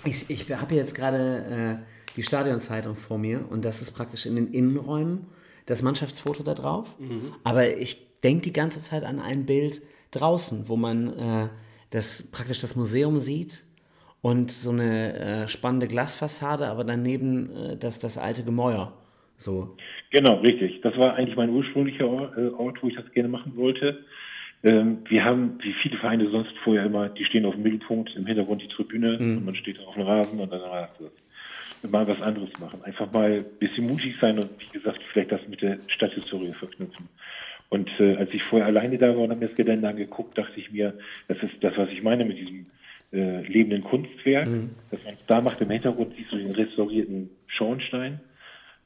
ich, 0.06 0.30
ich 0.30 0.50
habe 0.52 0.76
jetzt 0.76 0.96
gerade 0.96 1.80
äh, 1.80 2.01
die 2.16 2.24
Stadionzeitung 2.24 2.96
vor 2.96 3.18
mir 3.18 3.46
und 3.50 3.66
das 3.66 3.82
ist 3.82 3.92
praktisch 3.92 4.26
in 4.26 4.36
den 4.36 4.48
Innenräumen 4.48 5.28
das 5.66 5.82
Mannschaftsfoto 5.82 6.44
da 6.44 6.54
drauf. 6.54 6.88
Mhm. 7.00 7.34
Aber 7.44 7.78
ich 7.78 7.98
denke 8.24 8.44
die 8.44 8.54
ganze 8.54 8.82
Zeit 8.82 9.04
an 9.04 9.20
ein 9.20 9.46
Bild 9.46 9.82
draußen, 10.12 10.68
wo 10.68 10.76
man 10.76 11.18
äh, 11.18 11.48
das 11.92 12.30
praktisch 12.32 12.62
das 12.62 12.76
Museum 12.76 13.20
sieht 13.20 13.64
und 14.22 14.52
so 14.52 14.72
eine 14.72 15.14
äh, 15.18 15.48
spannende 15.48 15.88
Glasfassade, 15.88 16.68
aber 16.68 16.84
daneben 16.84 17.56
äh, 17.56 17.78
das, 17.78 18.00
das 18.00 18.18
alte 18.18 18.44
Gemäuer. 18.44 18.94
So. 19.38 19.76
Genau, 20.12 20.36
richtig. 20.36 20.82
Das 20.82 20.96
war 20.98 21.16
eigentlich 21.16 21.36
mein 21.36 21.50
ursprünglicher 21.50 22.08
Ort, 22.08 22.38
äh, 22.38 22.50
Ort 22.50 22.84
wo 22.84 22.88
ich 22.88 22.96
das 22.96 23.12
gerne 23.12 23.30
machen 23.30 23.54
wollte. 23.56 24.06
Ähm, 24.64 25.00
wir 25.10 25.26
haben, 25.26 25.58
wie 25.64 25.74
viele 25.82 25.98
Vereine 25.98 26.30
sonst 26.30 26.52
vorher 26.64 26.86
immer, 26.86 27.10
die 27.10 27.26
stehen 27.26 27.46
auf 27.46 27.56
dem 27.56 27.64
Mittelpunkt, 27.64 28.16
im 28.16 28.28
Hintergrund 28.28 28.62
die 28.62 28.68
Tribüne 28.68 29.18
mhm. 29.18 29.38
und 29.38 29.46
man 29.46 29.56
steht 29.56 29.80
auf 29.80 29.96
dem 29.96 30.04
Rasen 30.04 30.40
und 30.40 30.52
dann 30.52 30.62
war 30.62 30.90
das. 31.00 31.12
Mal 31.90 32.08
was 32.08 32.22
anderes 32.22 32.50
machen. 32.60 32.84
Einfach 32.84 33.12
mal 33.12 33.32
ein 33.32 33.46
bisschen 33.60 33.88
mutig 33.88 34.16
sein 34.22 34.38
und 34.40 34.50
wie 34.60 34.78
gesagt, 34.78 35.00
vielleicht 35.12 35.32
das 35.32 35.42
mit 35.48 35.62
der 35.62 35.80
Stadthistorie 35.88 36.52
verknüpfen. 36.54 37.10
Und 37.70 37.90
äh, 38.00 38.18
als 38.18 38.34
ich 38.34 38.44
vorher 38.44 38.68
alleine 38.68 38.98
da 38.98 39.08
war 39.10 39.20
und 39.20 39.30
habe 39.30 39.40
mir 39.40 39.48
das 39.48 39.56
Gelände 39.56 39.88
angeguckt, 39.88 40.38
dachte 40.38 40.60
ich 40.60 40.72
mir, 40.72 40.94
das 41.28 41.38
ist 41.42 41.54
das, 41.62 41.78
was 41.78 41.90
ich 41.90 42.04
meine 42.04 42.26
mit 42.26 42.38
diesem 42.38 42.66
äh, 43.14 43.42
lebenden 43.48 43.84
Kunstwerk, 43.84 44.48
mhm. 44.48 44.72
dass 44.92 45.04
man 45.06 45.16
da 45.28 45.42
macht. 45.42 45.62
Im 45.62 45.70
Hintergrund 45.70 46.14
siehst 46.18 46.32
du 46.32 46.38
den 46.38 46.52
restaurierten 46.52 47.30
Schornstein. 47.48 48.20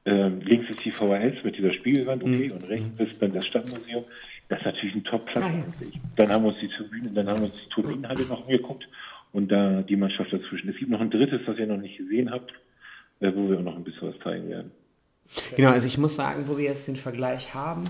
Ähm, 0.06 0.40
links 0.42 0.70
ist 0.70 0.86
die 0.86 0.92
VHS 0.92 1.44
mit 1.44 1.58
dieser 1.58 1.74
Spiegelwand, 1.74 2.24
okay, 2.24 2.48
mhm. 2.48 2.52
und 2.52 2.70
rechts 2.70 3.00
mhm. 3.00 3.06
ist 3.06 3.22
dann 3.22 3.34
das 3.34 3.48
Stadtmuseum. 3.48 4.06
Das 4.50 4.60
ist 4.60 4.66
natürlich 4.66 4.96
ein 4.96 5.04
Top-Platz 5.04 5.44
ah, 5.44 5.52
ja. 5.82 5.88
Dann 6.16 6.30
haben 6.30 6.44
wir 6.44 6.50
uns 6.50 6.60
die 6.60 6.68
Tribüne, 6.68 7.10
dann 7.10 7.28
haben 7.28 7.40
wir 7.40 7.46
uns 7.48 7.64
die 7.64 7.70
Turbinenhalle 7.70 8.26
noch 8.26 8.44
angeguckt 8.44 8.88
und 9.32 9.52
da 9.52 9.82
die 9.82 9.96
Mannschaft 9.96 10.32
dazwischen. 10.32 10.70
Es 10.70 10.78
gibt 10.78 10.92
noch 10.92 11.02
ein 11.02 11.10
drittes, 11.10 11.42
das 11.48 11.58
ihr 11.58 11.66
noch 11.66 11.78
nicht 11.78 11.98
gesehen 11.98 12.30
habt, 12.30 12.54
wo 13.20 13.50
wir 13.50 13.60
auch 13.60 13.64
noch 13.64 13.76
ein 13.76 13.84
bisschen 13.84 14.10
was 14.10 14.20
zeigen 14.24 14.50
werden. 14.50 14.72
Genau, 15.56 15.72
also 15.72 15.88
ich 15.88 15.98
muss 15.98 16.16
sagen, 16.16 16.44
wo 16.48 16.58
wir 16.58 16.66
jetzt 16.66 16.88
den 16.88 16.96
Vergleich 16.96 17.54
haben, 17.54 17.86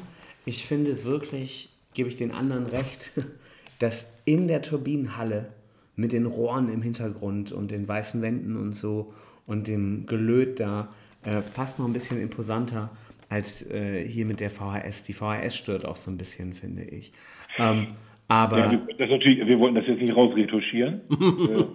ich 0.46 0.66
finde 0.66 1.04
wirklich, 1.04 1.70
gebe 1.94 2.10
ich 2.10 2.16
den 2.16 2.32
anderen 2.32 2.66
recht, 2.68 3.12
dass 3.80 4.12
in 4.26 4.48
der 4.48 4.62
Turbinenhalle 4.62 5.50
mit 5.96 6.12
den 6.12 6.26
Rohren 6.26 6.70
im 6.70 6.82
Hintergrund 6.82 7.52
und 7.52 7.72
den 7.72 7.88
weißen 7.88 8.22
Wänden 8.22 8.56
und 8.58 8.74
so 8.74 9.14
und 9.46 9.68
dem 9.68 10.06
Gelöt 10.06 10.60
da 10.60 10.94
äh, 11.24 11.42
fast 11.42 11.80
noch 11.80 11.86
ein 11.86 11.94
bisschen 11.94 12.22
imposanter 12.22 12.90
als 13.30 13.68
äh, 13.70 14.08
hier 14.08 14.26
mit 14.26 14.40
der 14.40 14.50
VHS. 14.50 15.04
Die 15.04 15.14
VHS 15.14 15.56
stört 15.56 15.86
auch 15.86 15.98
so 15.98 16.12
ein 16.12 16.18
bisschen, 16.18 16.54
finde 16.54 16.84
ich. 16.84 17.12
Ähm, 17.58 17.96
aber 18.28 18.58
ja, 18.58 18.82
das 18.98 19.10
natürlich, 19.10 19.46
wir 19.46 19.60
wollten 19.60 19.76
das 19.76 19.86
jetzt 19.88 20.02
nicht 20.02 20.16
rausretuschieren. 20.16 21.02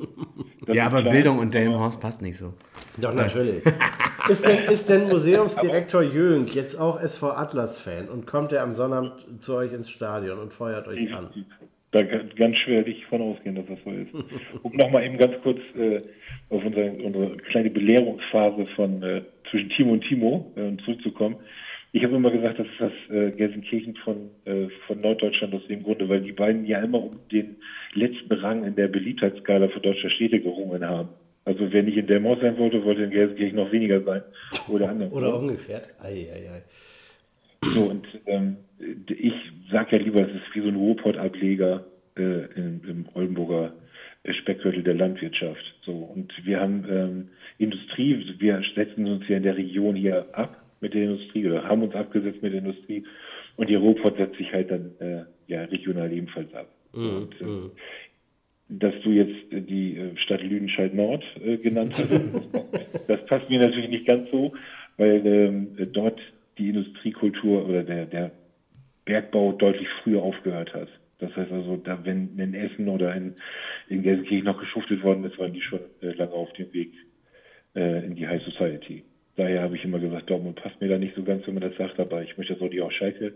Äh, 0.67 0.77
ja, 0.77 0.87
aber 0.87 1.01
klar. 1.01 1.15
Bildung 1.15 1.39
und 1.39 1.55
Delmenhorst 1.55 2.01
passt 2.01 2.21
nicht 2.21 2.37
so. 2.37 2.53
Doch, 2.99 3.15
natürlich. 3.15 3.65
ist, 4.29 4.47
denn, 4.47 4.65
ist 4.65 4.91
denn 4.91 5.09
Museumsdirektor 5.09 6.03
Jönk 6.03 6.55
jetzt 6.55 6.75
auch 6.77 7.01
SV 7.01 7.31
Atlas-Fan 7.31 8.09
und 8.09 8.27
kommt 8.27 8.53
er 8.53 8.63
am 8.63 8.73
Sonnabend 8.73 9.41
zu 9.41 9.57
euch 9.57 9.73
ins 9.73 9.91
Stadion 9.91 10.39
und 10.39 10.53
feuert 10.53 10.87
euch 10.87 11.13
an? 11.15 11.31
da 11.93 12.03
ganz 12.03 12.57
schwer 12.59 12.83
dich 12.83 13.05
von 13.07 13.21
ausgehen, 13.21 13.57
dass 13.57 13.67
das 13.67 13.79
so 13.85 13.91
ist. 13.91 14.15
Um 14.63 14.77
nochmal 14.77 15.05
eben 15.05 15.19
ganz 15.19 15.35
kurz 15.43 15.59
äh, 15.77 16.03
auf 16.49 16.65
unsere, 16.65 16.93
unsere 16.93 17.37
kleine 17.39 17.71
Belehrungsphase 17.71 18.67
von 18.77 19.03
äh, 19.03 19.23
zwischen 19.51 19.71
Timo 19.71 19.93
und 19.95 20.03
Timo 20.03 20.53
äh, 20.55 20.77
zurückzukommen. 20.85 21.37
Ich 21.93 22.05
habe 22.05 22.17
immer 22.17 22.31
gesagt, 22.31 22.59
das 22.59 22.67
ist 22.67 22.81
das 22.81 22.93
äh, 23.11 23.33
Gelsenkirchen 23.33 23.97
von, 23.97 24.31
äh, 24.45 24.69
von 24.87 25.01
Norddeutschland 25.01 25.55
aus 25.55 25.67
dem 25.69 25.83
Grunde, 25.83 26.09
weil 26.09 26.21
die 26.21 26.33
beiden 26.33 26.65
ja 26.65 26.81
immer 26.81 27.03
um 27.03 27.19
den 27.33 27.57
letzten 27.95 28.33
Rang 28.33 28.65
in 28.65 28.77
der 28.77 28.89
Beliebtheitsskala 28.89 29.69
für 29.69 29.81
deutsche 29.81 30.11
Städte 30.11 30.41
gerungen 30.41 30.85
haben. 30.85 31.09
Also 31.45 31.73
wer 31.73 31.83
nicht 31.83 31.97
in 31.97 32.07
Delmos 32.07 32.39
sein 32.41 32.59
wollte, 32.59 32.85
wollte 32.85 33.03
in 33.03 33.11
Gelsenkirchen 33.11 33.57
noch 33.57 33.73
weniger 33.73 34.03
sein. 34.03 34.23
Oder 34.69 34.91
andersrum. 34.91 35.19
Oder 35.19 35.37
umgekehrt. 35.37 35.89
Ei, 36.01 36.29
ei, 36.33 36.51
ei. 36.53 36.63
So, 37.63 37.83
und 37.83 38.07
ähm, 38.27 38.57
ich 39.09 39.35
sage 39.71 39.97
ja 39.97 40.03
lieber, 40.03 40.21
es 40.21 40.35
ist 40.35 40.55
wie 40.55 40.61
so 40.61 40.69
ein 40.69 40.77
Ruhrpott-Ableger 40.77 41.85
äh, 42.17 42.45
im, 42.55 42.81
im 42.89 43.09
Oldenburger 43.15 43.73
Speckgürtel 44.29 44.83
der 44.83 44.95
Landwirtschaft. 44.95 45.65
So, 45.85 45.93
und 45.93 46.33
wir 46.45 46.61
haben 46.61 46.85
ähm, 46.89 47.29
Industrie, 47.59 48.35
wir 48.39 48.63
setzen 48.75 49.07
uns 49.07 49.27
ja 49.29 49.39
in 49.39 49.43
der 49.43 49.57
Region 49.57 49.97
hier 49.97 50.27
ab 50.33 50.63
mit 50.81 50.95
der 50.95 51.05
Industrie 51.05 51.47
oder 51.47 51.65
haben 51.65 51.83
uns 51.83 51.95
abgesetzt 51.95 52.43
mit 52.43 52.53
der 52.53 52.61
Industrie 52.61 53.05
und 53.57 53.69
die 53.69 53.75
Ruhrpott 53.75 54.17
setzt 54.17 54.37
sich 54.37 54.53
halt 54.53 54.71
dann 54.71 54.93
äh, 54.99 55.25
ja 55.47 55.65
regional 55.65 56.13
ebenfalls 56.13 56.53
ab. 56.55 56.69
Mhm, 56.93 57.17
und, 57.17 57.41
äh, 57.41 57.71
dass 58.69 58.95
du 59.03 59.11
jetzt 59.11 59.53
äh, 59.53 59.61
die 59.61 59.97
äh, 59.97 60.17
Stadt 60.17 60.43
Lüdenscheid 60.43 60.95
Nord 60.95 61.25
äh, 61.45 61.57
genannt 61.59 61.95
hast, 61.99 62.11
das 63.09 63.25
passt 63.27 63.51
mir 63.51 63.61
natürlich 63.61 63.91
nicht 63.91 64.07
ganz 64.07 64.31
so, 64.31 64.53
weil 64.97 65.27
ähm, 65.27 65.77
dort 65.93 66.21
die 66.59 66.69
Industriekultur 66.69 67.69
oder 67.69 67.83
der, 67.83 68.07
der 68.07 68.31
Bergbau 69.05 69.53
deutlich 69.53 69.89
früher 70.03 70.23
aufgehört 70.23 70.73
hat. 70.75 70.89
Das 71.19 71.35
heißt 71.37 71.53
also, 71.53 71.77
da, 71.77 72.05
wenn 72.05 72.39
in 72.39 72.55
Essen 72.55 72.89
oder 72.89 73.15
in, 73.15 73.35
in 73.89 74.03
Gelsenkirchen 74.03 74.45
noch 74.45 74.59
geschuftet 74.59 75.03
worden 75.03 75.25
ist, 75.25 75.39
waren 75.39 75.53
die 75.53 75.61
schon 75.61 75.81
äh, 76.01 76.13
lange 76.13 76.33
auf 76.33 76.53
dem 76.55 76.73
Weg 76.73 76.93
äh, 77.75 78.07
in 78.07 78.15
die 78.15 78.27
High 78.27 78.43
Society. 78.43 79.05
Daher 79.41 79.63
habe 79.63 79.75
ich 79.75 79.85
immer 79.85 79.99
gesagt, 79.99 80.29
Dortmund 80.29 80.57
passt 80.57 80.79
mir 80.83 80.89
da 80.89 80.99
nicht 80.99 81.17
so 81.17 81.23
ganz, 81.23 81.47
wenn 81.47 81.55
man 81.55 81.63
das 81.63 81.75
sagt, 81.79 81.99
aber 81.99 82.23
ich 82.23 82.37
möchte 82.37 82.53
das 82.53 82.63
auch 82.63 82.69
nicht 82.69 82.83
auf 82.83 82.93
Schalke 82.93 83.33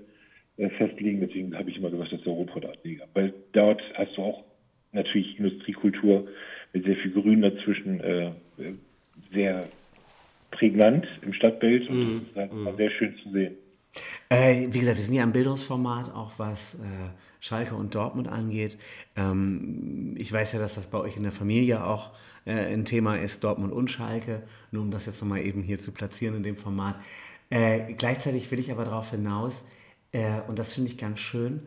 äh, 0.58 0.68
festlegen, 0.68 1.20
deswegen 1.20 1.56
habe 1.56 1.70
ich 1.70 1.78
immer 1.78 1.88
gesagt, 1.88 2.12
das 2.12 2.18
ist 2.18 2.26
der 2.26 2.34
Ruhrpott-Ableger. 2.34 3.06
Weil 3.14 3.32
dort 3.52 3.80
hast 3.94 4.14
du 4.18 4.22
auch 4.22 4.44
natürlich 4.92 5.38
Industriekultur 5.38 6.28
mit 6.74 6.84
sehr 6.84 6.96
viel 6.96 7.10
Grün 7.10 7.40
dazwischen, 7.40 8.00
äh, 8.00 8.32
sehr 9.32 9.66
prägnant 10.50 11.06
im 11.22 11.32
Stadtbild 11.32 11.88
und 11.88 11.98
Mhm. 11.98 12.26
das 12.34 12.50
ist 12.50 12.52
halt 12.66 12.76
sehr 12.76 12.90
schön 12.90 13.16
zu 13.22 13.30
sehen. 13.30 13.54
Äh, 14.28 14.66
wie 14.70 14.80
gesagt, 14.80 14.98
wir 14.98 15.04
sind 15.04 15.14
ja 15.14 15.24
im 15.24 15.32
Bildungsformat, 15.32 16.14
auch 16.14 16.32
was 16.38 16.74
äh, 16.74 17.33
Schalke 17.44 17.74
und 17.74 17.94
Dortmund 17.94 18.26
angeht. 18.26 18.78
Ähm, 19.16 20.14
ich 20.16 20.32
weiß 20.32 20.54
ja, 20.54 20.58
dass 20.58 20.76
das 20.76 20.86
bei 20.86 20.96
euch 20.96 21.18
in 21.18 21.24
der 21.24 21.32
Familie 21.32 21.84
auch 21.84 22.12
äh, 22.46 22.72
ein 22.72 22.86
Thema 22.86 23.16
ist, 23.16 23.44
Dortmund 23.44 23.70
und 23.70 23.90
Schalke, 23.90 24.44
nur 24.70 24.80
um 24.80 24.90
das 24.90 25.04
jetzt 25.04 25.20
nochmal 25.20 25.42
eben 25.42 25.62
hier 25.62 25.78
zu 25.78 25.92
platzieren 25.92 26.36
in 26.36 26.42
dem 26.42 26.56
Format. 26.56 26.96
Äh, 27.50 27.92
gleichzeitig 27.92 28.50
will 28.50 28.58
ich 28.58 28.72
aber 28.72 28.86
darauf 28.86 29.10
hinaus, 29.10 29.66
äh, 30.12 30.40
und 30.48 30.58
das 30.58 30.72
finde 30.72 30.90
ich 30.90 30.96
ganz 30.96 31.20
schön, 31.20 31.60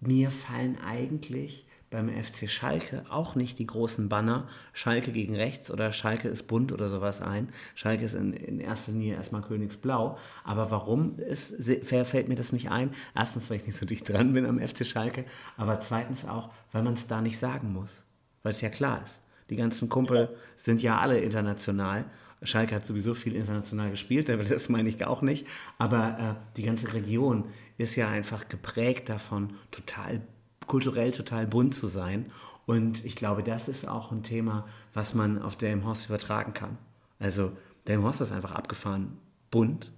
mir 0.00 0.30
fallen 0.30 0.78
eigentlich 0.80 1.66
beim 1.94 2.10
FC 2.10 2.50
Schalke 2.50 3.04
auch 3.08 3.36
nicht 3.36 3.58
die 3.58 3.66
großen 3.66 4.08
Banner 4.08 4.48
Schalke 4.72 5.12
gegen 5.12 5.36
rechts 5.36 5.70
oder 5.70 5.92
Schalke 5.92 6.28
ist 6.28 6.44
bunt 6.44 6.72
oder 6.72 6.88
sowas 6.88 7.22
ein. 7.22 7.48
Schalke 7.74 8.04
ist 8.04 8.14
in, 8.14 8.32
in 8.32 8.60
erster 8.60 8.92
Linie 8.92 9.14
erstmal 9.14 9.42
Königsblau. 9.42 10.18
Aber 10.42 10.70
warum 10.70 11.18
ist, 11.20 11.54
fällt 11.84 12.28
mir 12.28 12.34
das 12.34 12.52
nicht 12.52 12.70
ein? 12.70 12.90
Erstens, 13.14 13.48
weil 13.48 13.58
ich 13.58 13.66
nicht 13.66 13.78
so 13.78 13.86
dicht 13.86 14.08
dran 14.08 14.32
bin 14.32 14.44
am 14.44 14.58
FC 14.58 14.84
Schalke, 14.84 15.24
aber 15.56 15.80
zweitens 15.80 16.26
auch, 16.26 16.50
weil 16.72 16.82
man 16.82 16.94
es 16.94 17.06
da 17.06 17.20
nicht 17.20 17.38
sagen 17.38 17.72
muss. 17.72 18.02
Weil 18.42 18.52
es 18.52 18.60
ja 18.60 18.68
klar 18.68 19.00
ist. 19.04 19.20
Die 19.50 19.56
ganzen 19.56 19.88
Kumpel 19.88 20.34
sind 20.56 20.82
ja 20.82 20.98
alle 20.98 21.20
international. 21.20 22.04
Schalke 22.42 22.74
hat 22.74 22.86
sowieso 22.86 23.14
viel 23.14 23.36
international 23.36 23.90
gespielt, 23.90 24.28
das 24.28 24.68
meine 24.68 24.88
ich 24.88 25.04
auch 25.04 25.22
nicht. 25.22 25.46
Aber 25.78 26.18
äh, 26.18 26.56
die 26.56 26.64
ganze 26.64 26.92
Region 26.92 27.44
ist 27.78 27.94
ja 27.96 28.08
einfach 28.08 28.48
geprägt 28.48 29.08
davon, 29.08 29.54
total 29.70 30.20
kulturell 30.66 31.12
total 31.12 31.46
bunt 31.46 31.74
zu 31.74 31.86
sein. 31.86 32.30
Und 32.66 33.04
ich 33.04 33.16
glaube, 33.16 33.42
das 33.42 33.68
ist 33.68 33.86
auch 33.86 34.10
ein 34.10 34.22
Thema, 34.22 34.66
was 34.94 35.14
man 35.14 35.42
auf 35.42 35.56
Delmenhorst 35.56 36.06
übertragen 36.06 36.54
kann. 36.54 36.78
Also 37.18 37.52
Delmenhorst 37.86 38.20
ist 38.22 38.32
einfach 38.32 38.52
abgefahren 38.52 39.18
bunt, 39.50 39.92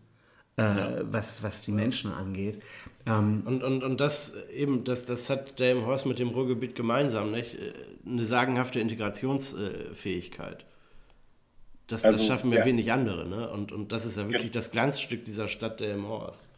äh, 0.56 1.02
was, 1.02 1.42
was 1.42 1.62
die 1.62 1.70
Menschen 1.72 2.12
angeht. 2.12 2.60
Ähm, 3.06 3.42
Und, 3.44 3.62
und, 3.62 3.84
und 3.84 4.00
das 4.00 4.34
eben, 4.52 4.84
das, 4.84 5.04
das 5.04 5.30
hat 5.30 5.58
Delmenhorst 5.58 6.06
mit 6.06 6.18
dem 6.18 6.30
Ruhrgebiet 6.30 6.74
gemeinsam, 6.74 7.30
nicht? 7.30 7.56
Eine 8.04 8.24
sagenhafte 8.24 8.80
Integrationsfähigkeit. 8.80 10.64
Das, 11.86 12.02
das 12.02 12.14
Also, 12.14 12.26
schaffen 12.26 12.50
ja 12.50 12.60
ja. 12.60 12.64
wenig 12.64 12.90
andere, 12.90 13.28
ne? 13.28 13.48
Und, 13.50 13.70
und 13.70 13.92
das 13.92 14.04
ist 14.04 14.16
ja 14.16 14.28
wirklich 14.28 14.50
das 14.50 14.72
Glanzstück 14.72 15.24
dieser 15.24 15.46
Stadt 15.46 15.78
Delmenhorst. 15.78 16.48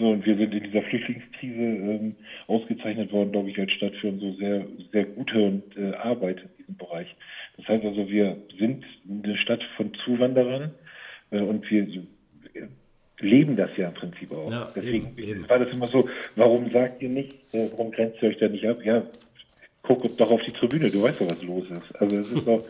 So, 0.00 0.08
und 0.08 0.24
wir 0.24 0.34
sind 0.34 0.54
in 0.54 0.62
dieser 0.62 0.80
Flüchtlingskrise 0.82 1.60
ähm, 1.60 2.16
ausgezeichnet 2.46 3.12
worden, 3.12 3.32
glaube 3.32 3.50
ich, 3.50 3.58
als 3.58 3.70
Stadt 3.72 3.94
für 3.96 4.08
unsere 4.08 4.32
sehr, 4.36 4.66
sehr 4.92 5.04
gute 5.04 5.38
und, 5.38 5.76
äh, 5.76 5.94
Arbeit 5.94 6.38
in 6.40 6.48
diesem 6.58 6.76
Bereich. 6.78 7.14
Das 7.58 7.68
heißt 7.68 7.84
also, 7.84 8.08
wir 8.08 8.38
sind 8.58 8.82
eine 9.06 9.36
Stadt 9.36 9.62
von 9.76 9.92
Zuwanderern 10.02 10.70
äh, 11.30 11.40
und 11.40 11.70
wir 11.70 11.82
äh, 11.82 12.62
leben 13.18 13.56
das 13.56 13.76
ja 13.76 13.88
im 13.88 13.94
Prinzip 13.94 14.32
auch. 14.32 14.50
Ja, 14.50 14.72
Deswegen 14.74 15.12
eben, 15.18 15.28
eben. 15.28 15.48
war 15.50 15.58
das 15.58 15.70
immer 15.70 15.88
so, 15.88 16.08
warum 16.34 16.70
sagt 16.70 17.02
ihr 17.02 17.10
nicht, 17.10 17.34
äh, 17.52 17.68
warum 17.72 17.90
grenzt 17.90 18.22
ihr 18.22 18.30
euch 18.30 18.38
da 18.38 18.48
nicht 18.48 18.66
ab? 18.66 18.78
Ja, 18.82 19.02
guck 19.82 20.16
doch 20.16 20.30
auf 20.30 20.40
die 20.44 20.52
Tribüne, 20.52 20.90
du 20.90 21.02
weißt 21.02 21.20
doch, 21.20 21.30
was 21.30 21.42
los 21.42 21.64
ist. 21.68 22.00
Also 22.00 22.16
es 22.16 22.30
ist 22.32 22.46
doch, 22.46 22.64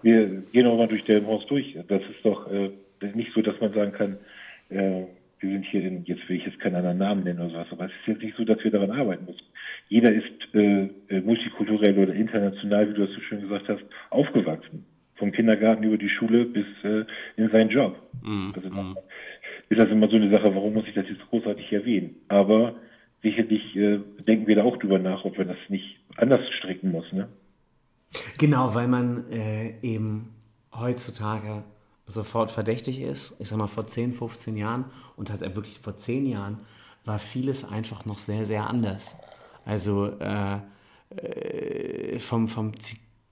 wir 0.00 0.42
gehen 0.50 0.66
auch 0.66 0.78
mal 0.78 0.88
durch 0.88 1.04
Delmenhorst 1.04 1.50
durch. 1.50 1.76
Das 1.88 2.00
ist 2.00 2.24
doch 2.24 2.50
äh, 2.50 2.70
nicht 3.14 3.34
so, 3.34 3.42
dass 3.42 3.60
man 3.60 3.74
sagen 3.74 3.92
kann, 3.92 4.16
äh, 4.70 5.04
wir 5.40 5.50
sind 5.50 5.64
hier 5.66 5.82
in, 5.82 6.04
jetzt 6.04 6.28
will 6.28 6.36
ich 6.36 6.46
jetzt 6.46 6.60
keinen 6.60 6.76
anderen 6.76 6.98
Namen 6.98 7.24
nennen 7.24 7.40
oder 7.40 7.50
sowas, 7.50 7.66
aber 7.70 7.86
es 7.86 7.92
ist 7.92 8.06
jetzt 8.06 8.22
nicht 8.22 8.36
so, 8.36 8.44
dass 8.44 8.62
wir 8.62 8.70
daran 8.70 8.90
arbeiten 8.90 9.24
müssen. 9.24 9.46
Jeder 9.88 10.12
ist 10.12 10.54
äh, 10.54 10.88
äh, 11.08 11.20
multikulturell 11.22 11.98
oder 11.98 12.14
international, 12.14 12.88
wie 12.88 12.94
du 12.94 13.06
das 13.06 13.14
so 13.14 13.20
schön 13.22 13.40
gesagt 13.40 13.68
hast, 13.68 13.82
aufgewachsen. 14.10 14.84
Vom 15.16 15.32
Kindergarten 15.32 15.82
über 15.82 15.98
die 15.98 16.08
Schule 16.08 16.44
bis 16.44 16.66
äh, 16.82 17.04
in 17.36 17.50
seinen 17.50 17.70
Job. 17.70 17.96
Also, 18.54 18.96
ist 19.68 19.80
das 19.80 19.90
immer 19.90 20.08
so 20.08 20.16
eine 20.16 20.30
Sache, 20.30 20.54
warum 20.54 20.74
muss 20.74 20.86
ich 20.86 20.94
das 20.94 21.08
jetzt 21.08 21.26
großartig 21.28 21.72
erwähnen? 21.72 22.16
Aber 22.28 22.76
sicherlich 23.22 23.76
äh, 23.76 24.00
denken 24.26 24.46
wir 24.46 24.56
da 24.56 24.64
auch 24.64 24.76
drüber 24.78 24.98
nach, 24.98 25.24
ob 25.24 25.36
man 25.38 25.48
das 25.48 25.58
nicht 25.68 26.00
anders 26.16 26.40
stricken 26.58 26.90
muss, 26.90 27.10
ne? 27.12 27.28
Genau, 28.38 28.74
weil 28.74 28.88
man 28.88 29.30
äh, 29.30 29.74
eben 29.82 30.30
heutzutage 30.74 31.62
sofort 32.10 32.50
verdächtig 32.50 33.00
ist. 33.00 33.34
Ich 33.38 33.48
sag 33.48 33.58
mal, 33.58 33.66
vor 33.66 33.86
10, 33.86 34.12
15 34.12 34.56
Jahren 34.56 34.84
und 35.16 35.30
halt 35.30 35.40
wirklich 35.40 35.78
vor 35.80 35.96
10 35.96 36.26
Jahren 36.26 36.58
war 37.04 37.18
vieles 37.18 37.64
einfach 37.64 38.04
noch 38.04 38.18
sehr, 38.18 38.44
sehr 38.44 38.68
anders. 38.68 39.16
Also 39.64 40.06
äh, 40.20 40.58
äh, 41.16 42.18
vom, 42.18 42.48
vom 42.48 42.72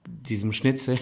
diesem 0.05 0.53
Schnitzel 0.53 0.97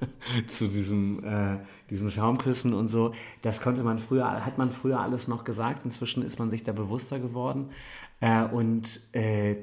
zu 0.46 0.68
diesem, 0.68 1.24
äh, 1.24 1.58
diesem 1.90 2.10
Schaumküssen 2.10 2.74
und 2.74 2.88
so, 2.88 3.12
das 3.42 3.60
konnte 3.60 3.82
man 3.82 3.98
früher, 3.98 4.44
hat 4.44 4.58
man 4.58 4.70
früher 4.70 5.00
alles 5.00 5.28
noch 5.28 5.44
gesagt. 5.44 5.84
Inzwischen 5.84 6.22
ist 6.22 6.38
man 6.38 6.50
sich 6.50 6.64
da 6.64 6.72
bewusster 6.72 7.18
geworden. 7.18 7.70
Äh, 8.20 8.44
und 8.44 9.00
äh, 9.14 9.56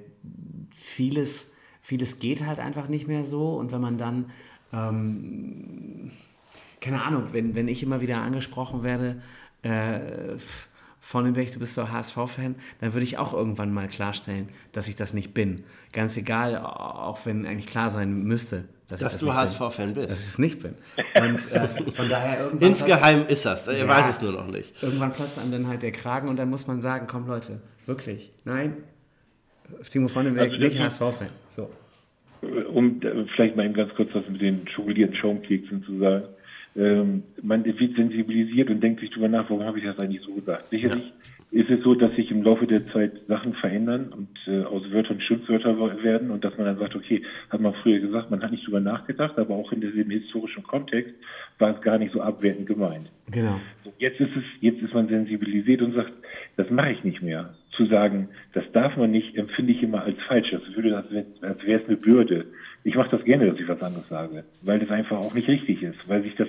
vieles, 0.72 1.51
vieles 1.82 2.20
geht 2.20 2.45
halt 2.45 2.59
einfach 2.59 2.88
nicht 2.88 3.07
mehr 3.07 3.24
so. 3.24 3.55
Und 3.55 3.72
wenn 3.72 3.82
man 3.82 3.97
dann, 3.97 4.32
ähm, 4.74 6.11
keine 6.82 7.03
Ahnung, 7.03 7.25
wenn, 7.34 7.55
wenn 7.55 7.67
ich 7.67 7.84
immer 7.84 8.01
wieder 8.01 8.17
angesprochen 8.21 8.84
werde, 8.84 9.21
äh, 9.63 10.38
von 11.01 11.23
dem 11.25 11.36
Weg, 11.36 11.51
du 11.53 11.59
bist 11.59 11.77
doch 11.77 11.89
HSV-Fan, 11.91 12.55
dann 12.82 12.93
würde 12.93 13.03
ich 13.03 13.17
auch 13.17 13.34
irgendwann 13.34 13.73
mal 13.73 13.88
klarstellen, 13.88 14.49
dass 14.73 14.88
ich 14.88 14.95
das 14.95 15.13
nicht 15.13 15.34
bin. 15.34 15.63
Ganz 15.93 16.15
egal, 16.17 16.57
auch 16.57 17.25
wenn 17.25 17.45
eigentlich 17.47 17.67
klar 17.67 17.89
sein 17.89 18.23
müsste, 18.23 18.65
dass, 18.89 18.99
Dass 18.99 19.13
ich 19.15 19.19
du 19.21 19.27
das 19.27 19.36
nicht 19.51 19.57
bin. 19.59 19.67
HSV-Fan 19.67 19.93
bist. 19.93 20.09
Dass 20.11 20.21
ich 20.21 20.27
es 20.27 20.39
nicht 20.39 20.61
bin. 20.61 20.75
Und 21.21 21.51
äh, 21.51 21.91
von 21.91 22.09
daher 22.09 22.39
irgendwann 22.45 22.69
Insgeheim 22.69 23.25
ist 23.27 23.45
das, 23.45 23.67
er 23.67 23.77
Ja. 23.77 23.88
weiß 23.88 24.09
es 24.09 24.21
nur 24.21 24.34
noch 24.34 24.47
nicht. 24.47 24.82
Irgendwann 24.84 25.13
platzt 25.13 25.39
einem 25.39 25.51
dann 25.51 25.67
halt 25.67 25.82
der 25.84 25.91
Kragen 25.91 26.27
und 26.27 26.38
dann 26.38 26.49
muss 26.49 26.67
man 26.67 26.82
sagen, 26.82 27.05
komm 27.07 27.27
Leute, 27.27 27.61
wirklich, 27.86 28.32
nein, 28.45 28.77
Timo 29.91 30.07
von 30.09 30.25
dem 30.25 30.36
Weg, 30.36 30.51
Also 30.51 30.57
nicht 30.57 30.80
HSV-Fan. 30.80 31.30
So. 31.55 31.69
um 32.73 33.01
äh, 33.01 33.25
vielleicht 33.36 33.55
mal 33.55 33.65
eben 33.65 33.73
ganz 33.75 33.93
kurz 33.95 34.09
was 34.13 34.27
mit 34.30 34.41
den 34.41 34.67
schokolierten 34.67 35.15
Schaumkeksen 35.15 35.84
zu 35.84 35.97
sagen. 35.99 36.25
Ähm, 36.80 37.23
man 37.41 37.65
wird 37.65 37.77
sensibilisiert 37.95 38.69
und 38.69 38.82
denkt 38.82 39.01
sich 39.01 39.09
drüber 39.09 39.27
nach, 39.27 39.49
warum 39.49 39.65
habe 39.65 39.80
ich 39.80 39.84
das 39.84 39.99
eigentlich 39.99 40.21
so 40.21 40.34
gesagt. 40.34 40.69
Sicherlich 40.69 41.11
ist 41.51 41.69
es 41.69 41.84
so, 41.84 41.93
dass 41.95 42.15
sich 42.15 42.30
im 42.32 42.43
Laufe 42.43 42.67
der 42.67 42.86
Zeit 42.88 43.11
Sachen 43.27 43.53
verändern 43.55 44.13
und 44.15 44.30
äh, 44.47 44.63
aus 44.63 44.84
Wörtern 44.91 45.19
Schimpfwörter 45.19 45.77
werden 46.03 46.30
und 46.30 46.43
dass 46.45 46.55
man 46.57 46.67
dann 46.67 46.77
sagt, 46.77 46.95
okay, 46.95 47.23
hat 47.49 47.59
man 47.59 47.73
früher 47.82 47.99
gesagt, 47.99 48.32
man 48.32 48.41
hat 48.41 48.51
nicht 48.51 48.65
drüber 48.65 48.80
nachgedacht, 48.80 49.38
aber 49.38 49.55
auch 49.55 49.71
in 49.73 49.82
diesem 49.82 50.09
historischen 50.09 50.63
Kontext 50.63 51.13
war 51.57 51.75
es 51.75 51.82
gar 51.82 51.97
nicht 51.97 52.13
so 52.13 52.21
abwertend 52.21 52.67
gemeint. 52.67 53.09
Genau. 53.32 53.59
So, 53.84 53.91
Jetzt 53.97 54.19
ist 54.21 54.36
es, 54.36 54.43
jetzt 54.61 54.82
ist 54.82 54.93
man 54.93 55.09
sensibilisiert 55.09 55.82
und 55.82 55.95
sagt, 55.95 56.13
das 56.55 56.69
mache 56.69 56.91
ich 56.91 57.03
nicht 57.03 57.21
mehr. 57.21 57.55
Zu 57.75 57.88
sagen, 57.88 58.30
das 58.53 58.65
darf 58.71 58.95
man 58.95 59.11
nicht, 59.11 59.36
empfinde 59.36 59.71
ich 59.71 59.82
immer 59.82 60.03
als 60.03 60.17
falsch. 60.27 60.51
Das 60.51 60.61
würde 60.75 60.95
als 60.95 61.11
wäre 61.11 61.82
es 61.82 61.88
eine 61.88 61.97
Bürde. 61.97 62.45
Ich 62.84 62.95
mache 62.95 63.09
das 63.09 63.23
gerne, 63.25 63.47
dass 63.49 63.59
ich 63.59 63.67
was 63.67 63.82
anderes 63.82 64.07
sage, 64.07 64.43
weil 64.61 64.80
das 64.80 64.89
einfach 64.91 65.17
auch 65.17 65.34
nicht 65.34 65.47
richtig 65.47 65.82
ist, 65.82 65.97
weil 66.07 66.21
sich 66.23 66.36
das 66.36 66.47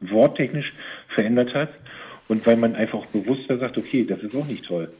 worttechnisch 0.00 0.72
verändert 1.14 1.54
hat 1.54 1.70
und 2.28 2.46
weil 2.46 2.56
man 2.56 2.74
einfach 2.74 3.06
bewusster 3.06 3.58
sagt, 3.58 3.78
okay, 3.78 4.04
das 4.04 4.20
ist 4.22 4.34
auch 4.34 4.46
nicht 4.46 4.64
toll. 4.64 4.90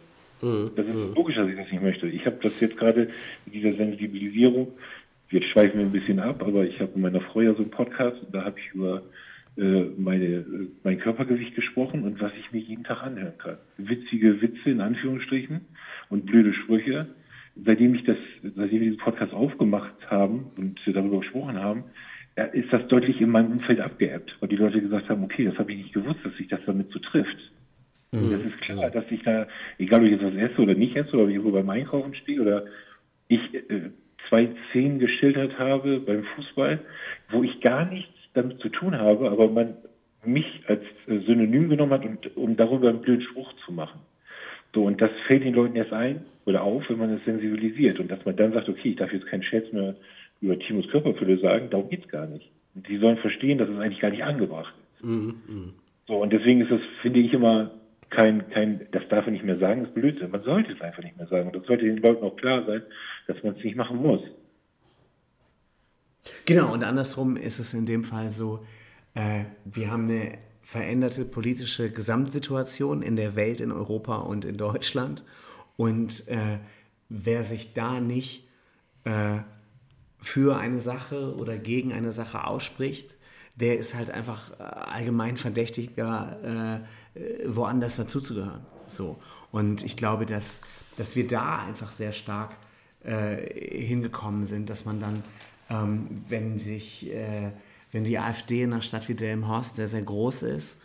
Mhm. 0.43 0.71
Das 0.77 0.87
ist 0.87 1.17
logisch, 1.17 1.37
dass 1.37 1.49
ich 1.49 1.57
das 1.57 1.71
nicht 1.71 1.83
möchte. 1.83 2.07
Ich 2.09 2.27
habe 2.27 2.39
das 2.43 2.59
jetzt 2.61 2.77
gerade 2.77 3.09
mit 3.45 3.55
dieser 3.55 3.75
Sensibilisierung, 3.75 4.69
jetzt 5.31 5.47
schweifen 5.49 5.79
wir 5.79 5.87
ein 5.87 5.93
bisschen 5.93 6.21
ab, 6.21 6.43
aber 6.47 6.65
ich 6.65 6.81
habe 6.81 6.93
mit 6.95 7.03
meiner 7.13 7.21
Frau 7.21 7.41
ja 7.41 7.53
so 7.55 7.63
einen 7.63 7.71
Podcast 7.71 8.23
und 8.23 8.35
da 8.35 8.45
habe 8.45 8.59
ich 8.59 8.75
über 8.75 9.03
äh, 9.57 9.87
meine, 9.97 10.25
äh, 10.25 10.45
mein 10.85 10.99
Körpergewicht 10.99 11.55
gesprochen 11.55 12.05
und 12.05 12.21
was 12.21 12.33
ich 12.39 12.53
mir 12.53 12.59
jeden 12.59 12.85
Tag 12.85 13.03
anhören 13.03 13.39
kann. 13.39 13.57
Witzige 13.79 14.41
Witze 14.43 14.71
in 14.71 14.81
Anführungsstrichen 14.81 15.63
und 16.11 16.27
blöde 16.27 16.53
Sprüche. 16.53 17.07
Seitdem 17.65 17.95
ich 17.95 18.05
das, 18.05 18.19
seitdem 18.43 18.81
wir 18.81 18.91
diesen 18.91 18.99
Podcast 18.99 19.33
aufgemacht 19.33 19.95
haben 20.11 20.51
und 20.59 20.79
darüber 20.85 21.21
gesprochen 21.21 21.57
haben, 21.59 21.85
ist 22.45 22.73
das 22.73 22.87
deutlich 22.89 23.21
in 23.21 23.31
meinem 23.31 23.53
Umfeld 23.53 23.81
abgeebbt, 23.81 24.37
weil 24.41 24.49
die 24.49 24.57
Leute 24.57 24.81
gesagt 24.81 25.09
haben, 25.09 25.25
okay, 25.25 25.45
das 25.45 25.59
habe 25.59 25.73
ich 25.73 25.79
nicht 25.79 25.95
gewusst, 25.95 26.21
dass 26.23 26.37
sich 26.37 26.49
das 26.49 26.61
damit 26.67 26.91
so 26.91 26.99
trifft. 26.99 27.39
Mhm. 28.13 28.31
Das 28.31 28.41
ist 28.41 28.61
klar, 28.61 28.91
dass 28.91 29.05
ich 29.11 29.23
da, 29.23 29.47
egal 29.79 30.01
ob 30.01 30.07
ich 30.07 30.13
jetzt 30.13 30.25
was 30.25 30.35
esse 30.35 30.61
oder 30.61 30.75
nicht 30.75 30.97
esse 30.97 31.17
oder 31.17 31.29
irgendwo 31.29 31.53
beim 31.53 31.71
Einkaufen 31.71 32.15
stehe 32.15 32.41
oder 32.41 32.67
ich 33.29 33.41
äh, 33.55 33.91
zwei 34.29 34.49
Szenen 34.71 34.99
geschildert 34.99 35.59
habe 35.59 36.01
beim 36.01 36.25
Fußball, 36.35 36.81
wo 37.31 37.43
ich 37.43 37.61
gar 37.61 37.87
nichts 37.87 38.13
damit 38.35 38.61
zu 38.61 38.69
tun 38.69 38.97
habe, 38.99 39.31
aber 39.31 39.49
man 39.49 39.75
mich 40.25 40.63
als 40.67 40.83
äh, 41.07 41.19
Synonym 41.21 41.71
genommen 41.71 41.93
hat, 41.93 42.05
und, 42.05 42.37
um 42.37 42.57
darüber 42.57 42.91
einen 42.91 43.01
blöden 43.01 43.23
Spruch 43.23 43.53
zu 43.65 43.73
machen. 43.73 44.01
So, 44.75 44.85
und 44.85 45.01
das 45.01 45.11
fällt 45.27 45.43
den 45.43 45.55
Leuten 45.55 45.77
erst 45.77 45.95
ein 45.95 46.27
oder 46.45 46.63
auf, 46.63 46.85
wenn 46.91 46.99
man 46.99 47.11
es 47.15 47.25
sensibilisiert 47.25 47.99
und 47.99 48.11
dass 48.11 48.23
man 48.27 48.37
dann 48.37 48.53
sagt, 48.53 48.69
okay, 48.69 48.91
ich 48.91 48.97
darf 48.97 49.11
jetzt 49.11 49.27
keinen 49.27 49.43
Scherz 49.43 49.73
mehr 49.73 49.97
über 50.41 50.59
Timos 50.59 50.89
Körperfülle 50.89 51.39
sagen, 51.39 51.71
darum 51.71 51.89
geht's 51.89 52.09
gar 52.09 52.27
nicht. 52.27 52.51
Und 52.75 52.89
die 52.89 52.99
sollen 52.99 53.19
verstehen, 53.19 53.59
dass 53.59 53.69
es 53.69 53.79
eigentlich 53.79 54.01
gar 54.01 54.11
nicht 54.11 54.25
angebracht 54.25 54.75
ist. 54.79 55.05
Mhm, 55.05 55.35
mh. 55.47 55.73
So, 56.09 56.23
und 56.23 56.33
deswegen 56.33 56.61
ist 56.61 56.71
es, 56.71 56.81
finde 57.03 57.21
ich, 57.21 57.33
immer 57.33 57.73
kein, 58.11 58.49
kein, 58.51 58.87
das 58.93 59.03
darf 59.09 59.25
man 59.25 59.33
nicht 59.33 59.45
mehr 59.45 59.59
sagen, 59.59 59.81
das 59.81 59.89
ist 59.89 59.95
Blödsinn. 59.95 60.31
Man 60.31 60.43
sollte 60.43 60.73
es 60.73 60.81
einfach 60.81 61.03
nicht 61.03 61.17
mehr 61.17 61.27
sagen. 61.27 61.49
Und 61.49 61.57
das 61.57 61.67
sollte 61.67 61.85
den 61.85 61.99
Leuten 61.99 62.25
auch 62.25 62.37
klar 62.37 62.65
sein, 62.65 62.83
dass 63.27 63.43
man 63.43 63.57
es 63.57 63.65
nicht 63.65 63.77
machen 63.77 63.97
muss. 63.97 64.21
Genau, 66.45 66.73
und 66.73 66.85
andersrum 66.85 67.37
ist 67.37 67.59
es 67.59 67.75
in 67.75 67.87
dem 67.87 68.05
Fall 68.05 68.31
so, 68.31 68.65
äh, 69.15 69.45
wir 69.65 69.91
haben 69.91 70.05
eine 70.05 70.39
veränderte 70.63 71.25
politische 71.25 71.91
Gesamtsituation 71.91 73.03
in 73.03 73.17
der 73.17 73.37
Welt, 73.37 73.61
in 73.61 73.73
Europa 73.73 74.17
und 74.17 74.45
in 74.45 74.57
Deutschland. 74.57 75.25
Und 75.77 76.27
äh, 76.29 76.59
wer 77.09 77.45
sich 77.45 77.73
da 77.73 78.01
nicht 78.01 78.49
äh, 79.05 79.39
für 80.19 80.57
eine 80.57 80.81
Sache 80.81 81.35
oder 81.37 81.59
gegen 81.59 81.93
eine 81.93 82.13
Sache 82.13 82.45
ausspricht, 82.45 83.15
der 83.55 83.79
ist 83.79 83.95
halt 83.95 84.11
einfach 84.11 84.51
äh, 84.59 84.63
allgemein 84.63 85.37
verdächtiger, 85.37 86.83
äh, 87.15 87.21
äh, 87.21 87.45
woanders 87.47 87.97
dazuzugehören. 87.97 88.67
So. 88.89 89.19
Und 89.51 89.85
ich 89.85 89.97
glaube, 89.97 90.27
dass, 90.27 90.61
dass 90.97 91.17
wir 91.17 91.27
da 91.27 91.61
einfach 91.61 91.93
sehr 91.93 92.13
stark 92.13 92.57
äh, 93.03 93.37
hingekommen 93.81 94.47
sind, 94.47 94.69
dass 94.69 94.85
man 94.85 95.01
dann, 95.01 95.23
ähm, 95.71 96.25
wenn 96.29 96.59
sich, 96.59 97.13
äh, 97.13 97.51
wenn 97.93 98.05
die 98.05 98.19
AfD 98.19 98.63
in 98.63 98.73
einer 98.73 98.83
Stadt 98.83 99.09
wie 99.09 99.15
Delmenhorst 99.15 99.77
sehr, 99.77 99.87
sehr 99.87 100.03
groß 100.03 100.43
ist 100.43 100.77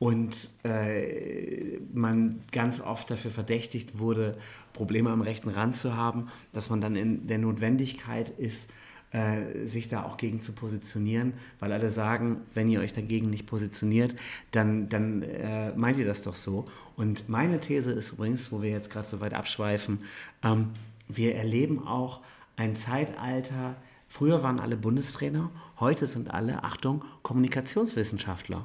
und 0.00 0.48
äh, 0.64 1.78
man 1.92 2.40
ganz 2.52 2.80
oft 2.80 3.10
dafür 3.10 3.30
verdächtigt 3.30 3.98
wurde, 3.98 4.36
Probleme 4.72 5.10
am 5.10 5.20
rechten 5.20 5.50
Rand 5.50 5.76
zu 5.76 5.94
haben, 5.94 6.28
dass 6.54 6.70
man 6.70 6.80
dann 6.80 6.96
in 6.96 7.26
der 7.26 7.36
Notwendigkeit 7.36 8.30
ist, 8.30 8.70
äh, 9.12 9.66
sich 9.66 9.88
da 9.88 10.04
auch 10.04 10.16
gegen 10.16 10.40
zu 10.40 10.52
positionieren, 10.52 11.34
weil 11.58 11.72
alle 11.72 11.90
sagen, 11.90 12.40
wenn 12.54 12.70
ihr 12.70 12.80
euch 12.80 12.94
dagegen 12.94 13.28
nicht 13.28 13.46
positioniert, 13.46 14.16
dann, 14.52 14.88
dann 14.88 15.22
äh, 15.22 15.72
meint 15.76 15.98
ihr 15.98 16.06
das 16.06 16.22
doch 16.22 16.34
so. 16.34 16.64
Und 16.96 17.28
meine 17.28 17.60
These 17.60 17.92
ist 17.92 18.12
übrigens, 18.12 18.50
wo 18.50 18.62
wir 18.62 18.70
jetzt 18.70 18.90
gerade 18.90 19.06
so 19.06 19.20
weit 19.20 19.34
abschweifen, 19.34 19.98
ähm, 20.42 20.70
wir 21.08 21.34
erleben 21.34 21.86
auch 21.86 22.20
ein 22.56 22.74
Zeitalter, 22.74 23.76
früher 24.08 24.42
waren 24.42 24.60
alle 24.60 24.78
Bundestrainer, 24.78 25.50
heute 25.78 26.06
sind 26.06 26.32
alle, 26.32 26.64
Achtung, 26.64 27.04
Kommunikationswissenschaftler. 27.22 28.64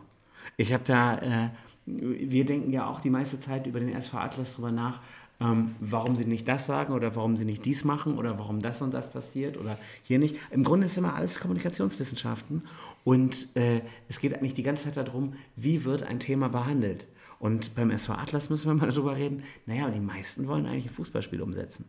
Ich 0.57 0.73
habe 0.73 0.83
da, 0.85 1.17
äh, 1.17 1.49
wir 1.85 2.45
denken 2.45 2.71
ja 2.71 2.87
auch 2.87 2.99
die 2.99 3.09
meiste 3.09 3.39
Zeit 3.39 3.67
über 3.67 3.79
den 3.79 3.93
SV 3.93 4.17
Atlas 4.17 4.55
drüber 4.55 4.71
nach, 4.71 5.01
ähm, 5.41 5.75
warum 5.79 6.15
sie 6.15 6.25
nicht 6.25 6.47
das 6.47 6.65
sagen 6.65 6.93
oder 6.93 7.15
warum 7.15 7.35
sie 7.35 7.45
nicht 7.45 7.65
dies 7.65 7.83
machen 7.83 8.17
oder 8.17 8.39
warum 8.39 8.61
das 8.61 8.81
und 8.81 8.93
das 8.93 9.11
passiert 9.11 9.57
oder 9.57 9.77
hier 10.03 10.17
nicht. 10.17 10.37
Im 10.51 10.63
Grunde 10.63 10.85
ist 10.85 10.97
immer 10.97 11.15
alles 11.15 11.39
Kommunikationswissenschaften 11.39 12.63
und 13.03 13.49
äh, 13.55 13.81
es 14.07 14.19
geht 14.19 14.33
eigentlich 14.33 14.53
die 14.53 14.63
ganze 14.63 14.89
Zeit 14.89 15.07
darum, 15.07 15.33
wie 15.55 15.83
wird 15.83 16.03
ein 16.03 16.19
Thema 16.19 16.47
behandelt. 16.47 17.07
Und 17.39 17.75
beim 17.75 17.91
SV 17.91 18.13
Atlas 18.13 18.49
müssen 18.49 18.69
wir 18.69 18.75
mal 18.75 18.89
darüber 18.93 19.17
reden, 19.17 19.43
naja, 19.65 19.89
die 19.89 19.99
meisten 19.99 20.47
wollen 20.47 20.65
eigentlich 20.65 20.85
ein 20.85 20.93
Fußballspiel 20.93 21.41
umsetzen. 21.41 21.85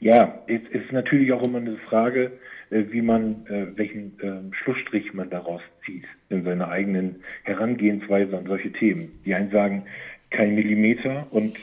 Ja, 0.00 0.42
es 0.46 0.62
ist 0.70 0.92
natürlich 0.92 1.32
auch 1.32 1.42
immer 1.42 1.58
eine 1.58 1.76
Frage, 1.76 2.32
wie 2.70 3.02
man, 3.02 3.46
äh, 3.46 3.66
welchen 3.76 4.12
ähm, 4.22 4.52
Schlussstrich 4.52 5.12
man 5.12 5.28
daraus 5.30 5.62
zieht 5.84 6.04
in 6.28 6.44
seiner 6.44 6.68
eigenen 6.68 7.16
Herangehensweise 7.42 8.36
an 8.38 8.46
solche 8.46 8.72
Themen. 8.72 9.20
Die 9.24 9.34
einen 9.34 9.50
sagen, 9.50 9.84
kein 10.30 10.54
Millimeter 10.54 11.26
und 11.30 11.58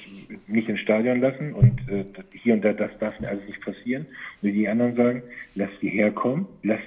nicht 0.47 0.67
ins 0.67 0.81
Stadion 0.81 1.21
lassen 1.21 1.53
und 1.53 1.79
äh, 1.89 2.03
hier 2.33 2.53
und 2.53 2.65
da, 2.65 2.73
das 2.73 2.91
darf 2.99 3.15
also 3.21 3.41
nicht 3.45 3.61
passieren. 3.61 4.05
Und 4.41 4.51
die 4.51 4.67
anderen 4.67 4.95
sagen, 4.95 5.23
lass 5.55 5.69
die 5.81 5.89
herkommen, 5.89 6.45
lass, 6.63 6.81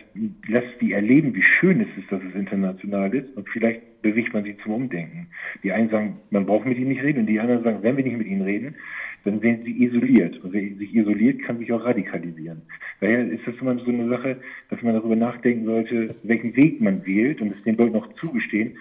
lass 0.46 0.64
die 0.80 0.92
erleben, 0.92 1.34
wie 1.34 1.44
schön 1.44 1.80
es 1.80 1.88
ist, 1.98 2.12
dass 2.12 2.22
es 2.22 2.34
international 2.34 3.14
ist 3.14 3.34
und 3.34 3.48
vielleicht 3.48 3.80
bewegt 4.02 4.32
man 4.32 4.44
sie 4.44 4.56
zum 4.58 4.72
Umdenken. 4.72 5.28
Die 5.62 5.72
einen 5.72 5.90
sagen, 5.90 6.18
man 6.30 6.46
braucht 6.46 6.66
mit 6.66 6.78
ihnen 6.78 6.88
nicht 6.88 7.02
reden 7.02 7.20
und 7.20 7.26
die 7.26 7.40
anderen 7.40 7.62
sagen, 7.62 7.78
wenn 7.82 7.96
wir 7.96 8.04
nicht 8.04 8.18
mit 8.18 8.26
ihnen 8.26 8.42
reden, 8.42 8.74
dann 9.24 9.42
werden 9.42 9.64
sie 9.64 9.84
isoliert. 9.84 10.38
Und 10.42 10.52
wer 10.52 10.62
sich 10.76 10.94
isoliert, 10.94 11.42
kann 11.42 11.58
sich 11.58 11.72
auch 11.72 11.84
radikalisieren. 11.84 12.62
Daher 13.00 13.30
ist 13.30 13.46
das 13.46 13.54
immer 13.60 13.76
so 13.76 13.90
eine 13.90 14.08
Sache, 14.08 14.36
dass 14.70 14.82
man 14.82 14.94
darüber 14.94 15.16
nachdenken 15.16 15.66
sollte, 15.66 16.14
welchen 16.22 16.56
Weg 16.56 16.80
man 16.80 17.04
wählt 17.04 17.40
und 17.40 17.52
es 17.54 17.62
den 17.64 17.76
Leuten 17.76 17.96
auch 17.96 18.12
zugestehen. 18.14 18.76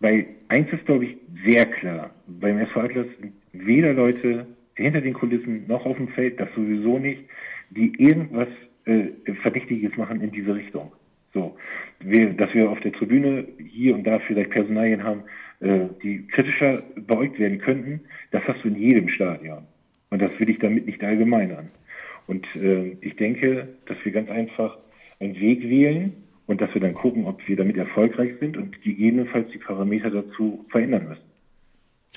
Weil 0.00 0.26
eins 0.48 0.72
ist, 0.72 0.86
glaube 0.86 1.06
ich, 1.06 1.16
sehr 1.44 1.66
klar. 1.66 2.10
Beim 2.26 2.58
SV 2.58 2.80
Atlas 2.80 3.06
weder 3.52 3.94
Leute 3.94 4.46
hinter 4.74 5.00
den 5.00 5.14
Kulissen 5.14 5.66
noch 5.66 5.84
auf 5.86 5.96
dem 5.96 6.08
Feld, 6.08 6.38
das 6.38 6.48
sowieso 6.54 6.98
nicht, 6.98 7.24
die 7.70 7.92
irgendwas 7.98 8.48
äh, 8.84 9.08
Verdächtiges 9.42 9.96
machen 9.96 10.20
in 10.20 10.30
diese 10.30 10.54
Richtung. 10.54 10.92
So, 11.34 11.56
wir, 12.00 12.32
dass 12.32 12.52
wir 12.54 12.70
auf 12.70 12.80
der 12.80 12.92
Tribüne 12.92 13.46
hier 13.58 13.94
und 13.94 14.04
da 14.04 14.18
vielleicht 14.20 14.50
Personalien 14.50 15.04
haben, 15.04 15.24
äh, 15.60 15.86
die 16.02 16.26
kritischer 16.28 16.82
beäugt 16.96 17.38
werden 17.38 17.58
könnten, 17.58 18.00
das 18.30 18.42
hast 18.46 18.64
du 18.64 18.68
in 18.68 18.76
jedem 18.76 19.08
Stadion. 19.08 19.66
Und 20.10 20.22
das 20.22 20.30
will 20.38 20.48
ich 20.48 20.58
damit 20.58 20.86
nicht 20.86 21.02
allgemeinern. 21.02 21.68
Und 22.26 22.46
äh, 22.56 22.96
ich 23.00 23.16
denke, 23.16 23.68
dass 23.86 23.96
wir 24.04 24.12
ganz 24.12 24.30
einfach 24.30 24.78
einen 25.20 25.38
Weg 25.38 25.62
wählen 25.62 26.12
und 26.46 26.60
dass 26.60 26.72
wir 26.74 26.80
dann 26.80 26.94
gucken, 26.94 27.26
ob 27.26 27.46
wir 27.46 27.56
damit 27.56 27.76
erfolgreich 27.76 28.34
sind 28.40 28.56
und 28.56 28.80
gegebenenfalls 28.82 29.50
die 29.52 29.58
Parameter 29.58 30.10
dazu 30.10 30.64
verändern 30.70 31.08
müssen. 31.08 31.28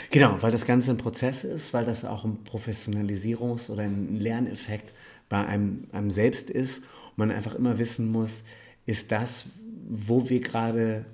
Genau, 0.09 0.41
weil 0.41 0.51
das 0.51 0.65
Ganze 0.65 0.91
ein 0.91 0.97
Prozess 0.97 1.43
ist, 1.43 1.73
weil 1.73 1.85
das 1.85 2.05
auch 2.05 2.23
ein 2.23 2.39
Professionalisierungs- 2.45 3.69
oder 3.69 3.83
ein 3.83 4.17
Lerneffekt 4.19 4.93
bei 5.29 5.45
einem, 5.45 5.87
einem 5.91 6.11
selbst 6.11 6.49
ist 6.49 6.83
und 6.83 7.17
man 7.17 7.31
einfach 7.31 7.55
immer 7.55 7.77
wissen 7.77 8.11
muss, 8.11 8.43
ist 8.85 9.11
das, 9.11 9.45
wo 9.89 10.29
wir 10.29 10.41
gerade, 10.41 11.05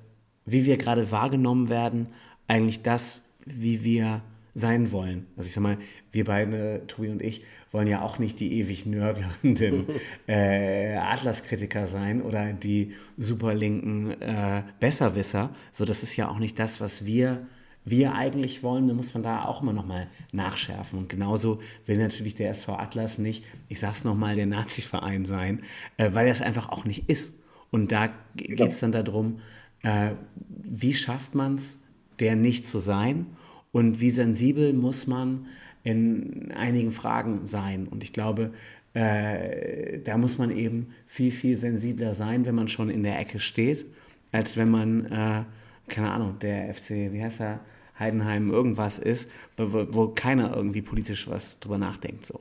wie 0.45 0.65
wir 0.65 0.77
gerade 0.77 1.11
wahrgenommen 1.11 1.69
werden, 1.69 2.07
eigentlich 2.47 2.81
das, 2.81 3.23
wie 3.45 3.83
wir 3.83 4.21
sein 4.53 4.91
wollen. 4.91 5.27
Also 5.35 5.47
ich 5.47 5.53
sag 5.53 5.61
mal, 5.61 5.77
wir 6.11 6.25
beide, 6.25 6.83
Tobi 6.87 7.09
und 7.09 7.21
ich, 7.21 7.43
wollen 7.71 7.87
ja 7.87 8.01
auch 8.01 8.17
nicht 8.17 8.39
die 8.39 8.59
ewig 8.59 8.85
nörgelnden 8.85 9.85
äh, 10.27 10.95
Atlas-Kritiker 10.95 11.87
sein 11.87 12.21
oder 12.21 12.53
die 12.53 12.93
superlinken 13.17 14.21
äh, 14.21 14.63
Besserwisser. 14.79 15.51
So, 15.71 15.85
das 15.85 16.03
ist 16.03 16.15
ja 16.15 16.29
auch 16.29 16.39
nicht 16.39 16.57
das, 16.59 16.81
was 16.81 17.05
wir, 17.05 17.45
wir 17.85 18.13
eigentlich 18.13 18.63
wollen. 18.63 18.87
Da 18.87 18.93
muss 18.93 19.13
man 19.13 19.23
da 19.23 19.45
auch 19.45 19.61
immer 19.61 19.73
nochmal 19.73 20.07
nachschärfen. 20.31 20.97
Und 20.97 21.09
genauso 21.09 21.59
will 21.85 21.97
natürlich 21.97 22.35
der 22.35 22.49
SV 22.49 22.73
Atlas 22.77 23.17
nicht, 23.17 23.45
ich 23.67 23.79
sag's 23.79 24.03
nochmal, 24.03 24.35
der 24.35 24.45
Nazi-Verein 24.45 25.25
sein, 25.25 25.63
äh, 25.97 26.13
weil 26.13 26.27
er 26.27 26.31
es 26.31 26.41
einfach 26.41 26.69
auch 26.69 26.85
nicht 26.85 27.09
ist. 27.09 27.33
Und 27.71 27.91
da 27.91 28.09
geht 28.35 28.59
es 28.59 28.79
dann 28.79 28.91
darum, 28.91 29.39
äh, 29.83 30.11
wie 30.49 30.93
schafft 30.93 31.35
man 31.35 31.55
es, 31.55 31.79
der 32.19 32.35
nicht 32.35 32.65
zu 32.65 32.79
sein 32.79 33.27
und 33.71 33.99
wie 33.99 34.09
sensibel 34.09 34.73
muss 34.73 35.07
man 35.07 35.47
in 35.83 36.51
einigen 36.51 36.91
Fragen 36.91 37.45
sein. 37.45 37.87
Und 37.87 38.03
ich 38.03 38.13
glaube, 38.13 38.51
äh, 38.93 39.99
da 39.99 40.17
muss 40.17 40.37
man 40.37 40.51
eben 40.51 40.87
viel, 41.05 41.31
viel 41.31 41.57
sensibler 41.57 42.13
sein, 42.13 42.45
wenn 42.45 42.55
man 42.55 42.67
schon 42.67 42.89
in 42.89 43.03
der 43.03 43.19
Ecke 43.19 43.39
steht, 43.39 43.85
als 44.31 44.57
wenn 44.57 44.69
man, 44.69 45.05
äh, 45.05 45.43
keine 45.87 46.11
Ahnung, 46.11 46.39
der 46.39 46.73
FC, 46.73 47.11
wie 47.11 47.23
heißt 47.23 47.41
er, 47.41 47.59
Heidenheim 47.99 48.51
irgendwas 48.51 48.99
ist, 48.99 49.29
wo, 49.55 49.87
wo 49.91 50.07
keiner 50.09 50.55
irgendwie 50.55 50.81
politisch 50.81 51.27
was 51.27 51.59
drüber 51.59 51.77
nachdenkt. 51.77 52.25
So. 52.25 52.39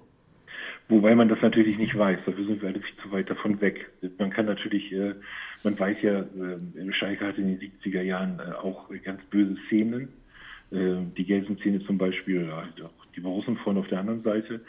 Wobei 0.89 1.17
man 1.17 1.29
das 1.29 1.41
natürlich 1.43 1.79
nicht 1.79 1.99
weiß, 1.99 2.21
dafür 2.27 2.47
sind 2.47 2.63
wir 2.63 2.69
alle 2.69 2.81
viel 2.81 2.97
zu 3.03 3.11
weit 3.11 3.29
davon 3.29 3.61
weg. 3.61 3.91
Man 4.19 4.31
kann 4.31 4.47
natürlich, 4.47 4.93
äh, 4.93 5.15
man 5.65 5.79
weiß 5.79 5.97
ja, 6.03 6.21
äh, 6.21 6.93
Schalke 6.93 7.27
hatte 7.27 7.41
in 7.41 7.59
den 7.59 7.73
70er 7.83 8.03
Jahren 8.03 8.39
äh, 8.39 8.53
auch 8.53 8.89
ganz 9.03 9.21
böse 9.25 9.57
Szenen 9.67 10.09
äh, 10.71 10.97
die 11.17 11.25
Gelsenszene 11.25 11.85
zum 11.85 11.99
Beispiel, 11.99 12.53
halt 12.53 12.81
auch 12.83 13.07
die 13.17 13.21
Borussenfreunde 13.21 13.81
auf 13.81 13.89
der 13.89 14.01
anderen 14.01 14.23
Seite. 14.23 14.61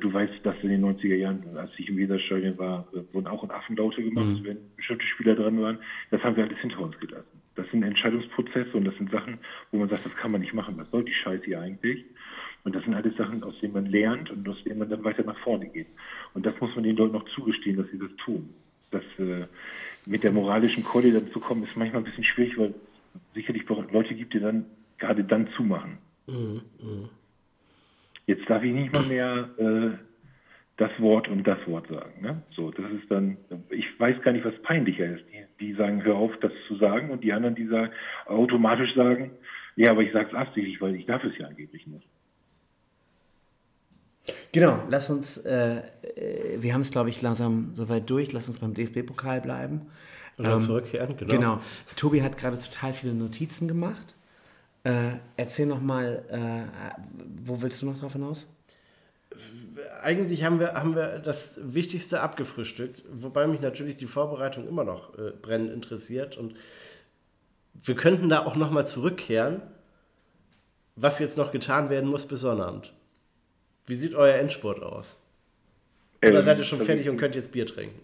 Du 0.00 0.10
weißt, 0.10 0.32
dass 0.42 0.54
in 0.62 0.70
den 0.70 0.82
90er 0.82 1.16
Jahren, 1.16 1.44
als 1.54 1.70
ich 1.76 1.90
im 1.90 1.98
Weserstadion 1.98 2.56
war, 2.56 2.88
wurden 3.12 3.26
auch 3.26 3.44
in 3.44 3.50
Affenlaute 3.50 4.02
gemacht, 4.02 4.40
mhm. 4.40 4.44
wenn 4.44 4.56
bestimmte 4.74 5.04
Spieler 5.04 5.34
dran 5.34 5.60
waren. 5.60 5.78
Das 6.10 6.22
haben 6.22 6.34
wir 6.34 6.44
alles 6.44 6.58
hinter 6.60 6.80
uns 6.80 6.98
gelassen. 6.98 7.42
Das 7.56 7.70
sind 7.70 7.82
Entscheidungsprozesse 7.82 8.70
und 8.72 8.86
das 8.86 8.96
sind 8.96 9.10
Sachen, 9.10 9.36
wo 9.72 9.78
man 9.78 9.90
sagt, 9.90 10.06
das 10.06 10.14
kann 10.16 10.32
man 10.32 10.40
nicht 10.40 10.54
machen. 10.54 10.78
Was 10.78 10.90
soll 10.90 11.04
die 11.04 11.12
Scheiße 11.12 11.44
hier 11.44 11.60
eigentlich? 11.60 12.06
Und 12.66 12.74
das 12.74 12.82
sind 12.82 12.94
alles 12.94 13.16
Sachen, 13.16 13.44
aus 13.44 13.54
denen 13.60 13.74
man 13.74 13.86
lernt 13.86 14.28
und 14.28 14.48
aus 14.48 14.56
denen 14.64 14.80
man 14.80 14.90
dann 14.90 15.04
weiter 15.04 15.22
nach 15.22 15.38
vorne 15.38 15.68
geht. 15.68 15.86
Und 16.34 16.44
das 16.44 16.60
muss 16.60 16.74
man 16.74 16.82
den 16.82 16.96
Leuten 16.96 17.12
noch 17.12 17.24
zugestehen, 17.26 17.76
dass 17.76 17.88
sie 17.92 17.98
das 17.98 18.10
tun. 18.24 18.52
Das 18.90 19.04
äh, 19.20 19.46
mit 20.04 20.24
der 20.24 20.32
moralischen 20.32 20.82
Keule 20.82 21.12
dann 21.12 21.30
zu 21.30 21.38
kommen, 21.38 21.62
ist 21.62 21.76
manchmal 21.76 22.02
ein 22.02 22.06
bisschen 22.06 22.24
schwierig, 22.24 22.58
weil 22.58 22.74
sicherlich 23.34 23.62
Leute 23.68 24.16
gibt, 24.16 24.34
die 24.34 24.40
dann 24.40 24.64
gerade 24.98 25.22
dann 25.22 25.46
zumachen. 25.56 25.98
Mhm, 26.26 26.62
mh. 26.82 27.08
Jetzt 28.26 28.50
darf 28.50 28.64
ich 28.64 28.72
nicht 28.72 28.92
mal 28.92 29.04
mehr 29.04 29.48
äh, 29.58 29.90
das 30.76 30.90
Wort 30.98 31.28
und 31.28 31.46
das 31.46 31.64
Wort 31.68 31.86
sagen. 31.86 32.20
Ne? 32.20 32.42
So, 32.50 32.72
das 32.72 32.90
ist 32.90 33.08
dann, 33.08 33.36
ich 33.70 33.86
weiß 34.00 34.20
gar 34.22 34.32
nicht, 34.32 34.44
was 34.44 34.60
peinlicher 34.62 35.06
ist. 35.06 35.24
Die, 35.32 35.66
die 35.66 35.72
sagen, 35.74 36.02
hör 36.02 36.16
auf, 36.16 36.36
das 36.40 36.50
zu 36.66 36.74
sagen, 36.74 37.10
und 37.10 37.22
die 37.22 37.32
anderen, 37.32 37.54
die 37.54 37.68
sagen, 37.68 37.92
automatisch 38.26 38.92
sagen, 38.96 39.30
ja, 39.76 39.92
aber 39.92 40.02
ich 40.02 40.12
sage 40.12 40.30
es 40.30 40.34
absichtlich, 40.34 40.80
weil 40.80 40.96
ich 40.96 41.06
darf 41.06 41.22
es 41.22 41.38
ja 41.38 41.46
angeblich 41.46 41.86
nicht. 41.86 42.08
Genau, 44.56 44.78
lass 44.88 45.10
uns, 45.10 45.36
äh, 45.36 45.82
äh 46.16 46.62
wir 46.62 46.72
haben 46.72 46.80
es, 46.80 46.90
glaube 46.90 47.10
ich, 47.10 47.20
langsam 47.20 47.72
soweit 47.74 48.08
durch, 48.08 48.32
lass 48.32 48.48
uns 48.48 48.56
beim 48.56 48.72
DFB-Pokal 48.72 49.42
bleiben. 49.42 49.82
Oder 50.38 50.54
ähm, 50.54 50.60
zurückkehren, 50.60 51.14
genau. 51.18 51.30
Genau. 51.30 51.60
Tobi 51.94 52.22
hat 52.22 52.38
gerade 52.38 52.56
total 52.58 52.94
viele 52.94 53.12
Notizen 53.12 53.68
gemacht. 53.68 54.14
Äh, 54.82 55.16
erzähl 55.36 55.66
noch 55.66 55.82
mal, 55.82 56.24
äh, 56.30 57.02
wo 57.44 57.60
willst 57.60 57.82
du 57.82 57.86
noch 57.86 57.98
drauf 57.98 58.14
hinaus? 58.14 58.46
Eigentlich 60.02 60.42
haben 60.42 60.58
wir, 60.58 60.72
haben 60.72 60.96
wir 60.96 61.18
das 61.18 61.60
Wichtigste 61.62 62.22
abgefrühstückt, 62.22 63.02
wobei 63.12 63.46
mich 63.46 63.60
natürlich 63.60 63.98
die 63.98 64.06
Vorbereitung 64.06 64.66
immer 64.66 64.84
noch 64.84 65.18
äh, 65.18 65.32
brennend 65.42 65.70
interessiert 65.70 66.38
und 66.38 66.54
wir 67.82 67.94
könnten 67.94 68.30
da 68.30 68.46
auch 68.46 68.56
noch 68.56 68.70
mal 68.70 68.86
zurückkehren, 68.86 69.60
was 70.94 71.18
jetzt 71.18 71.36
noch 71.36 71.52
getan 71.52 71.90
werden 71.90 72.08
muss 72.08 72.24
bis 72.24 72.40
Sonnabend. 72.40 72.94
Wie 73.86 73.94
sieht 73.94 74.14
euer 74.14 74.34
Endspurt 74.34 74.82
aus? 74.82 75.20
Oder 76.22 76.38
ähm, 76.38 76.42
seid 76.42 76.58
ihr 76.58 76.64
schon 76.64 76.80
fertig 76.80 77.08
und 77.08 77.18
könnt 77.18 77.34
jetzt 77.34 77.52
Bier 77.52 77.66
trinken? 77.66 78.00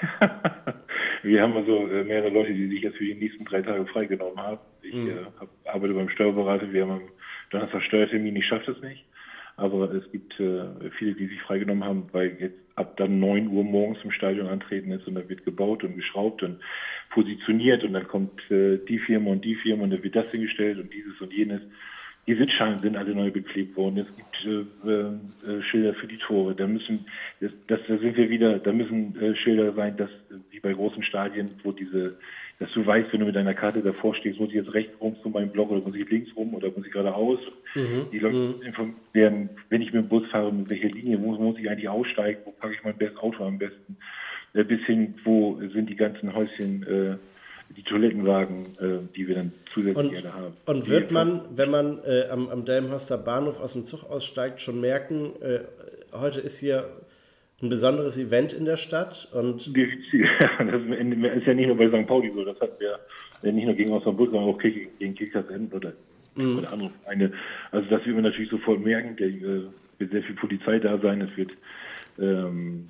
wir 1.22 1.42
haben 1.42 1.56
also 1.56 1.88
äh, 1.88 2.04
mehrere 2.04 2.30
Leute, 2.30 2.52
die 2.52 2.68
sich 2.68 2.82
jetzt 2.82 2.96
für 2.96 3.04
die 3.04 3.14
nächsten 3.14 3.44
drei 3.44 3.62
Tage 3.62 3.86
freigenommen 3.86 4.38
haben. 4.38 4.60
Ich 4.82 4.94
mhm. 4.94 5.10
äh, 5.10 5.24
hab, 5.38 5.48
arbeite 5.64 5.94
beim 5.94 6.08
Steuerberater, 6.10 6.72
wir 6.72 6.82
haben 6.82 6.92
am 6.92 7.08
Donnerstag 7.50 7.82
Steuertermin, 7.82 8.36
ich 8.36 8.46
schaffe 8.46 8.72
das 8.72 8.82
nicht. 8.82 9.04
Aber 9.56 9.92
es 9.92 10.10
gibt 10.10 10.38
äh, 10.40 10.90
viele, 10.98 11.14
die 11.14 11.26
sich 11.26 11.40
freigenommen 11.42 11.84
haben, 11.84 12.08
weil 12.12 12.36
jetzt 12.40 12.56
ab 12.76 12.96
dann 12.96 13.20
9 13.20 13.48
Uhr 13.48 13.62
morgens 13.62 13.98
im 14.04 14.10
Stadion 14.10 14.46
antreten 14.46 14.90
ist 14.92 15.06
und 15.06 15.16
da 15.16 15.28
wird 15.28 15.44
gebaut 15.44 15.84
und 15.84 15.96
geschraubt 15.96 16.42
und 16.42 16.60
positioniert 17.10 17.84
und 17.84 17.92
dann 17.92 18.08
kommt 18.08 18.40
äh, 18.50 18.78
die 18.88 18.98
Firma 19.00 19.32
und 19.32 19.44
die 19.44 19.56
Firma 19.56 19.84
und 19.84 19.90
dann 19.90 20.02
wird 20.02 20.16
das 20.16 20.30
hingestellt 20.30 20.78
und 20.78 20.92
dieses 20.94 21.20
und 21.20 21.32
jenes. 21.32 21.60
Die 22.30 22.36
Sitzschalen 22.36 22.78
sind 22.78 22.96
alle 22.96 23.12
neu 23.12 23.32
beklebt 23.32 23.76
worden. 23.76 24.06
Es 24.06 24.06
gibt 24.14 24.86
äh, 24.86 25.00
äh, 25.50 25.62
Schilder 25.62 25.94
für 25.94 26.06
die 26.06 26.16
Tore. 26.16 26.54
Da 26.54 26.64
müssen, 26.64 27.04
das, 27.40 27.50
das, 27.66 27.80
da 27.88 27.98
sind 27.98 28.16
wir 28.16 28.30
wieder, 28.30 28.60
da 28.60 28.72
müssen 28.72 29.20
äh, 29.20 29.34
Schilder 29.34 29.72
sein, 29.72 29.96
dass 29.96 30.10
wie 30.52 30.60
bei 30.60 30.72
großen 30.72 31.02
Stadien, 31.02 31.50
wo 31.64 31.72
diese, 31.72 32.18
dass 32.60 32.70
du 32.70 32.86
weißt, 32.86 33.12
wenn 33.12 33.18
du 33.18 33.26
mit 33.26 33.34
deiner 33.34 33.54
Karte 33.54 33.82
davor 33.82 34.14
stehst, 34.14 34.38
muss 34.38 34.50
ich 34.50 34.54
jetzt 34.54 34.72
rechts 34.72 34.92
rum 35.00 35.16
zu 35.24 35.28
meinem 35.28 35.50
Block 35.50 35.72
oder 35.72 35.80
muss 35.80 35.96
ich 35.96 36.08
links 36.08 36.30
rum 36.36 36.54
oder 36.54 36.68
muss 36.68 36.86
ich 36.86 36.92
geradeaus? 36.92 37.40
Mhm. 37.74 38.06
Die 38.12 38.20
Leute 38.20 38.36
mhm. 38.36 38.62
informiert 38.62 38.96
werden, 39.12 39.50
wenn 39.68 39.82
ich 39.82 39.92
mit 39.92 40.04
dem 40.04 40.08
Bus 40.08 40.24
fahre, 40.28 40.52
mit 40.52 40.70
welcher 40.70 40.90
Linie 40.90 41.18
muss, 41.18 41.36
muss 41.36 41.58
ich 41.58 41.68
eigentlich 41.68 41.88
aussteigen, 41.88 42.42
wo 42.44 42.52
packe 42.52 42.74
ich 42.74 42.84
mein 42.84 42.96
bestes 42.96 43.18
Auto 43.18 43.44
am 43.44 43.58
besten? 43.58 43.96
Äh, 44.54 44.62
bis 44.62 44.82
hin, 44.82 45.14
wo 45.24 45.60
sind 45.72 45.90
die 45.90 45.96
ganzen 45.96 46.32
Häuschen 46.32 46.84
äh, 46.84 47.16
die 47.76 47.82
Toilettenwagen, 47.82 48.66
äh, 48.78 49.14
die 49.14 49.28
wir 49.28 49.36
dann 49.36 49.52
zusätzlich 49.72 50.24
und, 50.24 50.32
haben. 50.32 50.54
Und 50.66 50.88
wird 50.88 51.10
man, 51.10 51.42
wenn 51.54 51.70
man 51.70 51.98
äh, 52.04 52.28
am, 52.30 52.48
am 52.48 52.64
Delmenhorster 52.64 53.18
Bahnhof 53.18 53.60
aus 53.60 53.74
dem 53.74 53.84
Zug 53.84 54.10
aussteigt, 54.10 54.60
schon 54.60 54.80
merken, 54.80 55.32
äh, 55.40 55.60
heute 56.12 56.40
ist 56.40 56.58
hier 56.58 56.88
ein 57.62 57.68
besonderes 57.68 58.16
Event 58.18 58.52
in 58.52 58.64
der 58.64 58.76
Stadt? 58.76 59.28
Und 59.32 59.66
ja, 59.66 59.84
das 60.58 60.82
ist 60.82 61.46
ja 61.46 61.54
nicht 61.54 61.66
nur 61.66 61.76
bei 61.76 61.88
St. 61.88 62.06
Pauli 62.06 62.32
so, 62.34 62.44
das 62.44 62.58
hat 62.60 62.80
wir 62.80 62.98
nicht 63.52 63.64
nur 63.64 63.74
gegen 63.74 63.92
Osnabrück, 63.92 64.32
sondern 64.32 64.54
auch 64.54 64.58
gegen 64.58 65.14
Kickers-End 65.14 65.72
oder 65.72 65.92
mhm. 66.34 66.66
andere 66.70 66.90
Vereine. 67.02 67.32
Also 67.70 67.88
das 67.88 68.04
wird 68.04 68.16
man 68.16 68.24
natürlich 68.24 68.50
sofort 68.50 68.84
merken, 68.84 69.16
da 69.16 69.24
äh, 69.24 69.62
wird 69.98 70.10
sehr 70.10 70.22
viel 70.22 70.34
Polizei 70.34 70.78
da 70.78 70.98
sein, 70.98 71.20
es 71.20 71.36
wird 71.36 71.52
ähm, 72.18 72.88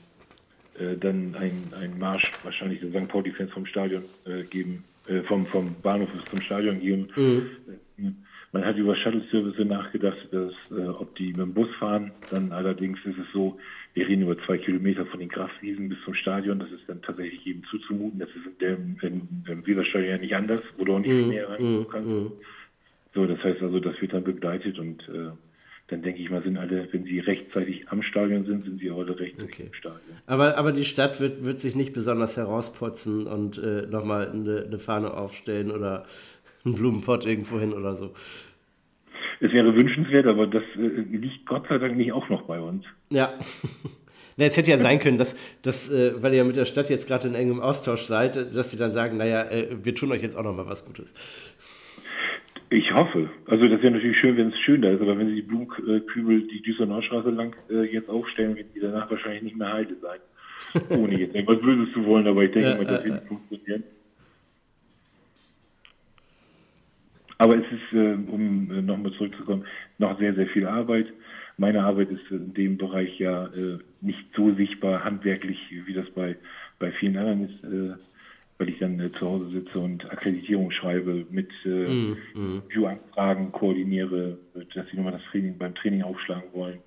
äh, 0.81 0.97
dann 0.97 1.37
ein, 1.39 1.73
ein 1.81 1.99
Marsch 1.99 2.31
wahrscheinlich 2.43 2.81
der 2.81 2.91
St. 2.91 3.09
Pauli-Fans 3.09 3.53
vom 3.53 3.67
Stadion 3.67 4.05
äh, 4.25 4.45
geben, 4.45 4.85
äh, 5.07 5.23
vom, 5.23 5.47
vom 5.47 5.75
Bahnhof 5.83 6.09
zum 6.31 6.41
Stadion 6.41 6.81
geben. 6.81 7.09
Mhm. 7.17 7.47
Äh, 7.99 8.11
man 8.53 8.65
hat 8.65 8.77
über 8.77 8.97
Shuttle-Service 8.97 9.65
nachgedacht, 9.65 10.29
dass, 10.33 10.53
äh, 10.71 10.89
ob 10.89 11.15
die 11.17 11.29
mit 11.29 11.39
dem 11.39 11.55
Bus 11.55 11.69
fahren. 11.79 12.11
Dann 12.31 12.51
allerdings 12.51 12.99
ist 13.05 13.19
es 13.19 13.27
so, 13.33 13.59
wir 13.95 14.09
reden 14.09 14.23
über 14.23 14.37
zwei 14.45 14.59
Kilometer 14.59 15.07
von 15.07 15.21
den 15.21 15.29
Kraftwiesen 15.29 15.89
bis 15.89 15.99
zum 16.05 16.15
Stadion. 16.15 16.59
Das 16.59 16.71
ist 16.73 16.89
dann 16.89 17.03
tatsächlich 17.03 17.45
jedem 17.45 17.63
zuzumuten. 17.65 18.19
Das 18.19 18.29
ist 18.31 18.47
in 18.63 18.99
dem, 19.47 19.67
Weserstadion 19.67 20.11
ja 20.11 20.19
nicht 20.19 20.35
anders, 20.35 20.63
wo 20.79 20.85
du 20.85 20.95
auch 20.95 20.99
nicht 20.99 21.13
mm, 21.13 21.29
näher 21.29 21.49
rein 21.49 21.81
mm, 21.81 21.87
kannst. 21.91 22.09
Mm. 22.09 22.27
So, 23.15 23.27
das 23.27 23.43
heißt 23.43 23.63
also, 23.63 23.79
das 23.79 24.01
wird 24.01 24.13
dann 24.13 24.25
begleitet 24.25 24.79
und 24.79 25.09
dann 25.91 26.03
denke 26.03 26.23
ich 26.23 26.31
mal, 26.31 26.43
sind 26.43 26.57
alle, 26.57 26.89
wenn 26.93 27.05
sie 27.05 27.19
rechtzeitig 27.19 27.89
am 27.89 28.03
Stadion 28.03 28.45
sind, 28.45 28.65
sind 28.65 28.79
sie 28.79 28.91
alle 28.91 29.19
rechtzeitig 29.19 29.55
okay. 29.55 29.67
im 29.67 29.75
Stadion. 29.75 30.17
Aber, 30.27 30.57
aber 30.57 30.73
die 30.73 30.85
Stadt 30.85 31.21
wird, 31.21 31.45
wird 31.45 31.59
sich 31.59 31.75
nicht 31.75 31.93
besonders 31.93 32.37
herausputzen 32.37 33.27
und 33.27 33.59
äh, 33.59 33.87
nochmal 33.87 34.31
eine, 34.31 34.65
eine 34.67 34.79
Fahne 34.79 35.13
aufstellen 35.15 35.71
oder 35.71 36.07
einen 36.65 36.75
Blumenpott 36.75 37.27
irgendwo 37.27 37.59
hin 37.59 37.73
oder 37.73 37.97
so. 37.97 38.15
Es 39.41 39.53
wäre 39.53 39.75
wünschenswert, 39.75 40.27
aber 40.27 40.47
das 40.47 40.63
äh, 40.77 40.81
liegt 40.81 41.47
Gott 41.47 41.67
sei 41.69 41.79
Dank 41.79 41.97
nicht 41.97 42.13
auch 42.13 42.29
noch 42.29 42.43
bei 42.43 42.61
uns. 42.61 42.85
Ja. 43.11 43.35
Na, 44.37 44.45
es 44.45 44.57
hätte 44.57 44.71
ja 44.71 44.79
sein 44.79 45.01
können, 45.01 45.19
dass, 45.19 45.37
dass 45.63 45.91
äh, 45.91 46.23
weil 46.23 46.33
ihr 46.33 46.39
ja 46.39 46.45
mit 46.45 46.57
der 46.57 46.67
Stadt 46.67 46.89
jetzt 46.89 47.09
gerade 47.09 47.27
in 47.27 47.35
engem 47.35 47.61
Austausch 47.61 48.03
seid, 48.03 48.55
dass 48.55 48.71
sie 48.71 48.77
dann 48.77 48.93
sagen, 48.93 49.17
naja, 49.17 49.43
äh, 49.51 49.69
wir 49.83 49.95
tun 49.95 50.13
euch 50.13 50.23
jetzt 50.23 50.37
auch 50.37 50.45
noch 50.45 50.55
mal 50.55 50.67
was 50.67 50.85
Gutes. 50.85 51.13
Ich 52.73 52.95
hoffe. 52.95 53.29
Also 53.47 53.67
das 53.67 53.83
wäre 53.83 53.93
natürlich 53.93 54.19
schön, 54.19 54.37
wenn 54.37 54.49
es 54.51 54.59
schön 54.61 54.81
da 54.81 54.91
ist, 54.91 55.01
aber 55.01 55.19
wenn 55.19 55.29
sie 55.29 55.35
die 55.35 55.43
Blumenkübel 55.43 56.47
die 56.47 56.63
Düsseldorfstraße 56.63 57.31
lang 57.31 57.55
äh, 57.69 57.83
jetzt 57.83 58.09
aufstellen, 58.09 58.57
wird 58.57 58.75
die 58.75 58.81
danach 58.81 59.11
wahrscheinlich 59.11 59.43
nicht 59.43 59.57
mehr 59.57 59.73
heile 59.73 59.97
sein. 60.01 60.21
Ohne 60.91 61.19
jetzt 61.19 61.35
etwas 61.35 61.61
Böses 61.61 61.93
zu 61.93 62.05
wollen, 62.05 62.29
aber 62.29 62.45
ich 62.45 62.53
denke 62.53 62.71
ja, 62.71 62.77
mal, 62.77 62.85
das 62.85 63.05
wird 63.05 63.15
nicht 63.15 63.27
funktionieren. 63.27 63.83
Aber 67.39 67.57
es 67.57 67.65
ist, 67.65 67.93
äh, 67.93 68.19
um 68.31 68.71
äh, 68.71 68.83
nochmal 68.83 69.13
zurückzukommen, 69.13 69.65
noch 69.99 70.17
sehr, 70.21 70.35
sehr 70.35 70.47
viel 70.47 70.67
Arbeit. 70.67 71.13
Meine 71.57 71.83
Arbeit 71.83 72.11
ist 72.11 72.31
in 72.31 72.55
dem 72.55 72.77
Bereich 72.77 73.19
ja 73.19 73.47
äh, 73.47 73.79
nicht 74.01 74.27
so 74.37 74.55
sichtbar 74.55 75.03
handwerklich, 75.03 75.59
wie 75.87 75.95
das 75.95 76.09
bei, 76.11 76.37
bei 76.79 76.93
vielen 76.93 77.17
anderen 77.17 77.49
ist, 77.49 77.65
äh, 77.65 77.95
weil 78.61 78.69
ich 78.69 78.79
dann 78.79 79.01
äh, 79.01 79.11
zu 79.13 79.21
Hause 79.27 79.49
sitze 79.49 79.79
und 79.79 80.05
Akkreditierung 80.13 80.71
schreibe, 80.71 81.25
mit 81.31 81.49
äh, 81.65 81.69
mm, 81.69 82.17
mm. 82.35 82.63
View-Anfragen 82.69 83.53
koordiniere, 83.53 84.37
dass 84.75 84.87
sie 84.91 84.99
nochmal 84.99 85.15
das 85.15 85.23
Training 85.31 85.57
beim 85.57 85.75
Training 85.75 86.03
aufschlagen 86.03 86.53
wollen, 86.53 86.81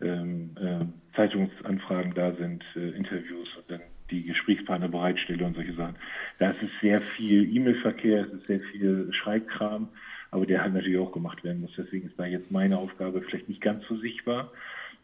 ähm, 0.00 0.56
äh, 0.58 0.86
Zeitungsanfragen 1.16 2.14
da 2.14 2.32
sind, 2.32 2.64
äh, 2.76 2.96
Interviews 2.96 3.48
und 3.56 3.70
dann 3.70 3.82
die 4.10 4.22
Gesprächspartner 4.22 4.88
bereitstelle 4.88 5.44
und 5.44 5.54
solche 5.54 5.74
Sachen. 5.74 5.96
Da 6.38 6.52
ist 6.52 6.62
es 6.62 6.70
sehr 6.80 7.02
viel 7.18 7.54
E-Mail-Verkehr, 7.54 8.24
es 8.24 8.32
ist 8.32 8.46
sehr 8.46 8.60
viel 8.60 9.12
Schreibkram, 9.12 9.90
aber 10.30 10.46
der 10.46 10.62
halt 10.62 10.72
natürlich 10.72 10.98
auch 10.98 11.12
gemacht 11.12 11.44
werden 11.44 11.60
muss. 11.60 11.72
Deswegen 11.76 12.08
ist 12.08 12.18
da 12.18 12.24
jetzt 12.24 12.50
meine 12.50 12.78
Aufgabe 12.78 13.20
vielleicht 13.20 13.50
nicht 13.50 13.60
ganz 13.60 13.84
so 13.86 13.98
sichtbar. 13.98 14.50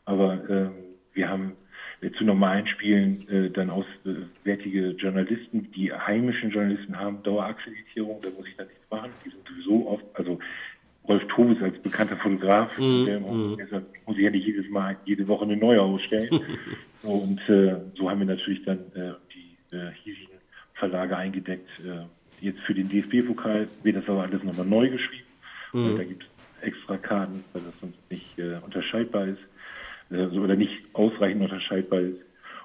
Aber 0.06 0.42
ähm, 0.48 0.72
wir 1.12 1.28
haben 1.28 1.50
äh, 1.50 1.63
zu 2.12 2.24
normalen 2.24 2.66
Spielen 2.66 3.26
äh, 3.28 3.50
dann 3.50 3.70
auswärtige 3.70 4.90
Journalisten. 4.90 5.70
Die 5.72 5.92
heimischen 5.92 6.50
Journalisten 6.50 6.98
haben 6.98 7.22
Dauerakkreditierung, 7.22 8.20
da 8.22 8.30
muss 8.30 8.46
ich 8.46 8.56
dann 8.56 8.66
nichts 8.66 8.90
machen. 8.90 9.10
Die 9.24 9.30
sind 9.30 9.46
sowieso 9.48 9.88
oft, 9.88 10.04
also 10.14 10.38
Rolf 11.08 11.22
Tobis 11.28 11.62
als 11.62 11.78
bekannter 11.82 12.16
Fotograf, 12.16 12.70
mm, 12.78 13.04
der 13.04 13.20
mm. 13.20 13.56
muss 14.06 14.16
ich 14.16 14.22
ja 14.22 14.30
nicht 14.30 14.46
jedes 14.46 14.68
Mal, 14.70 14.96
jede 15.04 15.28
Woche 15.28 15.44
eine 15.44 15.56
neue 15.56 15.82
ausstellen. 15.82 16.30
und 17.02 17.40
äh, 17.48 17.76
so 17.94 18.10
haben 18.10 18.20
wir 18.20 18.26
natürlich 18.26 18.64
dann 18.64 18.78
äh, 18.94 19.12
die 19.34 19.76
äh, 19.76 19.90
hiesigen 20.02 20.38
Verlage 20.74 21.16
eingedeckt. 21.16 21.68
Äh, 21.80 22.06
jetzt 22.40 22.60
für 22.60 22.74
den 22.74 22.88
DFB-Pokal 22.88 23.68
wird 23.82 23.96
das 23.96 24.08
aber 24.08 24.22
alles 24.22 24.42
nochmal 24.42 24.66
neu 24.66 24.88
geschrieben. 24.88 25.26
Mm. 25.72 25.84
Und 25.84 25.98
da 25.98 26.04
gibt 26.04 26.22
es 26.22 26.66
extra 26.66 26.96
Karten, 26.96 27.44
weil 27.52 27.62
das 27.62 27.74
sonst 27.80 27.98
nicht 28.10 28.38
äh, 28.38 28.56
unterscheidbar 28.64 29.26
ist 29.26 29.42
äh, 30.14 30.38
oder 30.38 30.56
nicht 30.56 30.72
ausreichend 30.92 31.42
unterscheidbar 31.42 32.00
ist. 32.00 32.20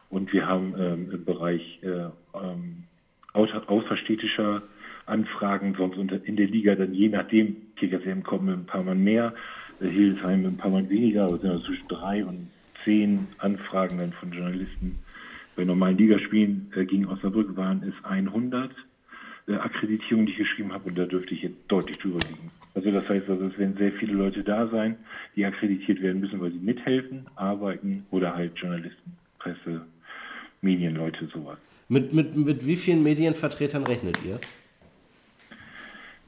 Und 0.09 0.33
wir 0.33 0.47
haben 0.47 0.73
ähm, 0.77 1.11
im 1.11 1.25
Bereich 1.25 1.79
äh, 1.83 2.09
ähm, 2.33 2.83
außerstädtischer 3.33 4.63
Anfragen, 5.05 5.75
sonst 5.77 5.97
in 5.97 6.35
der 6.35 6.47
Liga 6.47 6.75
dann 6.75 6.93
je 6.93 7.09
nachdem, 7.09 7.55
eben 7.81 8.23
kommen 8.23 8.49
ein 8.49 8.65
paar 8.65 8.83
Mal 8.83 8.95
mehr, 8.95 9.33
äh, 9.79 9.87
Hildesheim 9.87 10.45
ein 10.45 10.57
paar 10.57 10.71
Mal 10.71 10.89
weniger, 10.89 11.23
also 11.23 11.37
sind 11.37 11.63
zwischen 11.65 11.87
drei 11.87 12.25
und 12.25 12.49
zehn 12.83 13.27
Anfragen 13.37 13.97
dann 13.97 14.13
von 14.13 14.31
Journalisten. 14.31 14.99
Bei 15.55 15.65
normalen 15.65 15.97
Ligaspielen 15.97 16.71
äh, 16.75 16.85
gegen 16.85 17.05
Osnabrück 17.07 17.55
waren 17.57 17.83
es 17.83 18.05
100 18.05 18.71
äh, 19.47 19.55
Akkreditierungen, 19.55 20.25
die 20.25 20.31
ich 20.33 20.37
geschrieben 20.37 20.73
habe, 20.73 20.89
und 20.89 20.97
da 20.97 21.05
dürfte 21.05 21.33
ich 21.33 21.43
jetzt 21.43 21.57
deutlich 21.67 21.97
drüber 21.97 22.19
liegen. 22.19 22.51
Also 22.75 22.91
das 22.91 23.07
heißt, 23.09 23.29
also 23.29 23.47
es 23.47 23.57
werden 23.57 23.75
sehr 23.77 23.91
viele 23.93 24.13
Leute 24.13 24.43
da 24.43 24.67
sein, 24.67 24.95
die 25.35 25.45
akkreditiert 25.45 26.01
werden 26.01 26.21
müssen, 26.21 26.39
weil 26.39 26.51
sie 26.51 26.59
mithelfen, 26.59 27.25
arbeiten 27.35 28.05
oder 28.11 28.35
halt 28.35 28.57
Journalisten, 28.57 29.17
Presse, 29.39 29.81
Medienleute, 30.61 31.27
sowas. 31.33 31.57
Mit, 31.87 32.13
mit, 32.13 32.35
mit 32.35 32.65
wie 32.65 32.75
vielen 32.75 33.01
Medienvertretern 33.01 33.83
rechnet 33.83 34.19
ihr? 34.23 34.39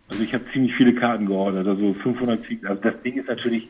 Also 0.10 0.24
ich 0.24 0.34
habe 0.34 0.44
ziemlich 0.52 0.76
viele 0.76 0.94
Karten 0.94 1.26
geordert, 1.26 1.68
also 1.68 1.94
500, 1.94 2.44
also 2.64 2.82
das 2.82 3.02
Ding 3.04 3.18
ist 3.18 3.28
natürlich, 3.28 3.68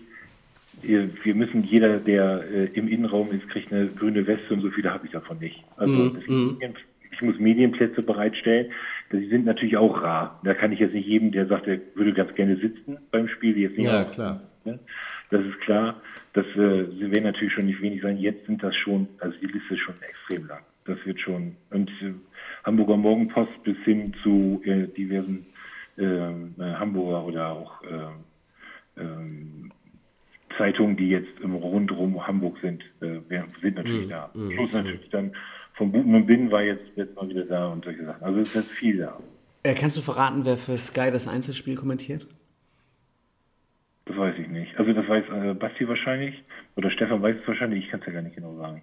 wir 0.81 1.35
müssen, 1.35 1.63
jeder, 1.63 1.99
der 1.99 2.43
äh, 2.51 2.65
im 2.73 2.87
Innenraum 2.87 3.31
ist, 3.31 3.47
kriegt 3.49 3.71
eine 3.71 3.87
grüne 3.87 4.25
Weste 4.25 4.53
und 4.53 4.61
so 4.61 4.71
viele 4.71 4.91
habe 4.91 5.05
ich 5.05 5.11
davon 5.11 5.37
nicht. 5.37 5.63
Also 5.77 5.93
mm, 5.93 6.57
ich 7.11 7.21
muss 7.21 7.39
Medienplätze 7.39 8.01
bereitstellen. 8.01 8.71
Die 9.11 9.27
sind 9.27 9.45
natürlich 9.45 9.77
auch 9.77 10.01
rar. 10.01 10.39
Da 10.43 10.53
kann 10.53 10.71
ich 10.71 10.79
jetzt 10.79 10.93
nicht 10.93 11.07
jedem, 11.07 11.31
der 11.31 11.47
sagt, 11.47 11.67
er 11.67 11.79
würde 11.95 12.13
ganz 12.13 12.33
gerne 12.35 12.55
sitzen 12.57 12.97
beim 13.11 13.27
Spiel, 13.27 13.57
jetzt 13.57 13.77
nicht. 13.77 13.87
Ja, 13.87 14.05
klar. 14.05 14.41
Ne? 14.63 14.79
Das 15.29 15.45
ist 15.45 15.59
klar. 15.61 16.01
Das 16.33 16.45
äh, 16.55 16.57
werden 16.57 17.23
natürlich 17.23 17.53
schon 17.53 17.65
nicht 17.65 17.81
wenig 17.81 18.01
sein. 18.01 18.17
Jetzt 18.17 18.45
sind 18.45 18.63
das 18.63 18.75
schon, 18.75 19.07
also 19.19 19.37
die 19.39 19.47
Liste 19.47 19.73
ist 19.73 19.81
schon 19.81 19.95
extrem 20.01 20.47
lang. 20.47 20.61
Das 20.85 20.97
wird 21.05 21.19
schon. 21.19 21.55
Und 21.69 21.89
äh, 22.01 22.13
Hamburger 22.63 22.97
Morgenpost 22.97 23.63
bis 23.63 23.77
hin 23.83 24.13
zu 24.23 24.61
äh, 24.65 24.87
diversen 24.87 25.45
ähm, 25.97 26.55
äh, 26.59 26.63
Hamburger 26.63 27.25
oder 27.25 27.49
auch 27.49 27.83
äh, 27.83 29.01
ähm, 29.01 29.71
Zeitungen, 30.57 30.97
die 30.97 31.09
jetzt 31.09 31.39
im 31.41 31.55
Rundrum 31.55 32.25
Hamburg 32.25 32.57
sind, 32.61 32.83
äh, 33.01 33.19
sind 33.61 33.75
natürlich 33.75 34.07
mm, 34.07 34.09
da. 34.09 34.29
Mm, 34.33 34.49
Plus 34.49 34.71
natürlich 34.73 35.09
dann 35.09 35.33
vom 35.73 35.91
Buben 35.91 36.15
und 36.15 36.25
Bin 36.25 36.51
war 36.51 36.61
jetzt, 36.61 36.85
jetzt 36.95 37.15
mal 37.15 37.27
wieder 37.29 37.45
da 37.45 37.67
und 37.67 37.83
solche 37.83 38.05
Sachen. 38.05 38.23
Also 38.23 38.39
es 38.39 38.55
ist 38.55 38.71
viel 38.71 38.97
da. 38.97 39.19
Äh, 39.63 39.73
kannst 39.73 39.97
du 39.97 40.01
verraten, 40.01 40.45
wer 40.45 40.57
für 40.57 40.77
Sky 40.77 41.11
das 41.11 41.27
Einzelspiel 41.27 41.75
kommentiert? 41.75 42.27
Das 44.05 44.17
weiß 44.17 44.35
ich 44.39 44.47
nicht. 44.47 44.77
Also 44.77 44.93
das 44.93 45.07
weiß 45.07 45.23
äh, 45.29 45.53
Basti 45.53 45.87
wahrscheinlich 45.87 46.43
oder 46.75 46.91
Stefan 46.91 47.21
weiß 47.21 47.37
es 47.41 47.47
wahrscheinlich. 47.47 47.85
Ich 47.85 47.91
kann 47.91 47.99
es 47.99 48.07
ja 48.07 48.13
gar 48.13 48.21
nicht 48.21 48.35
genau 48.35 48.55
sagen. 48.57 48.81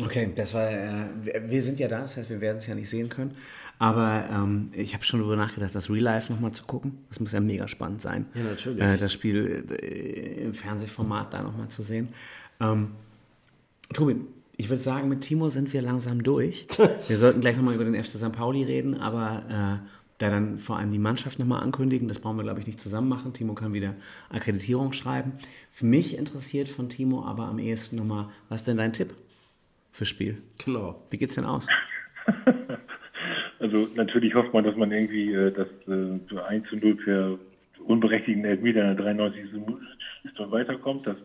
Okay, 0.00 0.32
das 0.34 0.52
war, 0.54 0.70
äh, 0.70 1.06
wir 1.46 1.62
sind 1.62 1.78
ja 1.78 1.86
da, 1.86 2.00
das 2.00 2.16
heißt, 2.16 2.28
wir 2.28 2.40
werden 2.40 2.58
es 2.58 2.66
ja 2.66 2.74
nicht 2.74 2.88
sehen 2.88 3.08
können. 3.08 3.36
Aber 3.78 4.24
ähm, 4.30 4.70
ich 4.72 4.94
habe 4.94 5.04
schon 5.04 5.20
darüber 5.20 5.36
nachgedacht, 5.36 5.74
das 5.74 5.88
Real 5.88 6.02
Life 6.02 6.32
nochmal 6.32 6.52
zu 6.52 6.64
gucken. 6.64 6.98
Das 7.08 7.20
muss 7.20 7.32
ja 7.32 7.40
mega 7.40 7.68
spannend 7.68 8.02
sein. 8.02 8.26
Ja, 8.34 8.42
natürlich. 8.42 8.82
Äh, 8.82 8.96
das 8.96 9.12
Spiel 9.12 9.64
äh, 9.70 10.44
im 10.44 10.54
Fernsehformat 10.54 11.32
da 11.32 11.42
nochmal 11.42 11.68
zu 11.68 11.82
sehen. 11.82 12.08
Ähm, 12.60 12.92
Tobi, 13.92 14.16
ich 14.56 14.68
würde 14.68 14.82
sagen, 14.82 15.08
mit 15.08 15.20
Timo 15.20 15.48
sind 15.48 15.72
wir 15.72 15.82
langsam 15.82 16.22
durch. 16.22 16.66
wir 17.08 17.16
sollten 17.16 17.40
gleich 17.40 17.56
nochmal 17.56 17.74
über 17.74 17.84
den 17.84 18.02
FC 18.02 18.18
St. 18.18 18.32
Pauli 18.32 18.64
reden, 18.64 18.96
aber 18.96 19.80
äh, 19.82 19.88
da 20.18 20.30
dann 20.30 20.58
vor 20.58 20.78
allem 20.78 20.90
die 20.90 20.98
Mannschaft 20.98 21.38
nochmal 21.38 21.62
ankündigen. 21.62 22.08
Das 22.08 22.18
brauchen 22.18 22.36
wir, 22.36 22.44
glaube 22.44 22.60
ich, 22.60 22.66
nicht 22.66 22.80
zusammen 22.80 23.08
machen. 23.08 23.32
Timo 23.32 23.54
kann 23.54 23.72
wieder 23.72 23.94
Akkreditierung 24.30 24.92
schreiben. 24.92 25.32
Für 25.70 25.86
mich 25.86 26.16
interessiert 26.16 26.68
von 26.68 26.88
Timo 26.88 27.24
aber 27.24 27.46
am 27.46 27.58
ehesten 27.58 27.96
nochmal, 27.96 28.28
was 28.48 28.62
ist 28.62 28.68
denn 28.68 28.76
dein 28.76 28.92
Tipp? 28.92 29.14
Fürs 29.94 30.08
Spiel. 30.08 30.42
Genau. 30.62 31.06
Wie 31.10 31.18
geht's 31.18 31.36
denn 31.36 31.46
aus? 31.46 31.66
Also 33.60 33.88
natürlich 33.94 34.34
hofft 34.34 34.52
man, 34.52 34.64
dass 34.64 34.76
man 34.76 34.92
irgendwie 34.92 35.32
äh, 35.32 35.50
das 35.50 35.68
äh, 35.88 36.38
1 36.38 36.68
zu 36.68 36.76
0 36.76 36.98
für 36.98 37.38
unberechtigten 37.86 38.44
Elfmeter 38.44 38.82
in 38.82 38.96
der 38.96 39.04
93. 39.06 39.52
Minute 39.52 39.80
weiterkommt. 40.50 41.06
Das, 41.06 41.16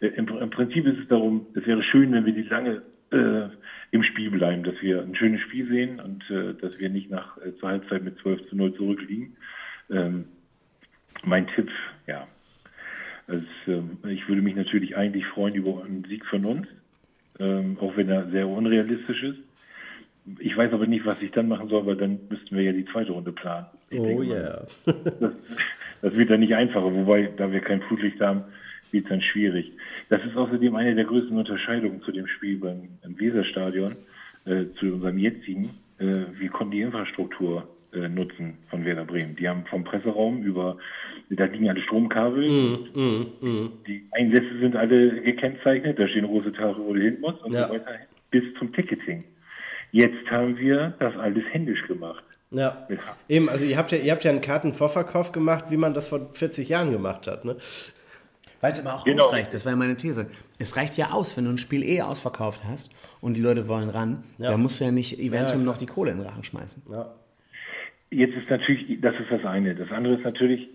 äh, 0.00 0.08
im, 0.08 0.28
im, 0.28 0.50
Prinzip 0.50 0.84
ist 0.84 0.98
es 0.98 1.08
darum, 1.08 1.46
es 1.54 1.66
wäre 1.66 1.82
schön, 1.82 2.12
wenn 2.12 2.26
wir 2.26 2.34
die 2.34 2.42
lange 2.42 2.82
äh, 3.12 3.48
im 3.92 4.02
Spiel 4.02 4.30
bleiben, 4.30 4.62
dass 4.62 4.74
wir 4.82 5.00
ein 5.00 5.14
schönes 5.14 5.40
Spiel 5.40 5.68
sehen 5.68 6.00
und 6.00 6.28
äh, 6.28 6.52
dass 6.60 6.78
wir 6.78 6.90
nicht 6.90 7.10
nach 7.10 7.38
äh, 7.38 7.56
zur 7.56 7.70
Halbzeit 7.70 8.02
mit 8.02 8.18
12 8.18 8.50
zu 8.50 8.56
0 8.56 8.74
zurückliegen. 8.74 9.38
Ähm, 9.90 10.26
mein 11.24 11.46
Tipp, 11.46 11.70
ja, 12.06 12.28
also, 13.26 13.88
ich 14.08 14.28
würde 14.28 14.42
mich 14.42 14.56
natürlich 14.56 14.98
eigentlich 14.98 15.24
freuen 15.28 15.54
über 15.54 15.82
einen 15.82 16.04
Sieg 16.04 16.26
von 16.26 16.44
uns 16.44 16.66
ähm, 17.40 17.76
auch 17.80 17.96
wenn 17.96 18.08
er 18.08 18.28
sehr 18.30 18.46
unrealistisch 18.46 19.22
ist. 19.22 19.38
Ich 20.38 20.56
weiß 20.56 20.72
aber 20.72 20.86
nicht, 20.86 21.06
was 21.06 21.20
ich 21.22 21.30
dann 21.30 21.48
machen 21.48 21.68
soll, 21.68 21.86
weil 21.86 21.96
dann 21.96 22.20
müssten 22.28 22.54
wir 22.54 22.62
ja 22.62 22.72
die 22.72 22.84
zweite 22.84 23.12
Runde 23.12 23.32
planen. 23.32 23.66
Ich 23.88 23.98
oh 23.98 24.22
ja. 24.22 24.34
Yeah. 24.34 24.66
das, 24.84 25.32
das, 26.02 26.14
wird 26.14 26.30
dann 26.30 26.40
nicht 26.40 26.54
einfacher, 26.54 26.94
wobei, 26.94 27.30
da 27.36 27.50
wir 27.50 27.60
kein 27.60 27.82
Flutlicht 27.82 28.20
haben, 28.20 28.44
wird 28.92 29.04
es 29.04 29.08
dann 29.10 29.22
schwierig. 29.22 29.72
Das 30.08 30.24
ist 30.24 30.36
außerdem 30.36 30.74
eine 30.76 30.94
der 30.94 31.04
größten 31.04 31.36
Unterscheidungen 31.36 32.02
zu 32.02 32.12
dem 32.12 32.26
Spiel 32.26 32.58
beim 32.58 32.88
Weserstadion, 33.02 33.96
äh, 34.44 34.66
zu 34.78 34.86
unserem 34.86 35.18
jetzigen. 35.18 35.70
Äh, 35.98 36.26
wir 36.38 36.50
konnten 36.50 36.72
die 36.72 36.82
Infrastruktur 36.82 37.66
äh, 37.92 38.08
nutzen 38.08 38.58
von 38.68 38.84
Werder 38.84 39.04
Bremen. 39.04 39.36
Die 39.36 39.48
haben 39.48 39.64
vom 39.66 39.84
Presseraum 39.84 40.42
über, 40.42 40.76
da 41.30 41.44
liegen 41.44 41.68
alle 41.68 41.80
Stromkabel. 41.82 42.48
Mm, 42.48 42.88
mm, 42.94 43.26
mm. 43.40 43.72
Die 43.86 44.06
Einsätze 44.12 44.58
sind 44.60 44.76
alle 44.76 45.20
gekennzeichnet, 45.22 45.98
da 45.98 46.06
stehen 46.08 46.26
große 46.26 46.52
Tafel, 46.52 46.84
wo 46.84 46.92
du 46.92 47.00
hin 47.00 47.18
musst 47.20 47.42
und 47.42 47.52
ja. 47.52 47.66
so 47.66 47.74
weiter, 47.74 47.92
bis 48.30 48.44
zum 48.58 48.72
Ticketing. 48.72 49.24
Jetzt 49.92 50.30
haben 50.30 50.56
wir 50.56 50.94
das 50.98 51.16
alles 51.16 51.44
händisch 51.50 51.86
gemacht. 51.86 52.24
Ja, 52.52 52.88
eben, 53.28 53.48
also 53.48 53.64
ihr 53.64 53.76
habt 53.76 53.92
ja, 53.92 53.98
ihr 53.98 54.10
habt 54.10 54.24
ja 54.24 54.30
einen 54.30 54.40
Kartenvorverkauf 54.40 55.30
gemacht, 55.30 55.66
wie 55.70 55.76
man 55.76 55.94
das 55.94 56.08
vor 56.08 56.30
40 56.32 56.68
Jahren 56.68 56.90
gemacht 56.90 57.26
hat, 57.26 57.44
ne? 57.44 57.56
Weil 58.60 58.72
es 58.72 58.80
aber 58.80 58.94
auch 58.94 59.04
genau. 59.04 59.26
ausreicht, 59.26 59.54
das 59.54 59.64
war 59.64 59.72
ja 59.72 59.76
meine 59.76 59.96
These. 59.96 60.26
Es 60.58 60.76
reicht 60.76 60.96
ja 60.96 61.10
aus, 61.12 61.36
wenn 61.36 61.44
du 61.44 61.50
ein 61.50 61.58
Spiel 61.58 61.82
eh 61.82 62.02
ausverkauft 62.02 62.60
hast 62.68 62.90
und 63.20 63.34
die 63.34 63.40
Leute 63.40 63.68
wollen 63.68 63.88
ran, 63.88 64.24
ja. 64.38 64.50
dann 64.50 64.60
musst 64.60 64.80
du 64.80 64.84
ja 64.84 64.90
nicht 64.90 65.18
eventuell 65.18 65.60
ja, 65.60 65.64
noch 65.64 65.78
die 65.78 65.86
Kohle 65.86 66.10
in 66.10 66.18
den 66.18 66.26
Rachen 66.26 66.44
schmeißen. 66.44 66.82
Ja. 66.90 67.14
Jetzt 68.10 68.36
ist 68.36 68.50
natürlich, 68.50 69.00
das 69.00 69.14
ist 69.20 69.30
das 69.30 69.44
eine. 69.44 69.74
Das 69.74 69.90
andere 69.92 70.14
ist 70.14 70.24
natürlich, 70.24 70.68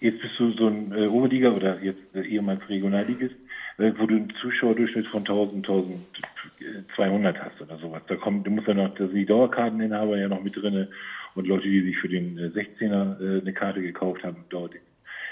jetzt 0.00 0.20
bist 0.20 0.38
du 0.38 0.52
so 0.52 0.68
ein 0.68 0.92
äh, 0.92 1.06
Oberliga 1.06 1.50
oder 1.50 1.82
jetzt 1.82 2.14
äh, 2.14 2.22
ehemals 2.22 2.68
Regionalligist, 2.68 3.34
äh, 3.78 3.92
wo 3.96 4.06
du 4.06 4.16
einen 4.16 4.34
Zuschauerdurchschnitt 4.40 5.06
von 5.06 5.20
1000, 5.20 5.66
1200 5.66 7.42
hast 7.42 7.60
oder 7.62 7.78
sowas. 7.78 8.02
Da 8.06 8.16
kommt, 8.16 8.46
du 8.46 8.50
musst 8.50 8.68
ja 8.68 8.74
noch, 8.74 8.94
da 8.94 9.06
sind 9.06 9.16
die 9.16 9.24
Dauerkarteninhaber 9.24 10.18
ja 10.18 10.28
noch 10.28 10.42
mit 10.42 10.56
drinne 10.56 10.88
und 11.34 11.46
Leute, 11.46 11.68
die 11.68 11.82
sich 11.82 11.96
für 11.96 12.08
den 12.08 12.36
äh, 12.36 12.48
16er 12.48 13.18
äh, 13.18 13.40
eine 13.40 13.52
Karte 13.54 13.80
gekauft 13.80 14.22
haben, 14.22 14.44
dort. 14.50 14.74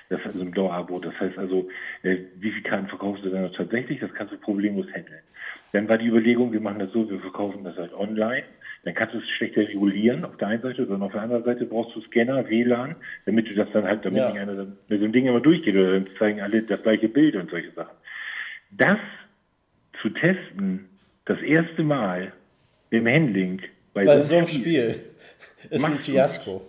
Das 0.09 0.21
ist 0.21 0.27
also 0.27 0.41
ein 0.41 0.53
Dauerabo. 0.53 1.01
Das 1.01 1.19
heißt 1.21 1.37
also, 1.37 1.69
äh, 2.03 2.17
wie 2.37 2.51
viele 2.51 2.63
Karten 2.63 2.89
verkaufst 2.89 3.25
du 3.25 3.31
dann 3.31 3.53
tatsächlich? 3.53 4.01
Das 4.01 4.13
kannst 4.15 4.33
du 4.33 4.39
problemlos 4.39 4.87
handeln. 4.95 5.21
Dann 5.73 5.89
war 5.89 5.99
die 5.99 6.07
Überlegung, 6.07 6.53
wir 6.53 6.61
machen 6.61 6.79
das 6.79 6.93
so, 6.93 7.09
wir 7.09 7.19
verkaufen 7.19 7.63
das 7.65 7.77
halt 7.77 7.93
online 7.93 8.45
dann 8.85 8.95
kannst 8.95 9.15
du 9.15 9.19
es 9.19 9.29
schlechter 9.37 9.61
regulieren 9.63 10.25
auf 10.25 10.37
der 10.39 10.49
einen 10.49 10.63
Seite, 10.63 10.85
sondern 10.87 11.03
auf 11.03 11.13
der 11.13 11.23
anderen 11.23 11.45
Seite 11.45 11.67
brauchst 11.67 11.95
du 11.95 12.01
Scanner, 12.03 12.49
WLAN, 12.49 12.97
damit 13.27 13.49
du 13.49 13.55
das 13.55 13.69
dann 13.73 13.85
halt, 13.85 14.05
damit 14.05 14.19
ja. 14.19 14.31
nicht 14.31 14.41
einer 14.41 14.67
mit 14.89 14.99
so 14.99 15.05
einem 15.05 15.13
Ding 15.13 15.27
immer 15.27 15.41
durchgeht 15.41 15.75
oder 15.75 15.93
dann 15.93 16.07
zeigen 16.19 16.41
alle 16.41 16.63
das 16.63 16.83
gleiche 16.83 17.09
Bild 17.09 17.37
und 17.37 17.51
solche 17.51 17.71
Sachen. 17.73 17.97
Das 18.73 18.99
zu 20.01 20.09
testen, 20.11 20.89
das 21.27 21.41
erste 21.43 21.85
Mal 21.85 22.33
im 22.91 23.07
Handling 23.07 23.61
bei, 23.95 24.05
bei 24.05 24.23
so 24.23 24.37
einem 24.37 24.49
Spiel, 24.49 24.61
Spiel 24.61 25.01
ist 25.71 25.85
ein 25.85 25.99
Fiasko. 25.99 26.63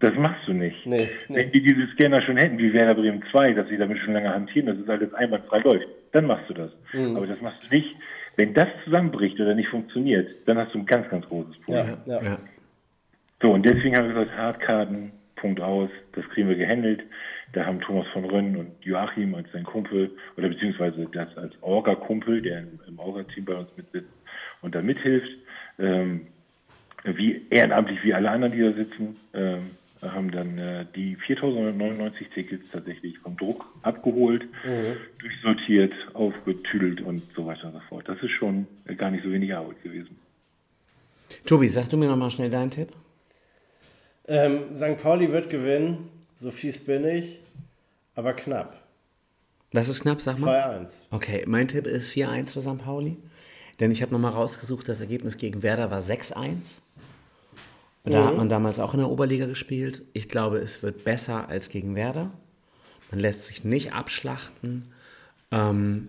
Das 0.00 0.14
machst 0.14 0.46
du 0.46 0.52
nicht. 0.52 0.84
Nee, 0.84 1.08
nee. 1.28 1.36
Wenn 1.36 1.52
die 1.52 1.62
diese 1.62 1.86
Scanner 1.92 2.20
schon 2.20 2.36
hätten, 2.36 2.58
wie 2.58 2.70
Werder 2.74 2.94
Bremen 2.94 3.22
2, 3.30 3.54
dass 3.54 3.66
sie 3.68 3.78
damit 3.78 3.98
schon 3.98 4.12
lange 4.12 4.28
hantieren, 4.28 4.66
dass 4.66 4.76
es 4.76 4.88
alles 4.88 5.14
einwandfrei 5.14 5.60
läuft, 5.60 5.86
dann 6.12 6.26
machst 6.26 6.50
du 6.50 6.54
das. 6.54 6.70
Mhm. 6.92 7.16
Aber 7.16 7.26
das 7.26 7.40
machst 7.40 7.62
du 7.62 7.74
nicht, 7.74 7.96
wenn 8.36 8.54
das 8.54 8.68
zusammenbricht 8.84 9.40
oder 9.40 9.54
nicht 9.54 9.68
funktioniert, 9.68 10.30
dann 10.46 10.58
hast 10.58 10.74
du 10.74 10.78
ein 10.78 10.86
ganz, 10.86 11.08
ganz 11.08 11.26
großes 11.26 11.58
Problem. 11.58 11.96
Ja, 12.06 12.22
ja. 12.22 12.38
So, 13.40 13.52
und 13.52 13.64
deswegen 13.64 13.96
haben 13.96 14.08
wir 14.08 14.14
gesagt, 14.14 14.36
Hardkarten, 14.36 15.12
Punkt 15.36 15.60
aus, 15.60 15.90
das 16.12 16.24
kriegen 16.30 16.48
wir 16.48 16.56
gehandelt. 16.56 17.02
Da 17.52 17.64
haben 17.66 17.80
Thomas 17.80 18.06
von 18.08 18.24
Rönn 18.24 18.56
und 18.56 18.72
Joachim 18.82 19.34
als 19.34 19.50
sein 19.52 19.64
Kumpel, 19.64 20.10
oder 20.36 20.48
beziehungsweise 20.48 21.06
das 21.12 21.36
als 21.36 21.52
Orga-Kumpel, 21.62 22.42
der 22.42 22.64
im, 22.86 22.98
Orga-Team 22.98 23.44
bei 23.44 23.54
uns 23.54 23.68
mitsitzt 23.76 24.12
und 24.62 24.74
da 24.74 24.82
mithilft, 24.82 25.30
ähm, 25.78 26.26
wie 27.04 27.46
ehrenamtlich 27.50 28.02
wie 28.02 28.14
alle 28.14 28.30
anderen, 28.30 28.52
die 28.52 28.62
da 28.62 28.72
sitzen, 28.72 29.16
ähm, 29.34 29.70
haben 30.02 30.30
dann 30.30 30.58
äh, 30.58 30.84
die 30.94 31.16
4.999 31.16 32.30
Tickets 32.34 32.70
tatsächlich 32.70 33.18
vom 33.18 33.36
Druck 33.36 33.66
abgeholt, 33.82 34.44
mhm. 34.64 34.96
Durchsortiert, 35.66 35.92
aufgetüdelt 36.14 37.00
und 37.00 37.22
so 37.34 37.46
weiter 37.46 37.66
und 37.66 37.74
so 37.74 37.80
fort. 37.88 38.08
Das 38.08 38.22
ist 38.22 38.30
schon 38.30 38.66
gar 38.96 39.10
nicht 39.10 39.24
so 39.24 39.30
wenig 39.30 39.54
Arbeit 39.54 39.82
gewesen. 39.82 40.16
Tobi, 41.44 41.68
sag 41.68 41.88
du 41.88 41.96
mir 41.96 42.08
nochmal 42.08 42.30
schnell 42.30 42.50
deinen 42.50 42.70
Tipp. 42.70 42.90
Ähm, 44.28 44.76
St. 44.76 44.98
Pauli 45.00 45.30
wird 45.30 45.50
gewinnen, 45.50 46.08
so 46.36 46.50
fies 46.50 46.84
bin 46.84 47.04
ich, 47.04 47.38
aber 48.14 48.32
knapp. 48.32 48.82
Was 49.72 49.88
ist 49.88 50.02
knapp, 50.02 50.20
sag 50.20 50.38
mal? 50.38 50.84
2-1. 50.84 50.94
Okay, 51.10 51.44
mein 51.46 51.68
Tipp 51.68 51.86
ist 51.86 52.10
4-1 52.10 52.52
für 52.52 52.60
St. 52.60 52.78
Pauli. 52.78 53.16
Denn 53.78 53.90
ich 53.90 54.00
habe 54.00 54.12
nochmal 54.12 54.32
rausgesucht, 54.32 54.88
das 54.88 55.00
Ergebnis 55.00 55.36
gegen 55.36 55.62
Werder 55.62 55.90
war 55.90 56.00
6-1. 56.00 56.80
Da 58.04 58.24
hat 58.24 58.36
man 58.36 58.48
damals 58.48 58.78
auch 58.78 58.94
in 58.94 59.00
der 59.00 59.10
Oberliga 59.10 59.46
gespielt. 59.46 60.02
Ich 60.12 60.28
glaube, 60.28 60.58
es 60.58 60.82
wird 60.84 61.02
besser 61.02 61.48
als 61.48 61.70
gegen 61.70 61.96
Werder. 61.96 62.30
Man 63.10 63.18
lässt 63.18 63.46
sich 63.46 63.64
nicht 63.64 63.92
abschlachten. 63.92 64.92
Ähm, 65.50 66.08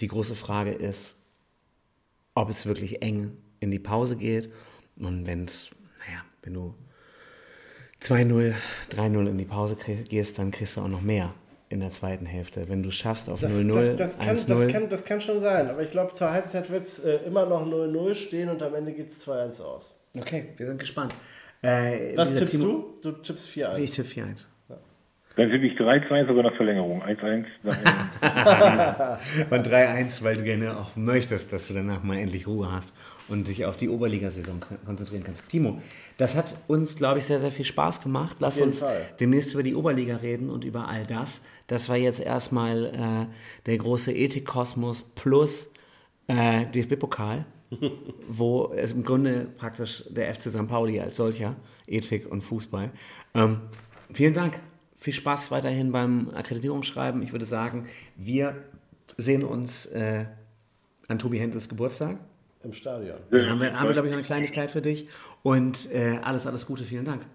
die 0.00 0.08
große 0.08 0.34
Frage 0.34 0.72
ist, 0.72 1.16
ob 2.34 2.48
es 2.50 2.66
wirklich 2.66 3.02
eng 3.02 3.36
in 3.60 3.70
die 3.70 3.78
Pause 3.78 4.16
geht. 4.16 4.48
Und 4.96 5.26
wenn 5.26 5.44
es, 5.44 5.70
naja, 6.06 6.20
wenn 6.42 6.54
du 6.54 6.74
2-0, 8.02 8.54
3-0 8.90 9.28
in 9.28 9.38
die 9.38 9.44
Pause 9.44 9.76
gehst, 9.76 10.38
dann 10.38 10.50
kriegst 10.50 10.76
du 10.76 10.82
auch 10.82 10.88
noch 10.88 11.00
mehr 11.00 11.34
in 11.70 11.80
der 11.80 11.90
zweiten 11.90 12.26
Hälfte. 12.26 12.68
Wenn 12.68 12.82
du 12.82 12.90
es 12.90 12.94
schaffst 12.96 13.28
auf 13.28 13.40
Das, 13.40 13.52
0-0, 13.58 13.74
das, 13.74 13.96
das, 13.96 14.18
kann, 14.18 14.36
1-0. 14.36 14.46
das, 14.46 14.68
kann, 14.72 14.88
das 14.90 15.04
kann 15.04 15.20
schon 15.20 15.40
sein, 15.40 15.68
aber 15.68 15.82
ich 15.82 15.90
glaube, 15.90 16.12
zur 16.14 16.30
Halbzeit 16.30 16.70
wird 16.70 16.84
es 16.84 16.98
äh, 17.00 17.16
immer 17.26 17.46
noch 17.46 17.66
0-0 17.66 18.14
stehen 18.14 18.48
und 18.50 18.62
am 18.62 18.74
Ende 18.74 18.92
geht 18.92 19.08
es 19.08 19.26
2-1 19.26 19.60
aus. 19.62 19.98
Okay, 20.16 20.50
wir 20.56 20.66
sind 20.66 20.78
gespannt. 20.78 21.14
Äh, 21.62 22.16
Was 22.16 22.34
tippst 22.34 22.54
Timo- 22.54 22.98
du? 23.02 23.10
Du 23.10 23.22
tippst 23.22 23.48
4-1. 23.48 23.78
Ich 23.78 23.90
tippe 23.92 24.08
4-1. 24.08 24.44
Dann 25.36 25.50
tippe 25.50 25.66
ich 25.66 25.76
3-2 25.78 26.28
sogar 26.28 26.44
nach 26.44 26.54
Verlängerung. 26.54 27.02
1-1. 27.02 27.44
nach- 27.64 27.76
Und 29.50 29.66
3-1, 29.66 30.22
weil 30.22 30.36
du 30.36 30.44
gerne 30.44 30.76
auch 30.78 30.94
möchtest, 30.96 31.52
dass 31.52 31.66
du 31.68 31.74
danach 31.74 32.02
mal 32.04 32.18
endlich 32.18 32.46
Ruhe 32.46 32.70
hast 32.70 32.94
und 33.26 33.48
dich 33.48 33.64
auf 33.64 33.76
die 33.76 33.88
Oberligasaison 33.88 34.60
kon- 34.60 34.78
konzentrieren 34.84 35.24
kannst. 35.24 35.48
Timo, 35.48 35.80
das 36.18 36.36
hat 36.36 36.54
uns, 36.68 36.94
glaube 36.94 37.18
ich, 37.18 37.24
sehr, 37.24 37.38
sehr 37.40 37.50
viel 37.50 37.64
Spaß 37.64 38.00
gemacht. 38.02 38.36
Lass 38.38 38.58
uns 38.60 38.80
Fall. 38.80 39.08
demnächst 39.18 39.54
über 39.54 39.62
die 39.64 39.74
Oberliga 39.74 40.16
reden 40.16 40.50
und 40.50 40.64
über 40.64 40.86
all 40.88 41.04
das. 41.06 41.40
Das 41.66 41.88
war 41.88 41.96
jetzt 41.96 42.20
erstmal 42.20 42.84
äh, 42.86 43.26
der 43.66 43.78
große 43.78 44.12
Ethikkosmos 44.12 45.02
plus 45.16 45.70
äh, 46.28 46.66
DFB-Pokal, 46.66 47.44
wo 48.28 48.72
es 48.76 48.92
im 48.92 49.02
Grunde 49.02 49.48
praktisch 49.58 50.04
der 50.10 50.32
FC 50.32 50.42
St. 50.50 50.68
Pauli 50.68 51.00
als 51.00 51.16
solcher, 51.16 51.56
Ethik 51.88 52.30
und 52.30 52.42
Fußball. 52.42 52.90
Ähm, 53.34 53.62
vielen 54.12 54.34
Dank. 54.34 54.60
Viel 55.04 55.12
Spaß 55.12 55.50
weiterhin 55.50 55.92
beim 55.92 56.30
Akkreditierungsschreiben. 56.30 57.22
Ich 57.22 57.32
würde 57.32 57.44
sagen, 57.44 57.88
wir 58.16 58.56
sehen 59.18 59.44
uns 59.44 59.84
äh, 59.84 60.24
an 61.08 61.18
Tobi 61.18 61.38
Hendels 61.38 61.68
Geburtstag. 61.68 62.16
Im 62.62 62.72
Stadion. 62.72 63.18
Dann 63.30 63.50
haben 63.50 63.60
wir, 63.60 63.78
haben 63.78 63.86
wir 63.86 63.92
glaube 63.92 64.08
ich, 64.08 64.12
noch 64.12 64.16
eine 64.16 64.26
Kleinigkeit 64.26 64.70
für 64.70 64.80
dich. 64.80 65.06
Und 65.42 65.92
äh, 65.92 66.20
alles, 66.22 66.46
alles 66.46 66.64
Gute. 66.64 66.84
Vielen 66.84 67.04
Dank. 67.04 67.26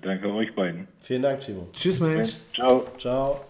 Danke 0.00 0.32
euch 0.32 0.54
beiden. 0.54 0.86
Vielen 1.00 1.22
Dank, 1.22 1.40
Timo. 1.40 1.68
Tschüss, 1.72 1.98
Mensch. 1.98 2.34
Ciao. 2.54 2.86
Ciao. 2.98 3.44